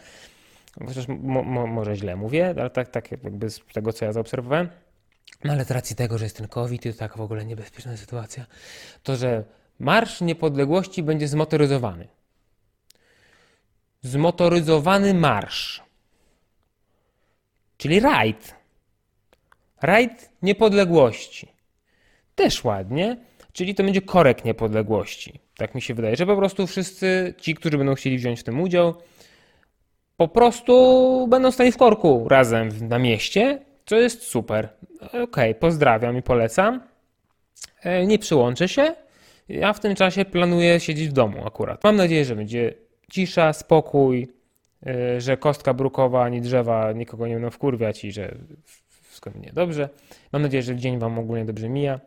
Chociaż 0.86 1.08
mo, 1.08 1.42
mo, 1.42 1.66
może 1.66 1.96
źle 1.96 2.16
mówię, 2.16 2.54
ale 2.58 2.70
tak, 2.70 2.88
tak 2.88 3.12
jakby 3.12 3.50
z 3.50 3.60
tego, 3.72 3.92
co 3.92 4.04
ja 4.04 4.12
zaobserwowałem. 4.12 4.68
No 5.44 5.52
ale 5.52 5.64
z 5.64 5.70
racji 5.70 5.96
tego, 5.96 6.18
że 6.18 6.24
jest 6.24 6.36
ten 6.36 6.48
COVID 6.48 6.86
i 6.86 6.92
to 6.92 6.98
tak 6.98 7.16
w 7.16 7.20
ogóle 7.20 7.44
niebezpieczna 7.44 7.96
sytuacja, 7.96 8.46
to 9.02 9.16
że 9.16 9.44
Marsz 9.78 10.20
Niepodległości 10.20 11.02
będzie 11.02 11.28
zmotoryzowany. 11.28 12.08
Zmotoryzowany 14.02 15.14
marsz. 15.14 15.82
Czyli 17.76 18.00
rajd. 18.00 18.55
Rajd 19.82 20.30
Niepodległości. 20.42 21.48
Też 22.34 22.64
ładnie. 22.64 23.16
Czyli 23.52 23.74
to 23.74 23.82
będzie 23.82 24.02
korek 24.02 24.44
niepodległości. 24.44 25.40
Tak 25.56 25.74
mi 25.74 25.82
się 25.82 25.94
wydaje, 25.94 26.16
że 26.16 26.26
po 26.26 26.36
prostu 26.36 26.66
wszyscy 26.66 27.34
ci, 27.38 27.54
którzy 27.54 27.78
będą 27.78 27.94
chcieli 27.94 28.18
wziąć 28.18 28.40
w 28.40 28.44
tym 28.44 28.60
udział, 28.60 28.94
po 30.16 30.28
prostu 30.28 31.26
będą 31.30 31.50
stali 31.50 31.72
w 31.72 31.76
korku 31.76 32.28
razem 32.28 32.88
na 32.88 32.98
mieście, 32.98 33.60
co 33.86 33.96
jest 33.96 34.22
super. 34.22 34.68
Okej, 35.22 35.54
pozdrawiam 35.54 36.16
i 36.16 36.22
polecam. 36.22 36.80
E, 37.82 38.06
Nie 38.06 38.18
przyłączę 38.18 38.68
się. 38.68 38.94
Ja 39.48 39.72
w 39.72 39.80
tym 39.80 39.94
czasie 39.94 40.24
planuję 40.24 40.80
siedzieć 40.80 41.08
w 41.08 41.12
domu 41.12 41.46
akurat. 41.46 41.84
Mam 41.84 41.96
nadzieję, 41.96 42.24
że 42.24 42.36
będzie 42.36 42.74
cisza, 43.10 43.52
spokój, 43.52 44.28
e, 44.86 45.20
że 45.20 45.36
kostka 45.36 45.74
brukowa 45.74 46.22
ani 46.24 46.40
drzewa 46.40 46.92
nikogo 46.92 47.26
nie 47.26 47.34
będą 47.34 47.50
wkurwiać 47.50 48.04
i 48.04 48.12
że 48.12 48.34
wszystko 49.16 49.30
minie 49.38 49.52
dobrze. 49.52 49.88
Mam 50.32 50.42
nadzieję, 50.42 50.62
że 50.62 50.76
dzień 50.76 50.98
Wam 50.98 51.18
ogólnie 51.18 51.44
dobrze 51.44 51.68
mija. 51.68 52.00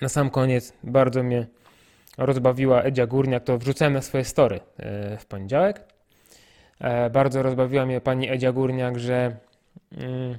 Na 0.00 0.08
sam 0.08 0.30
koniec 0.30 0.72
bardzo 0.82 1.22
mnie 1.22 1.46
rozbawiła 2.18 2.82
Edzia 2.82 3.06
Górniak, 3.06 3.44
to 3.44 3.58
wrzucałem 3.58 3.94
na 3.94 4.02
swoje 4.02 4.24
story 4.24 4.60
e, 4.78 5.16
w 5.18 5.26
poniedziałek. 5.26 5.84
E, 6.80 7.10
Bardzo 7.10 7.42
rozbawiła 7.42 7.86
mnie 7.86 8.00
pani 8.00 8.30
Edzia 8.30 8.52
Górniak, 8.52 8.98
że 8.98 9.36
mm, 9.92 10.38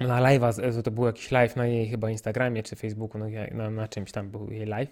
na 0.00 0.20
live'a, 0.20 0.82
to 0.82 0.90
był 0.90 1.06
jakiś 1.06 1.30
live 1.30 1.56
na 1.56 1.66
jej 1.66 1.88
chyba 1.88 2.10
Instagramie 2.10 2.62
czy 2.62 2.76
Facebooku, 2.76 3.18
no, 3.18 3.26
na, 3.52 3.70
na 3.70 3.88
czymś 3.88 4.12
tam 4.12 4.30
był 4.30 4.50
jej 4.50 4.66
live. 4.66 4.90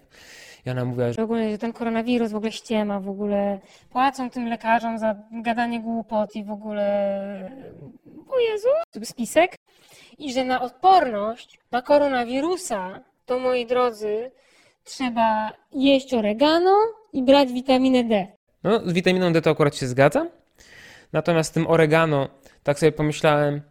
I 0.65 0.69
ona 0.69 0.85
mówiła, 0.85 1.07
że 1.11 1.21
W 1.21 1.25
ogóle, 1.25 1.51
że 1.51 1.57
ten 1.57 1.73
koronawirus 1.73 2.31
w 2.31 2.35
ogóle 2.35 2.51
ściema, 2.51 2.99
w 2.99 3.09
ogóle 3.09 3.59
płacą 3.89 4.29
tym 4.29 4.47
lekarzom 4.47 4.99
za 4.99 5.15
gadanie 5.31 5.79
głupot 5.81 6.35
i 6.35 6.43
w 6.43 6.51
ogóle, 6.51 7.51
o 8.29 8.39
Jezu, 8.39 8.67
spisek. 9.03 9.55
I 10.17 10.33
że 10.33 10.45
na 10.45 10.61
odporność 10.61 11.59
na 11.71 11.81
koronawirusa, 11.81 12.99
to 13.25 13.39
moi 13.39 13.65
drodzy, 13.65 14.31
trzeba 14.83 15.51
jeść 15.71 16.13
oregano 16.13 16.77
i 17.13 17.23
brać 17.23 17.51
witaminę 17.51 18.03
D. 18.03 18.27
No, 18.63 18.79
z 18.79 18.93
witaminą 18.93 19.33
D 19.33 19.41
to 19.41 19.49
akurat 19.49 19.75
się 19.75 19.87
zgadzam. 19.87 20.29
Natomiast 21.13 21.49
z 21.49 21.53
tym 21.53 21.67
oregano, 21.67 22.29
tak 22.63 22.79
sobie 22.79 22.91
pomyślałem, 22.91 23.61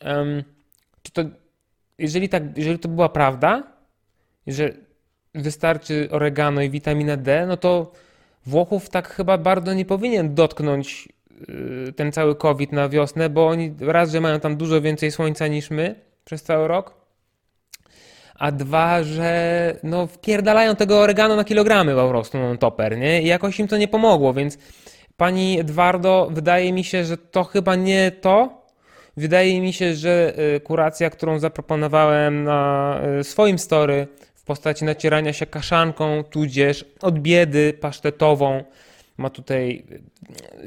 em, 0.00 0.44
czy 1.02 1.12
to, 1.12 1.22
jeżeli, 1.98 2.28
tak, 2.28 2.42
jeżeli 2.56 2.78
to 2.78 2.88
była 2.88 3.08
prawda, 3.08 3.62
że 4.46 4.85
wystarczy 5.36 6.08
oregano 6.10 6.62
i 6.62 6.70
witamina 6.70 7.16
D, 7.16 7.46
no 7.46 7.56
to 7.56 7.92
Włochów 8.46 8.88
tak 8.88 9.08
chyba 9.08 9.38
bardzo 9.38 9.74
nie 9.74 9.84
powinien 9.84 10.34
dotknąć 10.34 11.08
y, 11.88 11.92
ten 11.92 12.12
cały 12.12 12.34
COVID 12.34 12.72
na 12.72 12.88
wiosnę, 12.88 13.30
bo 13.30 13.46
oni 13.46 13.74
raz, 13.80 14.12
że 14.12 14.20
mają 14.20 14.40
tam 14.40 14.56
dużo 14.56 14.80
więcej 14.80 15.10
słońca 15.10 15.46
niż 15.46 15.70
my 15.70 15.94
przez 16.24 16.42
cały 16.42 16.68
rok, 16.68 16.94
a 18.34 18.52
dwa, 18.52 19.02
że 19.02 19.76
no 19.82 20.06
wpierdalają 20.06 20.76
tego 20.76 21.00
oregano 21.00 21.36
na 21.36 21.44
kilogramy 21.44 21.94
po 21.94 22.08
prostu, 22.08 22.38
no 22.38 22.56
toper, 22.56 22.98
nie? 22.98 23.22
I 23.22 23.26
jakoś 23.26 23.60
im 23.60 23.68
to 23.68 23.76
nie 23.76 23.88
pomogło, 23.88 24.34
więc 24.34 24.58
pani 25.16 25.60
Edwardo, 25.60 26.28
wydaje 26.30 26.72
mi 26.72 26.84
się, 26.84 27.04
że 27.04 27.16
to 27.16 27.44
chyba 27.44 27.76
nie 27.76 28.10
to. 28.10 28.66
Wydaje 29.16 29.60
mi 29.60 29.72
się, 29.72 29.94
że 29.94 30.34
y, 30.56 30.60
kuracja, 30.60 31.10
którą 31.10 31.38
zaproponowałem 31.38 32.44
na 32.44 33.00
y, 33.20 33.24
swoim 33.24 33.58
story 33.58 34.08
postaci 34.46 34.84
nacierania 34.84 35.32
się 35.32 35.46
kaszanką, 35.46 36.24
tudzież 36.24 36.84
od 37.00 37.18
biedy 37.18 37.72
pasztetową, 37.72 38.64
ma 39.16 39.30
tutaj 39.30 39.84
y, 39.90 40.02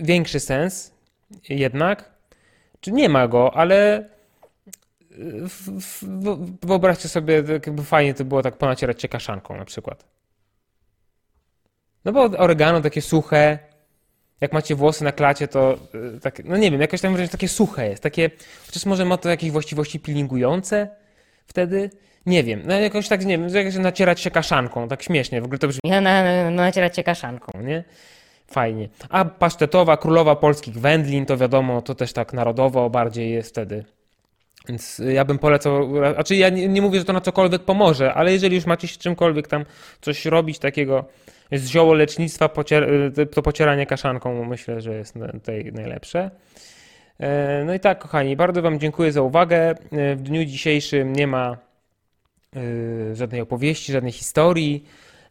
większy 0.03 0.39
sens 0.39 0.91
jednak. 1.49 2.11
Czy 2.81 2.91
nie 2.91 3.09
ma 3.09 3.27
go, 3.27 3.53
ale 3.53 4.09
w- 5.49 6.05
wyobraźcie 6.65 7.09
sobie, 7.09 7.43
tak 7.43 7.67
jakby 7.67 7.83
fajnie 7.83 8.13
to 8.13 8.25
było 8.25 8.41
tak 8.41 8.57
ponacierać 8.57 9.01
się 9.01 9.07
kaszanką 9.07 9.57
na 9.57 9.65
przykład. 9.65 10.05
No 12.05 12.11
bo 12.11 12.21
oregano 12.23 12.81
takie 12.81 13.01
suche, 13.01 13.59
jak 14.41 14.53
macie 14.53 14.75
włosy 14.75 15.03
na 15.03 15.11
klacie, 15.11 15.47
to 15.47 15.77
y, 16.15 16.19
tak, 16.19 16.45
no 16.45 16.57
nie 16.57 16.71
wiem, 16.71 16.81
jakoś 16.81 17.01
tam 17.01 17.11
wrażenie, 17.11 17.27
że 17.27 17.31
takie 17.31 17.47
suche 17.47 17.89
jest, 17.89 18.03
takie, 18.03 18.29
chociaż 18.65 18.85
może 18.85 19.05
ma 19.05 19.17
to 19.17 19.29
jakieś 19.29 19.51
właściwości 19.51 19.99
peelingujące 19.99 20.89
wtedy, 21.47 21.89
nie 22.25 22.43
wiem, 22.43 22.61
no 22.65 22.79
jakoś 22.79 23.07
tak, 23.07 23.25
nie 23.25 23.37
wiem, 23.37 23.49
jakoś 23.49 23.75
nacierać 23.75 24.19
się 24.21 24.31
kaszanką, 24.31 24.87
tak 24.87 25.03
śmiesznie, 25.03 25.41
w 25.41 25.45
ogóle 25.45 25.59
to 25.59 25.67
brzmi, 25.67 25.79
Ja 25.83 26.01
na, 26.01 26.23
na, 26.23 26.51
nacierać 26.51 26.95
się 26.95 27.03
kaszanką. 27.03 27.61
nie? 27.61 27.83
Fajnie. 28.47 28.89
A 29.09 29.25
pasztetowa, 29.25 29.97
królowa 29.97 30.35
polskich 30.35 30.77
wędlin, 30.79 31.25
to 31.25 31.37
wiadomo, 31.37 31.81
to 31.81 31.95
też 31.95 32.13
tak 32.13 32.33
narodowo 32.33 32.89
bardziej 32.89 33.31
jest 33.31 33.49
wtedy. 33.49 33.85
Więc 34.67 35.01
ja 35.13 35.25
bym 35.25 35.39
polecał, 35.39 35.89
znaczy 36.13 36.35
ja 36.35 36.49
nie, 36.49 36.67
nie 36.67 36.81
mówię, 36.81 36.99
że 36.99 37.05
to 37.05 37.13
na 37.13 37.21
cokolwiek 37.21 37.63
pomoże, 37.63 38.13
ale 38.13 38.31
jeżeli 38.33 38.55
już 38.55 38.65
macie 38.65 38.87
się 38.87 38.97
czymkolwiek 38.97 39.47
tam 39.47 39.65
coś 40.01 40.25
robić 40.25 40.59
takiego 40.59 41.05
z 41.51 41.67
ziołolecznictwa, 41.69 42.49
pocier, 42.49 42.87
to 43.33 43.41
pocieranie 43.41 43.85
kaszanką 43.85 44.45
myślę, 44.45 44.81
że 44.81 44.93
jest 44.93 45.15
na- 45.15 45.31
tutaj 45.31 45.71
najlepsze. 45.73 46.31
E, 47.19 47.63
No 47.65 47.73
i 47.73 47.79
tak, 47.79 47.99
kochani, 47.99 48.35
bardzo 48.35 48.61
Wam 48.61 48.79
dziękuję 48.79 49.11
za 49.11 49.21
uwagę. 49.21 49.69
E, 49.91 50.15
W 50.15 50.21
dniu 50.21 50.45
dzisiejszym 50.45 51.13
nie 51.13 51.27
ma 51.27 51.57
żadnej 53.13 53.41
opowieści, 53.41 53.91
żadnej 53.91 54.11
historii 54.11 54.83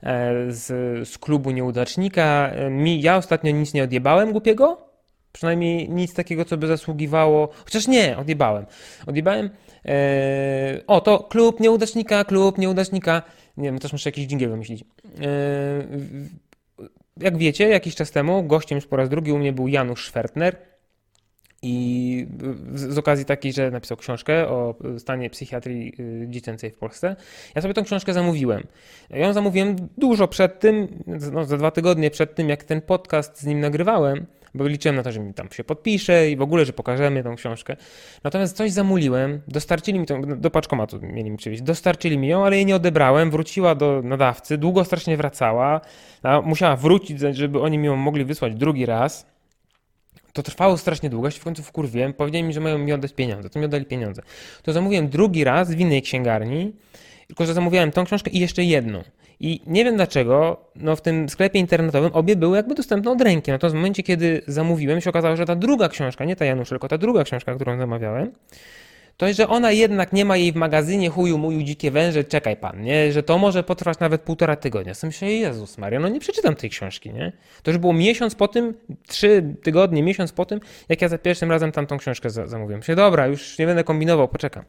e, 0.02 0.33
z, 0.52 0.66
z 1.09 1.18
klubu 1.18 1.50
nieudacznika. 1.50 2.50
Mi, 2.70 3.02
ja 3.02 3.16
ostatnio 3.16 3.52
nic 3.52 3.74
nie 3.74 3.83
odjebałem 3.83 4.33
głupiego, 4.33 4.78
przynajmniej 5.33 5.90
nic 5.90 6.14
takiego, 6.14 6.44
co 6.44 6.57
by 6.57 6.66
zasługiwało. 6.66 7.48
Chociaż 7.64 7.88
nie, 7.88 8.16
odjebałem. 8.18 8.66
Odjebałem. 9.07 9.50
E, 9.85 10.81
o, 10.87 11.00
to 11.00 11.18
klub 11.18 11.61
nieudacznika, 11.61 12.24
klub 12.24 12.59
nieudacznika. 12.59 13.22
Nie 13.57 13.64
wiem, 13.64 13.78
też 13.78 13.92
muszę 13.92 14.09
jakiś 14.09 14.26
dżingiel 14.26 14.50
wymyślić. 14.50 14.85
Jak 17.16 17.38
wiecie, 17.38 17.68
jakiś 17.68 17.94
czas 17.94 18.11
temu 18.11 18.42
gościem 18.42 18.76
już 18.76 18.87
po 18.87 18.96
raz 18.96 19.09
drugi 19.09 19.33
u 19.33 19.38
mnie 19.38 19.52
był 19.52 19.68
Janusz 19.68 20.07
Schwertner. 20.07 20.57
I 21.62 22.26
z 22.74 22.98
okazji 22.98 23.24
takiej, 23.24 23.52
że 23.52 23.70
napisał 23.70 23.96
książkę 23.96 24.48
o 24.48 24.74
stanie 24.98 25.30
psychiatrii 25.30 25.92
y, 26.00 26.26
dziecięcej 26.28 26.70
w 26.70 26.76
Polsce, 26.76 27.16
ja 27.54 27.62
sobie 27.62 27.74
tą 27.74 27.84
książkę 27.84 28.12
zamówiłem. 28.12 28.66
Ja 29.11 29.26
ją 29.26 29.32
zamówiłem 29.32 29.76
dużo 29.98 30.28
przed 30.28 30.61
tym, 30.61 30.88
no, 31.32 31.44
za 31.44 31.56
dwa 31.56 31.70
tygodnie 31.70 32.11
przed 32.11 32.34
tym, 32.34 32.48
jak 32.48 32.64
ten 32.64 32.80
podcast 32.80 33.40
z 33.40 33.46
nim 33.46 33.61
nagrywałem, 33.61 34.26
bo 34.54 34.66
liczyłem 34.66 34.96
na 34.96 35.02
to, 35.02 35.12
że 35.12 35.20
mi 35.20 35.34
tam 35.34 35.48
się 35.52 35.64
podpisze 35.64 36.30
i 36.30 36.36
w 36.36 36.42
ogóle, 36.42 36.64
że 36.64 36.72
pokażemy 36.72 37.22
tą 37.22 37.36
książkę. 37.36 37.76
Natomiast 38.24 38.56
coś 38.56 38.72
zamuliłem, 38.72 39.40
dostarczyli 39.48 39.98
mi 39.98 40.06
tą, 40.06 40.22
do 40.22 40.50
paczkomatu 40.50 41.00
mieli 41.02 41.30
mi 41.30 41.36
przywieźć, 41.36 41.62
dostarczyli 41.62 42.18
mi 42.18 42.28
ją, 42.28 42.44
ale 42.44 42.56
jej 42.56 42.66
nie 42.66 42.76
odebrałem, 42.76 43.30
wróciła 43.30 43.74
do 43.74 44.02
nadawcy, 44.04 44.59
długo 44.59 44.84
strasznie 44.84 45.16
wracała, 45.16 45.80
musiała 46.44 46.76
wrócić, 46.76 47.20
żeby 47.20 47.61
oni 47.61 47.78
mi 47.78 47.86
ją 47.86 47.96
mogli 47.96 48.24
wysłać 48.24 48.54
drugi 48.54 48.86
raz. 48.86 49.38
To 50.33 50.43
trwało 50.43 50.76
strasznie 50.76 51.11
długo, 51.11 51.31
się 51.31 51.41
w 51.41 51.45
końcu 51.45 51.62
wkurwiłem, 51.62 52.14
powiedzieli 52.14 52.45
mi, 52.45 52.53
że 52.53 52.61
mają 52.61 52.79
mi 52.79 52.93
oddać 52.93 53.12
pieniądze, 53.12 53.51
to 53.51 53.59
mi 53.59 53.64
oddali 53.64 53.85
pieniądze. 53.85 54.22
To 54.62 54.72
zamówiłem 54.72 55.09
drugi 55.09 55.45
raz 55.45 55.70
w 55.70 55.81
innej 55.81 56.03
księgarni, 56.03 56.72
tylko 57.26 57.47
że 57.47 57.55
zamówiłem 57.55 57.93
tą 57.93 58.05
książkę 58.05 58.31
i 58.31 58.39
jeszcze 58.39 58.64
jedną. 58.64 59.03
I 59.41 59.61
nie 59.66 59.85
wiem 59.85 59.97
dlaczego, 59.97 60.61
no 60.76 60.97
w 60.97 61.01
tym 61.01 61.29
sklepie 61.29 61.59
internetowym 61.59 62.12
obie 62.12 62.37
były 62.37 62.57
jakby 62.57 62.74
dostępne 62.74 63.11
od 63.11 63.20
ręki. 63.20 63.51
Natomiast 63.51 63.74
w 63.74 63.76
momencie, 63.76 64.03
kiedy 64.03 64.43
zamówiłem, 64.47 65.01
się 65.01 65.11
okazało, 65.11 65.37
że 65.37 65.45
ta 65.45 65.57
druga 65.57 65.89
książka, 65.89 66.24
nie 66.24 66.37
ta 66.37 66.45
Janusza, 66.45 66.70
tylko 66.70 66.89
ta 66.89 66.99
druga 66.99 67.24
książka, 67.24 67.55
którą 67.55 67.79
zamawiałem, 67.79 68.33
to 69.18 69.32
że 69.32 69.48
ona 69.48 69.72
jednak 69.72 70.12
nie 70.12 70.24
ma 70.24 70.36
jej 70.36 70.52
w 70.52 70.56
magazynie, 70.56 71.10
chuju, 71.10 71.38
muju, 71.38 71.62
dzikie 71.62 71.90
węże, 71.90 72.24
czekaj 72.24 72.56
pan, 72.56 72.82
nie? 72.82 73.12
Że 73.12 73.22
to 73.22 73.38
może 73.38 73.62
potrwać 73.62 73.98
nawet 73.98 74.20
półtora 74.20 74.56
tygodnia. 74.56 74.94
Sam 74.94 75.08
myślę, 75.08 75.32
Jezus 75.32 75.78
Maria, 75.78 76.00
no 76.00 76.08
nie 76.08 76.20
przeczytam 76.20 76.54
tej 76.54 76.70
książki, 76.70 77.12
nie? 77.12 77.32
To 77.62 77.70
już 77.70 77.78
było 77.78 77.92
miesiąc 77.92 78.34
po 78.34 78.48
tym, 78.48 78.74
trzy 79.06 79.54
tygodnie, 79.62 80.02
miesiąc 80.02 80.32
po 80.32 80.44
tym, 80.46 80.60
jak 80.88 81.02
ja 81.02 81.08
za 81.08 81.18
pierwszym 81.18 81.50
razem 81.50 81.72
tamtą 81.72 81.98
książkę 81.98 82.30
za 82.30 82.46
zamówiłem. 82.46 82.78
Myślę, 82.78 82.96
dobra, 82.96 83.26
już 83.26 83.58
nie 83.58 83.66
będę 83.66 83.84
kombinował, 83.84 84.28
poczekam. 84.28 84.64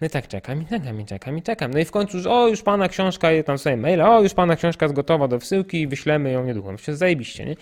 No 0.00 0.06
i 0.06 0.10
tak 0.10 0.28
czekam, 0.28 0.62
i 0.62 0.66
czekam, 0.66 1.00
i 1.00 1.04
czekam, 1.04 1.38
i 1.38 1.42
czekam. 1.42 1.70
No 1.70 1.78
i 1.78 1.84
w 1.84 1.90
końcu, 1.90 2.20
że 2.20 2.30
o, 2.30 2.48
już 2.48 2.62
pana 2.62 2.88
książka, 2.88 3.32
i 3.32 3.44
tam 3.44 3.58
sobie 3.58 3.76
maila, 3.76 4.16
o, 4.16 4.22
już 4.22 4.34
pana 4.34 4.56
książka 4.56 4.86
jest 4.86 4.96
gotowa 4.96 5.28
do 5.28 5.38
wsyłki, 5.38 5.86
wyślemy 5.86 6.30
ją 6.30 6.44
niedługo. 6.44 6.72
Myślę, 6.72 6.96
zajebiście, 6.96 7.44
nie? 7.44 7.56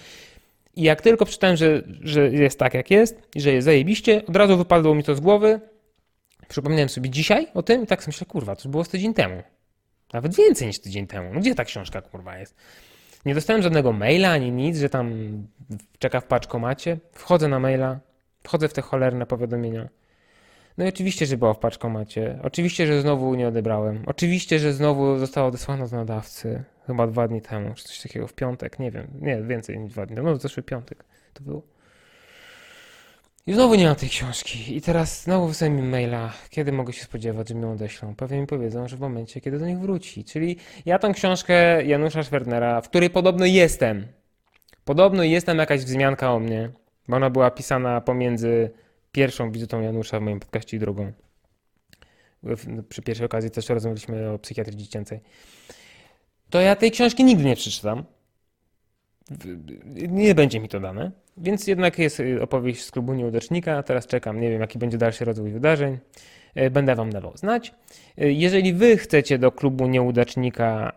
I 0.77 0.83
jak 0.83 1.01
tylko 1.01 1.25
przeczytałem, 1.25 1.57
że, 1.57 1.83
że 2.01 2.29
jest 2.29 2.59
tak, 2.59 2.75
jak 2.75 2.91
jest, 2.91 3.23
i 3.35 3.41
że 3.41 3.53
jest 3.53 3.65
zajebiście, 3.65 4.23
od 4.27 4.37
razu 4.37 4.57
wypadło 4.57 4.95
mi 4.95 5.05
to 5.05 5.15
z 5.15 5.21
głowy. 5.21 5.61
Przypomniałem 6.53 6.89
sobie 6.89 7.11
dzisiaj 7.11 7.47
o 7.55 7.63
tym 7.63 7.83
i 7.83 7.87
tak 7.87 8.03
sobie 8.03 8.09
myślę, 8.13 8.27
kurwa, 8.27 8.57
to 8.57 8.69
było 8.69 8.85
z 8.85 8.89
tydzień 8.89 9.15
temu. 9.15 9.43
Nawet 10.13 10.35
więcej 10.35 10.67
niż 10.67 10.79
tydzień 10.79 11.07
temu. 11.07 11.35
No 11.35 11.41
gdzie 11.41 11.55
ta 11.55 11.65
książka, 11.65 12.03
kurwa, 12.03 12.39
jest? 12.39 12.57
Nie 13.27 13.35
dostałem 13.35 13.63
żadnego 13.63 13.93
maila 13.93 14.31
ani 14.31 14.53
nic, 14.53 14.79
że 14.79 14.89
tam 14.89 15.13
czeka 15.99 16.21
w 16.21 16.25
paczkomacie. 16.25 16.99
Wchodzę 17.13 17.49
na 17.49 17.61
maila, 17.61 18.01
wchodzę 18.43 18.69
w 18.69 18.73
te 18.73 18.83
cholerne 18.83 19.27
powiadomienia. 19.27 19.89
No 20.79 20.85
i 20.85 20.89
oczywiście, 20.89 21.27
że 21.27 21.37
była 21.37 21.55
w 21.55 21.59
paczkomacie. 21.59 22.39
Oczywiście, 22.43 22.87
że 22.87 23.03
znowu 23.03 23.35
nie 23.35 23.49
odebrałem. 23.49 24.03
Oczywiście, 24.07 24.59
że 24.59 24.73
znowu 24.73 25.19
została 25.19 25.47
odesłana 25.47 25.87
z 25.87 25.93
nadawcy. 25.93 26.65
Chyba 26.87 27.07
dwa 27.07 27.29
dni 27.29 27.43
temu, 27.43 27.75
czy 27.75 27.85
coś 27.85 28.01
takiego, 28.01 28.27
w 28.27 28.33
piątek, 28.33 28.79
nie 28.79 28.91
wiem. 28.91 29.07
Nie, 29.21 29.43
więcej 29.43 29.79
niż 29.79 29.93
dwa 29.93 30.07
dni 30.07 30.17
temu. 30.17 30.29
No, 30.29 30.37
zeszły 30.37 30.63
piątek 30.63 31.05
to 31.35 31.43
było. 31.43 31.63
I 33.47 33.55
znowu 33.55 33.75
nie 33.75 33.87
ma 33.87 33.95
tej 33.95 34.09
książki. 34.09 34.77
I 34.77 34.81
teraz 34.81 35.23
znowu 35.23 35.47
wysłałem 35.49 35.77
mi 35.77 35.83
maila, 35.83 36.33
kiedy 36.51 36.73
mogę 36.73 36.93
się 36.93 37.05
spodziewać, 37.05 37.49
że 37.49 37.55
mi 37.55 37.63
ją 37.63 37.73
odeślą. 37.73 38.15
Pewnie 38.15 38.41
mi 38.41 38.47
powiedzą, 38.47 38.89
że 38.89 38.97
w 38.97 39.01
momencie, 39.01 39.41
kiedy 39.41 39.59
do 39.59 39.67
nich 39.67 39.79
wróci. 39.79 40.25
Czyli 40.25 40.57
ja 40.87 40.99
tą 40.99 41.13
książkę 41.13 41.85
Janusza 41.85 42.23
Schwernera, 42.23 42.81
w 42.81 42.89
której 42.89 43.11
podobno 43.11 43.47
jestem. 43.47 44.07
Podobno 44.85 45.23
jestem 45.23 45.59
jakaś 45.59 45.81
wzmianka 45.81 46.33
o 46.33 46.39
mnie, 46.39 46.71
bo 47.09 47.17
ona 47.17 47.31
była 47.31 47.51
pisana 47.51 48.01
pomiędzy 48.01 48.71
pierwszą 49.13 49.53
wizytą 49.53 49.81
Janusza 49.81 50.21
w 50.21 50.23
moim 50.23 50.41
podcaście 50.41 50.77
i 50.77 50.81
drugą. 50.81 51.13
Przy 52.89 53.03
pierwszej 53.03 53.27
okazji 53.27 53.51
też 53.51 53.69
rozmawialiśmy 53.69 54.31
o 54.31 54.39
psychiatrii 54.39 54.77
dziecięcej. 54.77 55.21
To 56.51 56.61
ja 56.61 56.77
tej 56.77 56.91
książki 56.91 57.25
nigdy 57.25 57.45
nie 57.45 57.57
przeczytam. 57.57 58.05
Nie 60.09 60.35
będzie 60.35 60.61
mi 60.61 60.69
to 60.69 60.81
dane. 60.81 61.22
Więc 61.37 61.67
jednak 61.67 61.99
jest 61.99 62.21
y, 62.21 62.43
opowieść 62.43 62.85
z 62.85 62.91
klubu 62.91 63.15
nieudacznika. 63.15 63.83
Teraz 63.83 64.07
czekam, 64.07 64.41
nie 64.41 64.51
wiem 64.51 64.61
jaki 64.61 64.79
będzie 64.79 64.99
dalszy 64.99 65.25
rozwój 65.25 65.53
wydarzeń. 65.53 65.99
Y, 66.57 66.71
Będę 66.71 66.95
wam 66.95 67.11
dawał 67.11 67.37
znać. 67.37 67.75
Y, 68.23 68.33
Jeżeli 68.33 68.73
wy 68.75 68.97
chcecie 68.97 69.39
do 69.39 69.53
klubu 69.53 69.87
nieudacznika 69.87 70.93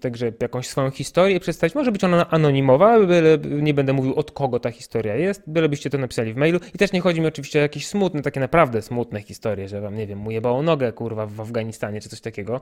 także 0.00 0.32
jakąś 0.42 0.66
swoją 0.66 0.90
historię 0.90 1.40
przedstawić, 1.40 1.74
może 1.74 1.92
być 1.92 2.04
ona 2.04 2.30
anonimowa, 2.30 3.06
byle, 3.06 3.38
nie 3.38 3.74
będę 3.74 3.92
mówił 3.92 4.14
od 4.14 4.30
kogo 4.30 4.60
ta 4.60 4.70
historia 4.70 5.16
jest, 5.16 5.42
bylebyście 5.46 5.90
to 5.90 5.98
napisali 5.98 6.32
w 6.32 6.36
mailu. 6.36 6.60
I 6.74 6.78
też 6.78 6.92
nie 6.92 7.00
chodzi 7.00 7.20
mi 7.20 7.26
oczywiście 7.26 7.58
o 7.58 7.62
jakieś 7.62 7.86
smutne, 7.86 8.22
takie 8.22 8.40
naprawdę 8.40 8.82
smutne 8.82 9.20
historie, 9.20 9.68
że 9.68 9.80
wam, 9.80 9.94
nie 9.94 10.06
wiem, 10.06 10.18
mu 10.18 10.30
jebało 10.30 10.62
nogę, 10.62 10.92
kurwa, 10.92 11.26
w 11.26 11.40
Afganistanie 11.40 12.00
czy 12.00 12.08
coś 12.08 12.20
takiego. 12.20 12.60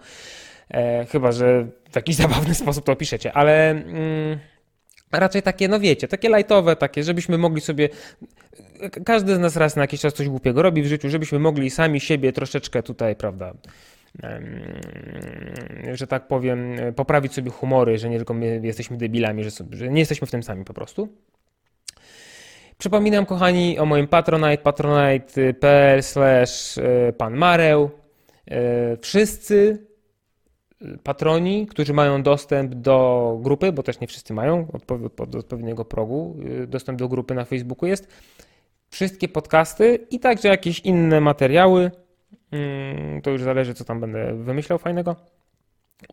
E, 0.71 1.07
chyba, 1.07 1.33
że 1.33 1.67
w 1.91 1.97
jakiś 1.97 2.17
zabawny 2.17 2.55
sposób 2.55 2.85
to 2.85 2.93
opiszecie, 2.93 3.33
ale... 3.33 3.71
Mm, 3.71 4.39
Raczej 5.13 5.43
takie, 5.43 5.69
no 5.69 5.81
wiecie, 5.81 6.09
takie 6.09 6.29
lajtowe, 6.29 6.77
takie, 6.77 7.03
żebyśmy 7.03 7.39
mogli 7.39 7.61
sobie. 7.61 7.89
Każdy 9.05 9.35
z 9.35 9.39
nas 9.39 9.57
raz 9.57 9.77
na 9.77 9.83
jakiś 9.83 10.01
czas 10.01 10.15
coś 10.15 10.29
głupiego 10.29 10.63
robi 10.63 10.83
w 10.83 10.87
życiu, 10.87 11.11
żebyśmy 11.11 11.39
mogli 11.39 11.71
sami 11.71 12.01
siebie 12.01 12.33
troszeczkę 12.33 12.83
tutaj, 12.83 13.17
prawda, 13.17 13.55
że 15.93 16.07
tak 16.07 16.29
powiem, 16.29 16.77
poprawić 16.97 17.35
sobie 17.35 17.51
humory, 17.51 17.99
że 17.99 18.09
nie 18.09 18.17
tylko 18.17 18.35
my 18.35 18.61
jesteśmy 18.63 18.97
debilami, 18.97 19.45
że, 19.45 19.51
sobie, 19.51 19.77
że 19.77 19.89
nie 19.89 20.01
jesteśmy 20.01 20.27
w 20.27 20.31
tym 20.31 20.43
sami 20.43 20.65
po 20.65 20.75
prostu. 20.75 21.09
Przypominam, 22.79 23.27
kochani, 23.27 23.79
o 23.79 23.87
moim 23.87 24.09
Patronite, 24.09 24.63
patronite.pl 24.63 26.03
slash 26.03 26.79
e, 26.79 27.13
pan 27.13 27.37
Mareł. 27.37 27.91
E, 28.51 28.97
Wszyscy 28.97 29.87
patroni, 31.03 31.67
którzy 31.67 31.93
mają 31.93 32.23
dostęp 32.23 32.75
do 32.75 33.39
grupy, 33.43 33.73
bo 33.73 33.83
też 33.83 34.01
nie 34.01 34.07
wszyscy 34.07 34.35
mają 34.35 34.69
od 35.19 35.35
odpowiedniego 35.35 35.85
progu, 35.85 36.37
y, 36.63 36.67
dostęp 36.67 36.99
do 36.99 37.09
grupy 37.09 37.35
na 37.35 37.45
Facebooku 37.45 37.89
jest. 37.89 38.09
Wszystkie 38.91 39.29
podcasty 39.29 40.07
i 40.11 40.21
także 40.21 40.49
jakieś 40.49 40.81
inne 40.81 41.21
materiały, 41.21 41.91
mm, 42.51 43.23
to 43.23 43.31
już 43.31 43.43
zależy, 43.43 43.75
co 43.75 43.85
tam 43.85 44.01
będę 44.01 44.35
wymyślał 44.35 44.79
fajnego, 44.79 45.17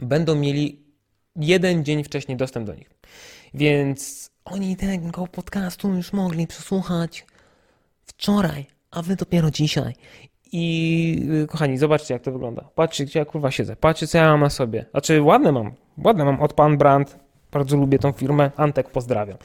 będą 0.01 0.36
mieli 0.36 0.84
jeden 1.36 1.86
dzień 1.86 2.03
wcześniej 2.03 2.38
dostęp 2.38 2.68
do 2.68 2.76
nich. 2.76 2.89
Więc 3.53 4.30
oni 4.45 4.76
tego 4.76 5.28
podcastu 5.28 5.93
już 5.93 6.13
mogli 6.13 6.47
przesłuchać 6.47 7.26
wczoraj, 8.05 8.65
a 8.91 9.01
wy 9.01 9.15
dopiero 9.15 9.51
dzisiaj. 9.51 9.93
I 10.52 11.28
y, 11.43 11.48
kochani, 11.48 11.78
zobaczcie 11.78 12.14
jak 12.14 12.24
to 12.24 12.32
wygląda. 12.32 12.70
Patrzcie, 12.76 13.06
gdzie 13.06 13.20
ja 13.20 13.26
kurwa 13.26 13.52
siedzę. 13.52 13.76
Patrzcie, 13.76 14.08
co 14.08 14.18
ja 14.18 14.28
mam 14.28 14.39
na 14.39 14.50
sobie. 14.50 14.86
Znaczy, 14.91 15.22
ładne 15.22 15.52
mam. 15.52 15.72
Ładne 16.04 16.26
mam 16.26 16.41
od 16.41 16.54
Pan 16.54 16.78
Brand. 16.78 17.20
Bardzo 17.52 17.78
lubię 17.78 18.00
tą 18.00 18.12
firmę. 18.12 18.52
Antek 18.56 18.89
pozdrawiam. 18.89 19.38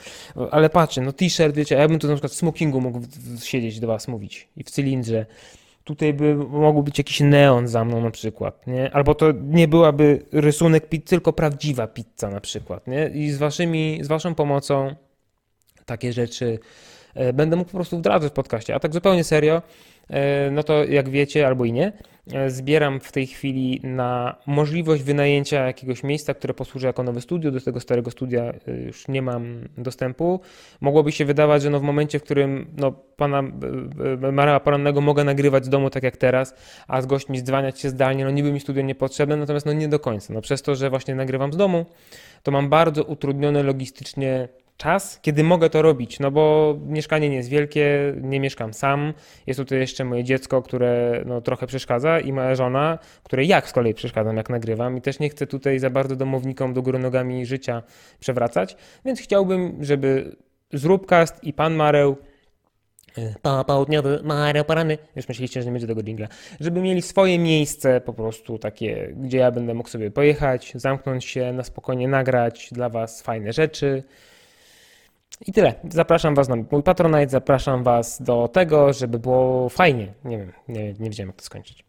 Ale 0.50 0.70
patrzcie, 0.70 1.00
no 1.00 1.12
t-shirt, 1.12 1.57
wiecie, 1.57 1.74
ja 1.74 1.88
bym 1.88 1.98
tu 1.98 2.07
na 2.09 2.14
przykład 2.14 2.32
w 2.32 2.34
smokingu 2.34 2.80
mógł 2.80 3.00
siedzieć 3.42 3.80
do 3.80 3.86
was 3.86 4.09
mówić. 4.09 4.48
I 4.57 4.64
w 4.64 4.70
cylindrze. 4.70 5.26
Tutaj 5.84 6.14
by 6.14 6.34
mógł 6.34 6.82
być 6.82 6.98
jakiś 6.98 7.20
neon 7.20 7.68
za 7.68 7.84
mną 7.84 8.00
na 8.00 8.11
przykład, 8.11 8.66
nie? 8.66 8.94
Albo 8.94 9.14
to 9.14 9.32
nie 9.42 9.68
byłaby 9.68 10.26
rysunek 10.32 10.88
pizzy, 10.88 11.03
tylko 11.03 11.32
prawdziwa 11.32 11.86
pizza 11.86 12.30
na 12.30 12.40
przykład, 12.40 12.86
nie? 12.86 13.11
I 13.14 13.30
z 13.30 13.38
waszymi, 13.38 13.98
z 14.03 14.09
waszą 14.09 14.34
pomocą 14.34 14.94
takie 15.86 16.12
rzeczy 16.12 16.59
e, 17.14 17.32
będę 17.32 17.57
mógł 17.57 17.70
po 17.70 17.76
prostu 17.76 17.98
wdrażać 17.98 18.30
w 18.30 18.34
podcaście. 18.34 18.74
A 18.74 18.80
tak 18.80 18.92
zupełnie 18.92 19.24
serio, 19.24 19.62
no 20.50 20.62
to 20.62 20.84
jak 20.84 21.08
wiecie, 21.08 21.46
albo 21.46 21.64
i 21.64 21.72
nie, 21.72 21.92
e, 22.32 22.50
zbieram 22.50 23.00
w 23.00 23.12
tej 23.12 23.26
chwili 23.26 23.80
na 23.84 24.36
możliwość 24.46 25.02
wynajęcia 25.02 25.66
jakiegoś 25.66 26.02
miejsca, 26.02 26.34
które 26.34 26.54
posłuży 26.54 26.86
jako 26.86 27.02
nowe 27.02 27.20
studio. 27.20 27.50
Do 27.50 27.60
tego 27.60 27.80
starego 27.80 28.10
studia 28.10 28.42
e, 28.42 28.76
już 28.86 29.08
nie 29.08 29.22
mam 29.22 29.68
dostępu. 29.78 30.40
Mogłoby 30.80 31.12
się 31.12 31.24
wydawać, 31.24 31.62
że 31.62 31.70
no 31.70 31.80
w 31.80 31.82
momencie, 31.82 32.18
w 32.18 32.22
którym 32.22 32.66
no, 32.76 32.92
pana 32.92 33.38
e, 33.38 34.28
e, 34.28 34.32
Marała 34.32 34.60
Porannego 34.60 35.00
mogę 35.00 35.24
nagrywać 35.24 35.64
z 35.64 35.68
domu 35.68 35.90
tak 35.90 36.02
jak 36.02 36.16
teraz, 36.16 36.54
a 36.88 37.02
z 37.02 37.06
gośćmi 37.06 37.38
zdzwaniać 37.38 37.80
się 37.80 37.88
zdalnie, 37.88 38.24
no 38.24 38.30
niby 38.30 38.52
mi 38.52 38.60
studio 38.60 38.82
niepotrzebne, 38.82 39.36
natomiast 39.36 39.66
no 39.66 39.72
nie 39.72 39.88
do 39.88 39.98
końca. 39.98 40.34
No 40.34 40.40
przez 40.40 40.62
to, 40.62 40.74
że 40.74 40.90
właśnie 40.90 41.14
nagrywam 41.14 41.52
z 41.52 41.56
domu, 41.56 41.86
to 42.42 42.50
mam 42.50 42.68
bardzo 42.68 43.04
utrudnione 43.04 43.62
logistycznie 43.62 44.48
czas, 44.83 45.18
kiedy 45.22 45.45
mogę 45.45 45.70
to 45.70 45.83
robić, 45.83 46.20
no 46.20 46.30
bo 46.30 46.74
mieszkanie 46.87 47.28
nie 47.28 47.37
jest 47.37 47.49
wielkie, 47.49 48.14
nie 48.20 48.41
mieszkam 48.41 48.74
sam, 48.74 49.14
jest 49.47 49.59
tutaj 49.59 49.78
jeszcze 49.78 50.05
moje 50.05 50.24
dziecko, 50.24 50.62
które 50.62 51.22
no, 51.26 51.41
trochę 51.41 51.66
przeszkadza 51.66 52.20
i 52.20 52.33
moja 52.33 52.55
żona, 52.55 52.99
której 53.22 53.49
jak 53.49 53.68
z 53.68 53.72
kolei 53.72 53.95
przeszkadzam, 53.95 54.37
jak 54.37 54.51
nagrywam 54.51 54.97
i 54.97 55.01
też 55.01 55.18
nie 55.18 55.28
chcę 55.28 55.47
tutaj 55.47 55.78
za 55.78 55.91
bardzo 55.91 56.16
domownikom 56.16 56.74
do 56.74 56.83
góry 56.83 56.99
nogami 56.99 57.47
życia 57.47 57.83
przewracać, 58.20 58.76
więc 59.05 59.20
chciałbym, 59.20 59.85
żeby 59.85 60.37
Zróbcast 60.72 61.45
i 61.45 61.53
Pan 61.53 61.74
Mareł 61.74 62.16
y, 63.18 63.35
pa, 63.43 63.64
południowy, 63.64 64.20
Mareł 64.24 64.64
Porany, 64.64 64.99
już 65.16 65.28
myśleliście, 65.28 65.61
że 65.61 65.66
nie 65.66 65.72
będzie 65.72 65.87
tego 65.87 66.03
dżingla, 66.03 66.28
żeby 66.61 66.80
mieli 66.80 67.03
swoje 67.03 67.39
miejsce 67.39 68.01
po 68.01 68.12
prostu 68.12 68.59
takie, 68.59 69.14
gdzie 69.16 69.39
ja 69.39 69.51
będę 69.51 69.74
mógł 69.74 69.89
sobie 69.89 70.11
pojechać, 70.11 70.72
zamknąć 70.74 71.24
się, 71.24 71.53
na 71.53 71.64
spokojnie 71.64 72.09
nagrać 72.09 72.68
dla 72.72 72.89
Was 72.89 73.22
fajne 73.22 73.53
rzeczy, 73.53 74.03
i 75.47 75.53
tyle. 75.53 75.74
Zapraszam 75.89 76.35
Was 76.35 76.49
na 76.49 76.57
mój 76.57 76.83
Patronite, 76.83 77.28
zapraszam 77.28 77.83
Was 77.83 78.22
do 78.22 78.49
tego, 78.49 78.93
żeby 78.93 79.18
było 79.18 79.68
fajnie. 79.68 80.12
Nie 80.24 80.39
wiem, 80.39 80.53
nie, 80.68 80.93
nie 80.93 81.11
wiedziałem 81.11 81.28
jak 81.28 81.37
to 81.37 81.45
skończyć. 81.45 81.85